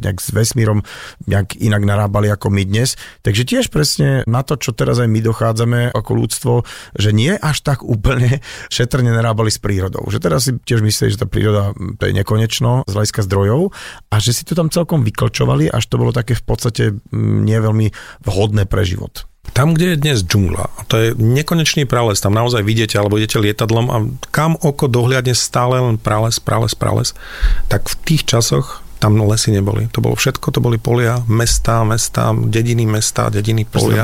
nejak 0.00 0.16
s 0.16 0.32
vesmírom 0.32 0.80
nejak 1.26 1.58
inak 1.58 1.82
narábali 1.82 2.30
ako 2.30 2.50
my 2.50 2.62
dnes. 2.66 2.94
Takže 3.22 3.42
tiež 3.46 3.68
presne 3.70 4.22
na 4.24 4.46
to, 4.46 4.58
čo 4.58 4.72
teraz 4.72 5.02
aj 5.02 5.10
my 5.10 5.20
dochádzame 5.22 5.80
ako 5.92 6.10
ľudstvo, 6.14 6.54
že 6.96 7.10
nie 7.10 7.34
až 7.34 7.62
tak 7.62 7.82
úplne 7.82 8.40
šetrne 8.76 9.10
narábali 9.10 9.50
s 9.50 9.58
prírodou. 9.60 10.06
Že 10.08 10.18
teraz 10.22 10.48
si 10.48 10.56
tiež 10.56 10.80
myslíte, 10.80 11.12
že 11.14 11.22
tá 11.22 11.28
príroda 11.28 11.74
to 11.98 12.08
je 12.08 12.14
nekonečno 12.14 12.86
z 12.86 12.92
hľadiska 12.94 13.26
zdrojov 13.26 13.74
a 14.10 14.16
že 14.22 14.32
si 14.32 14.42
to 14.46 14.54
tam 14.54 14.70
celkom 14.72 15.02
vyklčovali, 15.02 15.68
až 15.70 15.84
to 15.86 16.00
bolo 16.00 16.14
také 16.14 16.38
v 16.38 16.44
podstate 16.46 16.82
nie 17.12 17.58
veľmi 17.58 17.92
vhodné 18.24 18.64
pre 18.70 18.86
život. 18.86 19.26
Tam, 19.54 19.72
kde 19.72 19.94
je 19.94 20.02
dnes 20.02 20.18
džungla, 20.26 20.68
to 20.90 20.94
je 20.98 21.08
nekonečný 21.14 21.86
prales, 21.86 22.18
tam 22.18 22.34
naozaj 22.34 22.66
vidíte, 22.66 22.98
alebo 22.98 23.14
idete 23.14 23.38
lietadlom 23.38 23.86
a 23.88 23.96
kam 24.34 24.58
oko 24.58 24.90
dohliadne 24.90 25.38
stále 25.38 25.78
len 25.78 25.96
prales, 26.02 26.42
prales, 26.42 26.74
prales, 26.74 27.14
tak 27.70 27.86
v 27.86 27.94
tých 28.02 28.26
časoch 28.26 28.85
tam 28.96 29.20
lesy 29.28 29.52
neboli. 29.52 29.88
To 29.92 30.00
bolo 30.00 30.16
všetko, 30.16 30.50
to 30.50 30.60
boli 30.60 30.80
polia, 30.80 31.20
mesta, 31.28 31.84
mesta, 31.84 32.32
dediny 32.32 32.88
mesta, 32.88 33.28
dediny 33.28 33.68
polia. 33.68 34.02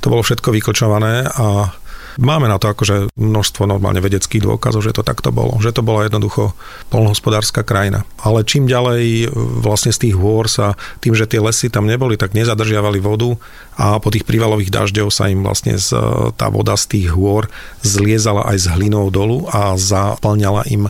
To 0.00 0.06
bolo 0.06 0.22
všetko 0.22 0.48
vykočované 0.54 1.26
a 1.26 1.74
Máme 2.20 2.46
na 2.46 2.62
to 2.62 2.70
akože 2.70 3.10
množstvo 3.18 3.66
normálne 3.66 3.98
vedeckých 3.98 4.44
dôkazov, 4.44 4.86
že 4.86 4.94
to 4.94 5.02
takto 5.02 5.34
bolo. 5.34 5.58
Že 5.58 5.80
to 5.80 5.82
bola 5.82 6.06
jednoducho 6.06 6.54
polnohospodárska 6.90 7.66
krajina. 7.66 8.06
Ale 8.22 8.46
čím 8.46 8.70
ďalej 8.70 9.34
vlastne 9.62 9.90
z 9.90 10.08
tých 10.08 10.14
hôr 10.14 10.46
sa, 10.46 10.78
tým, 11.02 11.18
že 11.18 11.26
tie 11.26 11.42
lesy 11.42 11.72
tam 11.72 11.90
neboli, 11.90 12.14
tak 12.14 12.36
nezadržiavali 12.38 13.02
vodu 13.02 13.34
a 13.74 13.98
po 13.98 14.14
tých 14.14 14.22
prívalových 14.22 14.70
dažďov 14.70 15.10
sa 15.10 15.26
im 15.26 15.42
vlastne 15.42 15.74
z, 15.74 15.90
tá 16.38 16.46
voda 16.46 16.78
z 16.78 16.94
tých 16.94 17.08
hôr 17.10 17.50
zliezala 17.82 18.46
aj 18.46 18.56
s 18.62 18.66
hlinou 18.70 19.10
dolu 19.10 19.50
a 19.50 19.74
zaplňala 19.74 20.70
im 20.70 20.86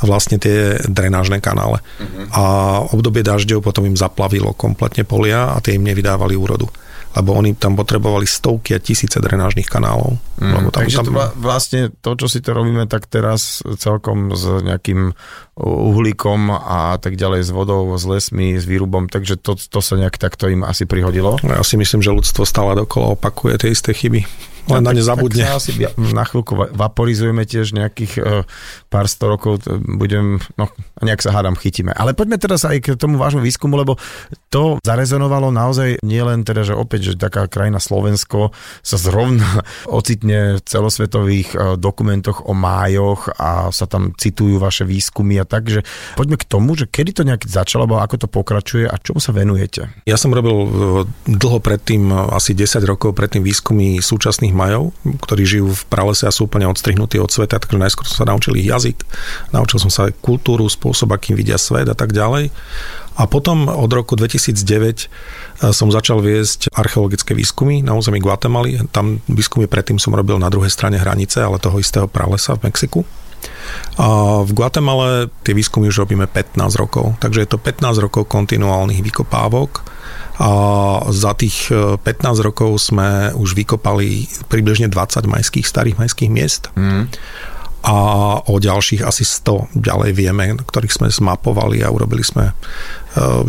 vlastne 0.00 0.40
tie 0.40 0.80
drenážne 0.88 1.44
kanále. 1.44 1.84
Uh-huh. 2.00 2.24
A 2.32 2.42
obdobie 2.88 3.20
dažďov 3.20 3.60
potom 3.60 3.84
im 3.84 4.00
zaplavilo 4.00 4.56
kompletne 4.56 5.04
polia 5.04 5.52
a 5.52 5.60
tie 5.60 5.76
im 5.76 5.84
nevydávali 5.84 6.32
úrodu 6.32 6.72
lebo 7.12 7.36
oni 7.36 7.52
tam 7.52 7.76
potrebovali 7.76 8.24
stovky 8.24 8.76
a 8.76 8.82
tisíce 8.82 9.20
drenážnych 9.20 9.68
kanálov. 9.68 10.16
Mm, 10.40 10.52
lebo 10.56 10.68
tam, 10.72 10.78
takže 10.84 10.96
tam... 11.00 11.06
To 11.12 11.12
vlastne 11.36 11.80
to, 12.00 12.10
čo 12.16 12.26
si 12.28 12.40
to 12.40 12.56
robíme, 12.56 12.88
tak 12.88 13.08
teraz 13.08 13.60
celkom 13.80 14.32
s 14.32 14.44
nejakým 14.64 15.12
uhlíkom 15.62 16.48
a 16.52 16.96
tak 16.96 17.20
ďalej, 17.20 17.44
s 17.44 17.50
vodou, 17.52 17.92
s 17.92 18.04
lesmi, 18.08 18.56
s 18.56 18.64
výrubom, 18.64 19.12
takže 19.12 19.36
to, 19.36 19.54
to 19.56 19.80
sa 19.84 20.00
nejak 20.00 20.16
takto 20.16 20.48
im 20.48 20.64
asi 20.64 20.88
prihodilo. 20.88 21.36
Ja 21.44 21.60
si 21.60 21.76
myslím, 21.76 22.00
že 22.00 22.16
ľudstvo 22.16 22.48
stále 22.48 22.72
dokola 22.72 23.14
opakuje 23.14 23.60
tie 23.60 23.70
isté 23.76 23.92
chyby 23.92 24.24
len 24.70 24.82
na 24.82 24.94
ne 24.94 25.02
zabudne. 25.02 25.42
Tak 25.42 25.58
asi 25.58 25.74
na 25.98 26.24
chvíľku 26.26 26.54
vaporizujeme 26.54 27.42
tiež 27.42 27.74
nejakých 27.74 28.12
uh, 28.22 28.46
pár 28.86 29.10
sto 29.10 29.32
rokov, 29.32 29.66
budem, 29.82 30.38
no 30.54 30.70
nejak 31.02 31.24
sa 31.24 31.34
hádam, 31.34 31.58
chytíme. 31.58 31.90
Ale 31.90 32.14
poďme 32.14 32.38
teraz 32.38 32.62
aj 32.62 32.78
k 32.78 32.86
tomu 32.94 33.18
vášmu 33.18 33.42
výskumu, 33.42 33.74
lebo 33.74 33.98
to 34.52 34.78
zarezonovalo 34.86 35.50
naozaj 35.50 35.98
nielen 36.06 36.46
teda, 36.46 36.62
že 36.62 36.74
opäť, 36.78 37.12
že 37.12 37.18
taká 37.18 37.50
krajina 37.50 37.82
Slovensko 37.82 38.54
sa 38.86 38.96
zrovna 39.00 39.66
ocitne 39.98 40.58
v 40.58 40.60
celosvetových 40.62 41.48
uh, 41.54 41.58
dokumentoch 41.74 42.46
o 42.46 42.54
májoch 42.54 43.34
a 43.34 43.74
sa 43.74 43.90
tam 43.90 44.14
citujú 44.14 44.62
vaše 44.62 44.86
výskumy 44.86 45.42
a 45.42 45.46
tak, 45.48 45.66
že 45.66 45.80
poďme 46.14 46.38
k 46.38 46.46
tomu, 46.46 46.78
že 46.78 46.86
kedy 46.86 47.10
to 47.16 47.22
nejak 47.26 47.42
začalo, 47.48 47.84
alebo 47.84 47.98
ako 47.98 48.16
to 48.22 48.28
pokračuje 48.30 48.84
a 48.86 48.94
čomu 49.00 49.18
sa 49.18 49.34
venujete? 49.34 49.90
Ja 50.06 50.14
som 50.14 50.30
robil 50.30 50.54
e, 50.54 50.68
dlho 51.26 51.58
predtým, 51.58 52.12
asi 52.12 52.54
10 52.54 52.84
rokov 52.86 53.16
predtým 53.16 53.42
výskumy 53.42 53.98
súčasných 53.98 54.51
samotných 54.52 54.54
Majov, 54.54 54.84
ktorí 55.24 55.42
žijú 55.48 55.68
v 55.72 55.82
pralese 55.88 56.28
a 56.28 56.32
sú 56.34 56.44
úplne 56.44 56.68
odstrihnutí 56.68 57.16
od 57.16 57.32
sveta, 57.32 57.56
takže 57.56 57.80
najskôr 57.80 58.04
som 58.04 58.22
sa 58.22 58.28
naučil 58.28 58.60
ich 58.60 58.68
jazyk, 58.68 59.00
naučil 59.56 59.80
som 59.80 59.88
sa 59.88 60.12
kultúru, 60.12 60.68
spôsob, 60.68 61.16
akým 61.16 61.34
vidia 61.34 61.56
svet 61.56 61.88
a 61.88 61.96
tak 61.96 62.12
ďalej. 62.12 62.52
A 63.12 63.28
potom 63.28 63.68
od 63.68 63.92
roku 63.92 64.16
2009 64.16 64.56
e, 64.56 65.06
som 65.76 65.92
začal 65.92 66.24
viesť 66.24 66.72
archeologické 66.72 67.36
výskumy 67.36 67.84
na 67.84 67.92
území 67.92 68.16
Guatemaly. 68.24 68.88
Tam 68.88 69.20
výskumy 69.28 69.68
predtým 69.68 70.00
som 70.00 70.16
robil 70.16 70.40
na 70.40 70.48
druhej 70.48 70.72
strane 70.72 70.96
hranice, 70.96 71.44
ale 71.44 71.60
toho 71.60 71.76
istého 71.76 72.08
pralesa 72.08 72.56
v 72.56 72.72
Mexiku. 72.72 73.04
A 74.00 74.40
v 74.46 74.50
Guatemala 74.56 75.28
tie 75.44 75.52
výskumy 75.52 75.92
už 75.92 76.08
robíme 76.08 76.24
15 76.24 76.56
rokov, 76.78 77.18
takže 77.20 77.44
je 77.44 77.48
to 77.52 77.58
15 77.60 78.00
rokov 78.00 78.30
kontinuálnych 78.30 79.04
vykopávok 79.04 79.92
a 80.42 80.50
za 81.14 81.38
tých 81.38 81.70
15 81.70 82.02
rokov 82.42 82.90
sme 82.90 83.30
už 83.38 83.54
vykopali 83.54 84.26
približne 84.50 84.90
20 84.90 85.22
majských, 85.30 85.62
starých 85.62 86.02
majských 86.02 86.30
miest. 86.34 86.74
Mm 86.74 87.06
a 87.82 87.96
o 88.46 88.62
ďalších 88.62 89.02
asi 89.02 89.26
100 89.26 89.74
ďalej 89.74 90.10
vieme, 90.14 90.54
ktorých 90.54 90.94
sme 91.02 91.08
zmapovali 91.10 91.82
a 91.82 91.90
urobili 91.90 92.22
sme, 92.22 92.54
e, 92.54 92.54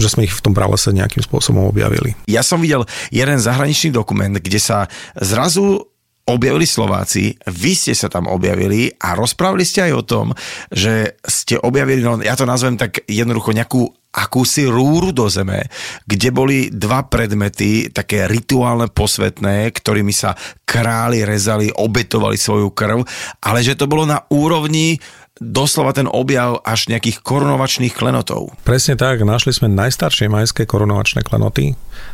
že 0.01 0.09
sme 0.09 0.25
ich 0.25 0.33
v 0.33 0.41
tom 0.41 0.57
pralese 0.57 0.89
nejakým 0.89 1.21
spôsobom 1.21 1.69
objavili. 1.69 2.17
Ja 2.25 2.41
som 2.41 2.57
videl 2.57 2.89
jeden 3.13 3.37
zahraničný 3.37 3.93
dokument, 3.93 4.33
kde 4.33 4.57
sa 4.57 4.89
zrazu 5.13 5.85
objavili 6.23 6.63
Slováci, 6.63 7.35
vy 7.51 7.71
ste 7.75 7.91
sa 7.91 8.07
tam 8.07 8.31
objavili 8.31 8.87
a 8.95 9.11
rozprávali 9.15 9.67
ste 9.67 9.91
aj 9.91 9.93
o 9.93 10.03
tom, 10.07 10.27
že 10.71 11.19
ste 11.27 11.59
objavili, 11.59 11.99
no 11.99 12.23
ja 12.23 12.39
to 12.39 12.47
nazvem 12.47 12.79
tak 12.79 13.03
jednoducho 13.11 13.51
nejakú 13.51 13.83
akúsi 14.13 14.69
rúru 14.69 15.09
do 15.09 15.25
zeme, 15.25 15.65
kde 16.05 16.29
boli 16.29 16.69
dva 16.69 17.09
predmety, 17.09 17.89
také 17.89 18.29
rituálne 18.29 18.85
posvetné, 18.93 19.73
ktorými 19.73 20.13
sa 20.13 20.37
králi 20.63 21.25
rezali, 21.25 21.73
obetovali 21.73 22.37
svoju 22.37 22.69
krv, 22.71 23.01
ale 23.41 23.59
že 23.65 23.73
to 23.73 23.89
bolo 23.89 24.05
na 24.05 24.21
úrovni 24.29 25.01
doslova 25.41 25.97
ten 25.97 26.05
objav 26.05 26.61
až 26.61 26.93
nejakých 26.93 27.25
korunovačných 27.25 27.93
klenotov. 27.97 28.53
Presne 28.61 28.93
tak, 28.93 29.25
našli 29.25 29.49
sme 29.49 29.65
najstaršie 29.65 30.29
majské 30.29 30.69
korunovačné 30.69 31.25
klenoty 31.25 31.73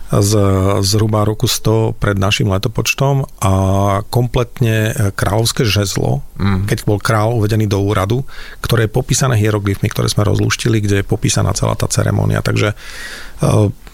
z 0.10 0.32
zhruba 0.88 1.28
roku 1.28 1.46
100 1.46 2.00
pred 2.00 2.16
našim 2.16 2.48
letopočtom 2.48 3.28
a 3.44 3.54
kompletne 4.08 4.96
kráľovské 5.20 5.68
žezlo, 5.68 6.24
mm. 6.40 6.72
keď 6.72 6.78
bol 6.88 6.98
král 6.98 7.36
uvedený 7.36 7.68
do 7.68 7.84
úradu, 7.84 8.24
ktoré 8.64 8.88
je 8.88 8.96
popísané 8.96 9.36
hieroglyfmi, 9.36 9.92
ktoré 9.92 10.08
sme 10.08 10.24
rozluštili, 10.24 10.80
kde 10.80 11.04
je 11.04 11.06
popísaná 11.06 11.52
celá 11.52 11.76
tá 11.76 11.92
ceremonia. 11.92 12.40
Takže 12.40 12.74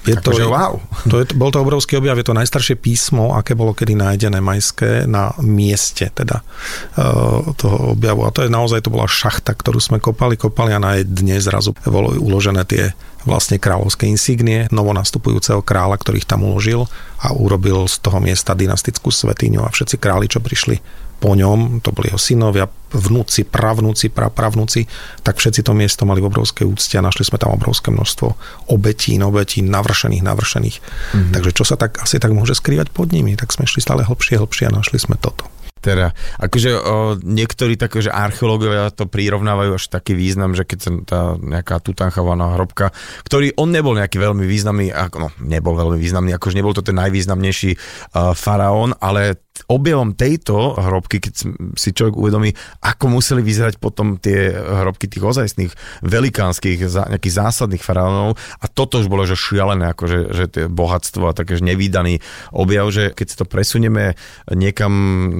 je 0.05 0.15
to, 0.21 0.31
že 0.37 0.45
wow. 0.45 0.77
To 1.09 1.21
je, 1.21 1.25
bol 1.33 1.49
to 1.49 1.61
obrovský 1.61 1.97
objav, 1.97 2.17
je 2.21 2.27
to 2.29 2.37
najstaršie 2.37 2.77
písmo, 2.77 3.33
aké 3.33 3.57
bolo 3.57 3.73
kedy 3.73 3.97
nájdené 3.97 4.39
majské 4.39 5.09
na 5.09 5.33
mieste 5.41 6.07
teda 6.13 6.41
uh, 6.41 7.51
toho 7.57 7.97
objavu. 7.97 8.23
A 8.25 8.33
to 8.33 8.45
je 8.45 8.53
naozaj, 8.53 8.85
to 8.85 8.93
bola 8.93 9.09
šachta, 9.09 9.57
ktorú 9.57 9.81
sme 9.81 9.97
kopali, 9.97 10.37
kopali 10.37 10.77
a 10.77 10.79
na 10.79 11.01
jej 11.01 11.05
dne 11.05 11.41
zrazu 11.41 11.73
bolo 11.89 12.13
uložené 12.15 12.63
tie 12.69 12.93
vlastne 13.25 13.57
kráľovské 13.57 14.05
insignie 14.05 14.69
novonastupujúceho 14.69 15.65
kráľa, 15.65 15.97
ktorých 15.97 16.29
tam 16.29 16.45
uložil 16.45 16.85
a 17.25 17.33
urobil 17.33 17.89
z 17.89 17.97
toho 17.97 18.21
miesta 18.21 18.53
dynastickú 18.53 19.09
svetiňu 19.09 19.65
a 19.65 19.73
všetci 19.73 19.97
králi, 19.97 20.29
čo 20.29 20.37
prišli 20.37 21.04
po 21.19 21.33
ňom, 21.33 21.79
to 21.79 21.95
boli 21.95 22.11
jeho 22.11 22.21
synovia, 22.21 22.67
vnúci, 22.95 23.43
pravnúci, 23.43 24.07
prapravnúci, 24.11 24.87
tak 25.23 25.41
všetci 25.41 25.67
to 25.67 25.75
miesto 25.75 26.07
mali 26.07 26.23
v 26.23 26.29
obrovskej 26.31 26.65
úcte 26.67 26.95
a 26.95 27.05
našli 27.05 27.27
sme 27.27 27.41
tam 27.41 27.55
obrovské 27.55 27.91
množstvo 27.91 28.27
obetí, 28.71 29.19
obetí, 29.19 29.59
navršených, 29.65 30.23
navršených. 30.23 30.77
Mm-hmm. 30.79 31.33
Takže 31.35 31.51
čo 31.51 31.63
sa 31.67 31.75
tak 31.75 31.99
asi 31.99 32.21
tak 32.21 32.31
môže 32.31 32.55
skrývať 32.55 32.93
pod 32.95 33.11
nimi, 33.11 33.35
tak 33.35 33.51
sme 33.51 33.67
šli 33.67 33.83
stále 33.83 34.07
hlbšie, 34.07 34.39
hlbšie 34.39 34.71
a 34.71 34.75
našli 34.75 35.01
sme 35.01 35.19
toto 35.19 35.51
teda, 35.85 36.17
akože 36.41 36.71
o, 36.73 36.81
niektorí 37.21 37.77
také, 37.77 38.01
že 38.01 38.09
archeológovia 38.09 38.89
to 38.89 39.05
prirovnávajú 39.05 39.77
až 39.77 39.85
taký 39.93 40.17
význam, 40.17 40.57
že 40.57 40.65
keď 40.65 40.79
sa 40.81 40.91
tá 41.05 41.19
nejaká 41.37 41.77
Tutanchamona 41.77 42.57
hrobka, 42.57 42.89
ktorý 43.21 43.53
on 43.61 43.69
nebol 43.69 43.93
nejaký 43.93 44.17
veľmi 44.17 44.49
významný, 44.49 44.89
ako, 44.89 45.17
no 45.21 45.29
nebol 45.45 45.77
veľmi 45.77 46.01
významný, 46.01 46.33
akože 46.33 46.57
nebol 46.57 46.73
to 46.73 46.81
ten 46.81 46.97
najvýznamnejší 46.97 47.77
uh, 47.77 48.33
faraón, 48.33 48.97
ale 48.97 49.44
objavom 49.65 50.13
tejto 50.13 50.75
hrobky, 50.77 51.23
keď 51.23 51.33
si 51.79 51.89
človek 51.95 52.15
uvedomí, 52.19 52.53
ako 52.83 53.07
museli 53.07 53.41
vyzerať 53.41 53.79
potom 53.81 54.19
tie 54.19 54.51
hrobky 54.53 55.07
tých 55.07 55.23
ozajstných, 55.23 55.73
velikánskych, 56.05 56.85
nejakých 56.85 57.37
zásadných 57.39 57.81
faraónov. 57.81 58.37
A 58.61 58.65
toto 58.69 59.01
už 59.01 59.07
bolo 59.07 59.23
že 59.25 59.39
šialené, 59.39 59.95
akože, 59.95 60.19
že 60.35 60.45
tie 60.51 60.63
bohatstvo 60.69 61.31
a 61.31 61.37
také 61.37 61.57
nevýdaný 61.57 62.19
objav, 62.53 62.91
že 62.91 63.03
keď 63.15 63.25
si 63.25 63.35
to 63.39 63.45
presunieme 63.47 64.13
niekam 64.51 64.93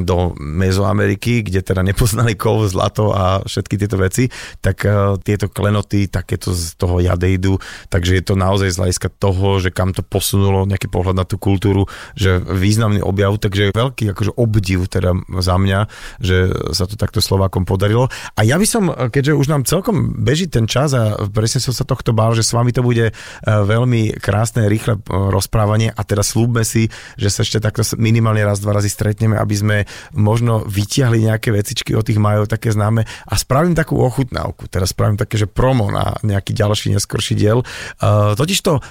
do 0.08 0.34
Mezoameriky, 0.40 1.46
kde 1.46 1.62
teda 1.62 1.86
nepoznali 1.86 2.34
kov, 2.34 2.66
zlato 2.72 3.14
a 3.14 3.46
všetky 3.46 3.76
tieto 3.78 4.00
veci, 4.00 4.32
tak 4.64 4.88
uh, 4.88 5.20
tieto 5.22 5.52
klenoty, 5.52 6.08
takéto 6.10 6.56
z 6.56 6.74
toho 6.80 6.98
jadejdu, 7.04 7.60
takže 7.92 8.18
je 8.18 8.24
to 8.26 8.34
naozaj 8.40 8.74
z 8.74 8.80
hľadiska 8.80 9.10
toho, 9.22 9.60
že 9.62 9.70
kam 9.70 9.92
to 9.94 10.02
posunulo 10.02 10.66
nejaký 10.66 10.90
pohľad 10.90 11.16
na 11.20 11.26
tú 11.28 11.38
kultúru, 11.38 11.86
že 12.18 12.42
významný 12.42 13.04
objav, 13.04 13.38
takže 13.38 13.76
veľký 13.76 14.05
veľký 14.06 14.14
akože 14.14 14.32
obdiv 14.38 14.86
teda 14.86 15.12
za 15.42 15.56
mňa, 15.58 15.80
že 16.22 16.54
sa 16.74 16.86
to 16.86 16.94
takto 16.94 17.20
Slovákom 17.22 17.66
podarilo. 17.66 18.08
A 18.38 18.46
ja 18.46 18.62
by 18.62 18.68
som, 18.70 18.94
keďže 18.94 19.34
už 19.34 19.48
nám 19.50 19.66
celkom 19.66 20.22
beží 20.22 20.46
ten 20.46 20.70
čas 20.70 20.94
a 20.94 21.18
presne 21.30 21.58
som 21.62 21.74
sa 21.74 21.88
tohto 21.88 22.14
bál, 22.14 22.38
že 22.38 22.46
s 22.46 22.54
vami 22.54 22.70
to 22.70 22.86
bude 22.86 23.10
e, 23.10 23.14
veľmi 23.42 24.22
krásne, 24.22 24.70
rýchle 24.70 25.02
e, 25.02 25.02
rozprávanie 25.10 25.90
a 25.90 26.02
teda 26.06 26.22
slúbme 26.22 26.62
si, 26.62 26.88
že 27.18 27.30
sa 27.34 27.42
ešte 27.42 27.58
takto 27.58 27.82
minimálne 27.98 28.46
raz, 28.46 28.62
dva 28.62 28.78
razy 28.78 28.92
stretneme, 28.92 29.40
aby 29.40 29.56
sme 29.56 29.78
možno 30.14 30.62
vytiahli 30.68 31.26
nejaké 31.26 31.50
vecičky 31.50 31.98
od 31.98 32.06
tých 32.06 32.22
majov 32.22 32.52
také 32.52 32.70
známe 32.70 33.02
a 33.06 33.34
spravím 33.34 33.74
takú 33.74 33.98
ochutnávku, 33.98 34.70
teda 34.70 34.86
spravím 34.86 35.18
také, 35.18 35.40
že 35.42 35.50
promo 35.50 35.90
na 35.90 36.14
nejaký 36.22 36.54
ďalší 36.54 36.94
neskorší 36.94 37.34
diel. 37.34 37.64
Uh, 38.00 38.36
totižto 38.36 38.72
uh, 38.78 38.82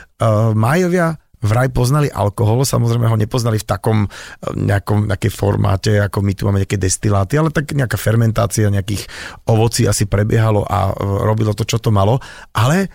majovia 0.57 1.24
vraj 1.45 1.68
poznali 1.68 2.09
alkohol, 2.09 2.64
samozrejme 2.64 3.05
ho 3.05 3.20
nepoznali 3.20 3.61
v 3.61 3.68
takom 3.68 3.99
eh, 4.05 4.11
nejakom 4.57 5.12
nejakej 5.12 5.32
formáte, 5.32 5.92
ako 6.01 6.24
my 6.24 6.32
tu 6.32 6.49
máme 6.49 6.64
nejaké 6.64 6.80
destiláty, 6.80 7.36
ale 7.36 7.53
tak 7.53 7.70
nejaká 7.76 8.01
fermentácia 8.01 8.72
nejakých 8.72 9.05
ovocí 9.47 9.84
asi 9.84 10.09
prebiehalo 10.09 10.64
a 10.64 10.90
eh, 10.90 10.95
robilo 10.99 11.53
to, 11.53 11.68
čo 11.68 11.76
to 11.76 11.92
malo, 11.92 12.18
ale 12.57 12.88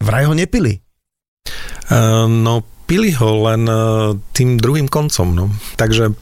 vraj 0.00 0.26
ho 0.26 0.34
nepili. 0.34 0.80
Uh, 1.90 2.30
no 2.30 2.62
pili 2.92 3.16
ho 3.16 3.48
len 3.48 3.64
tým 4.36 4.60
druhým 4.60 4.84
koncom. 4.84 5.32
No. 5.32 5.48
Takže 5.80 6.12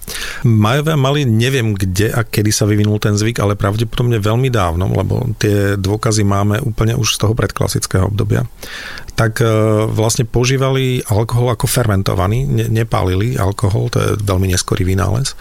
Majovia 0.46 0.94
mali, 0.94 1.26
neviem 1.26 1.74
kde 1.74 2.14
a 2.14 2.22
kedy 2.22 2.54
sa 2.54 2.62
vyvinul 2.62 3.02
ten 3.02 3.18
zvyk, 3.18 3.42
ale 3.42 3.58
pravdepodobne 3.58 4.22
veľmi 4.22 4.46
dávno, 4.54 4.86
lebo 4.86 5.34
tie 5.42 5.74
dôkazy 5.74 6.22
máme 6.22 6.62
úplne 6.62 6.94
už 6.94 7.18
z 7.18 7.26
toho 7.26 7.34
predklasického 7.34 8.06
obdobia 8.06 8.46
tak 9.20 9.44
e, 9.44 9.52
vlastne 9.92 10.24
požívali 10.24 11.04
alkohol 11.04 11.52
ako 11.52 11.68
fermentovaný, 11.68 12.48
ne, 12.48 12.72
nepálili 12.72 13.36
alkohol, 13.36 13.92
to 13.92 14.00
je 14.00 14.08
veľmi 14.16 14.48
neskorý 14.48 14.88
vynález. 14.88 15.36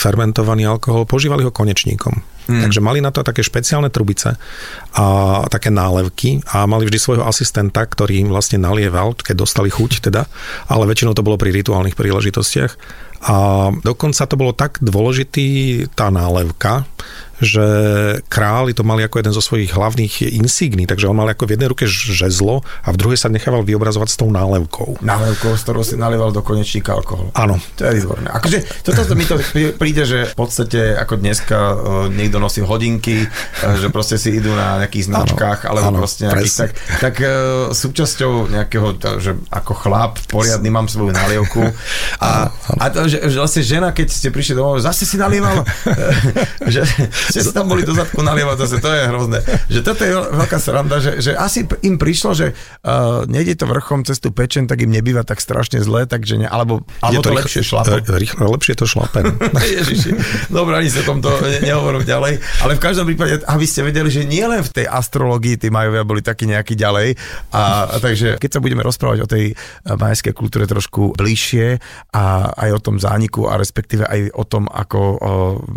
Fermentovaný 0.00 0.64
alkohol, 0.64 1.04
požívali 1.04 1.44
ho 1.44 1.52
konečníkom. 1.52 2.24
Hmm. 2.46 2.62
Takže 2.66 2.82
mali 2.82 2.98
na 2.98 3.14
to 3.14 3.22
také 3.22 3.40
špeciálne 3.46 3.86
trubice 3.88 4.34
a 4.98 5.04
také 5.46 5.70
nálevky 5.70 6.42
a 6.50 6.66
mali 6.66 6.90
vždy 6.90 6.98
svojho 6.98 7.24
asistenta, 7.24 7.86
ktorý 7.86 8.26
im 8.26 8.28
vlastne 8.34 8.58
nalieval, 8.58 9.14
keď 9.14 9.46
dostali 9.46 9.70
chuť 9.70 10.10
teda, 10.10 10.26
ale 10.66 10.88
väčšinou 10.90 11.14
to 11.14 11.22
bolo 11.22 11.38
pri 11.38 11.54
rituálnych 11.54 11.94
príležitostiach. 11.94 12.72
A 13.22 13.70
dokonca 13.86 14.26
to 14.26 14.34
bolo 14.34 14.50
tak 14.50 14.82
dôležitý 14.82 15.46
tá 15.94 16.10
nálevka, 16.10 16.82
že 17.42 17.64
králi 18.30 18.70
to 18.72 18.86
mali 18.86 19.02
ako 19.02 19.18
jeden 19.18 19.34
zo 19.34 19.42
svojich 19.42 19.74
hlavných 19.74 20.30
insígní, 20.38 20.86
takže 20.86 21.10
on 21.10 21.18
mal 21.18 21.28
ako 21.28 21.50
v 21.50 21.58
jednej 21.58 21.68
ruke 21.74 21.84
žezlo 21.90 22.62
a 22.86 22.88
v 22.94 22.96
druhej 22.96 23.18
sa 23.18 23.28
nechával 23.28 23.66
vyobrazovať 23.66 24.08
s 24.14 24.16
tou 24.16 24.30
nálevkou. 24.30 25.02
Nálevkou, 25.02 25.58
s 25.58 25.66
ktorou 25.66 25.82
si 25.82 25.98
nalieval 25.98 26.30
do 26.30 26.40
konečníka 26.40 26.94
alkohol. 26.94 27.34
Áno. 27.34 27.58
To 27.76 27.82
je 27.82 27.98
výborné. 27.98 28.30
Akože 28.30 28.58
toto 28.86 29.02
mi 29.18 29.26
to 29.26 29.36
príde, 29.74 30.06
že 30.06 30.30
v 30.30 30.36
podstate 30.38 30.94
ako 30.94 31.18
dneska 31.18 31.58
uh, 31.58 31.74
niekto 32.06 32.38
nosí 32.38 32.62
hodinky, 32.62 33.26
uh, 33.26 33.74
že 33.74 33.90
proste 33.90 34.16
si 34.16 34.38
idú 34.38 34.54
na 34.54 34.86
nejakých 34.86 35.10
značkách, 35.10 35.66
ano, 35.66 35.70
alebo 35.74 35.86
ano, 35.90 35.98
proste 36.06 36.30
nejakých, 36.30 36.54
tak, 36.54 36.70
tak 37.02 37.14
uh, 37.26 37.74
súčasťou 37.74 38.54
nejakého, 38.54 38.86
že 39.18 39.34
ako 39.50 39.72
chlap 39.74 40.22
poriadny 40.30 40.70
mám 40.70 40.86
svoju 40.86 41.10
nalievku 41.10 41.74
a, 42.22 42.54
a 42.78 42.84
to, 42.92 43.10
že, 43.10 43.18
že 43.26 43.36
vlastne 43.42 43.62
žena, 43.66 43.88
keď 43.90 44.06
ste 44.12 44.28
prišli 44.30 44.54
domov, 44.54 44.78
zase 44.78 45.02
si 45.08 45.16
nalieval, 45.18 45.66
že, 46.72 46.86
ste 47.32 47.40
si 47.40 47.52
tam 47.56 47.66
boli 47.72 47.82
do 47.88 47.96
zadku 47.96 48.20
nalievať 48.20 48.56
zase, 48.68 48.76
to 48.84 48.90
je 48.92 49.02
hrozné. 49.08 49.38
Že 49.72 49.80
toto 49.80 50.02
je 50.04 50.12
veľká 50.12 50.58
sranda, 50.60 51.00
že, 51.00 51.24
že 51.24 51.32
asi 51.32 51.64
im 51.80 51.96
prišlo, 51.96 52.36
že 52.36 52.52
uh, 52.52 53.24
nejde 53.24 53.56
to 53.56 53.64
vrchom 53.64 54.04
cez 54.04 54.20
tú 54.20 54.28
pečen, 54.30 54.68
tak 54.68 54.84
im 54.84 54.92
nebýva 54.92 55.24
tak 55.24 55.40
strašne 55.40 55.80
zle, 55.80 56.04
takže 56.04 56.44
ne, 56.44 56.46
alebo, 56.46 56.84
alebo 57.00 57.24
to, 57.24 57.32
to 57.32 57.38
lepšie 57.40 57.62
šlape. 57.64 58.04
Rýchlo, 58.04 58.52
lepšie 58.52 58.76
to 58.76 58.84
šlape. 58.84 59.24
Ježiši, 59.80 60.12
dobre, 60.52 60.76
ani 60.76 60.92
sa 60.92 61.00
tomto 61.00 61.32
ne, 61.40 61.64
nehovorím 61.64 62.04
ďalej, 62.04 62.44
ale 62.60 62.72
v 62.76 62.80
každom 62.84 63.08
prípade, 63.08 63.40
aby 63.48 63.64
ste 63.64 63.80
vedeli, 63.80 64.12
že 64.12 64.28
nie 64.28 64.44
len 64.44 64.60
v 64.60 64.70
tej 64.82 64.86
astrologii 64.86 65.56
tí 65.56 65.72
majovia 65.72 66.04
boli 66.04 66.20
takí 66.20 66.44
nejakí 66.44 66.76
ďalej, 66.76 67.16
a, 67.56 67.88
a 67.88 67.96
takže 67.96 68.36
keď 68.36 68.50
sa 68.52 68.60
budeme 68.60 68.84
rozprávať 68.84 69.18
o 69.24 69.30
tej 69.30 69.56
majskej 69.86 70.34
kultúre 70.36 70.68
trošku 70.68 71.14
bližšie 71.16 71.78
a 72.12 72.52
aj 72.52 72.70
o 72.76 72.80
tom 72.82 72.96
zániku 72.98 73.46
a 73.48 73.56
respektíve 73.56 74.04
aj 74.04 74.34
o 74.34 74.44
tom, 74.44 74.66
ako 74.66 75.00
o, 75.00 75.16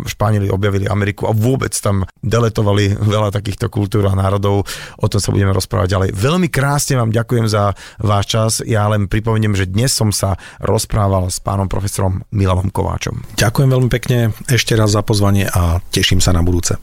Španieli 0.04 0.50
objavili 0.50 0.90
Ameriku 0.90 1.30
a 1.30 1.32
vôbec 1.46 1.70
tam 1.78 2.02
deletovali 2.26 2.98
veľa 2.98 3.30
takýchto 3.30 3.70
kultúr 3.70 4.10
a 4.10 4.18
národov. 4.18 4.66
O 4.98 5.06
tom 5.06 5.22
sa 5.22 5.30
budeme 5.30 5.54
rozprávať 5.54 5.94
ďalej. 5.94 6.08
Veľmi 6.18 6.50
krásne 6.50 6.98
vám 6.98 7.14
ďakujem 7.14 7.46
za 7.46 7.78
váš 8.02 8.24
čas. 8.26 8.52
Ja 8.66 8.90
len 8.90 9.06
pripomeniem, 9.06 9.54
že 9.54 9.70
dnes 9.70 9.94
som 9.94 10.10
sa 10.10 10.34
rozprával 10.58 11.30
s 11.30 11.38
pánom 11.38 11.70
profesorom 11.70 12.26
Milanom 12.34 12.74
Kováčom. 12.74 13.22
Ďakujem 13.38 13.70
veľmi 13.70 13.88
pekne 13.94 14.34
ešte 14.50 14.74
raz 14.74 14.90
za 14.98 15.06
pozvanie 15.06 15.46
a 15.46 15.78
teším 15.94 16.18
sa 16.18 16.34
na 16.34 16.42
budúce. 16.42 16.74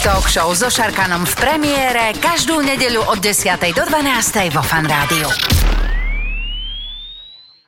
Talk 0.00 0.32
show 0.32 0.48
so 0.56 0.72
Šarkanom 0.72 1.28
v 1.28 1.34
premiére 1.36 2.16
každú 2.16 2.64
nedeľu 2.64 3.04
od 3.12 3.20
10. 3.20 3.52
do 3.76 3.84
12. 3.84 4.48
vo 4.48 4.64
Fan 4.64 4.88
Rádiu. 4.88 5.28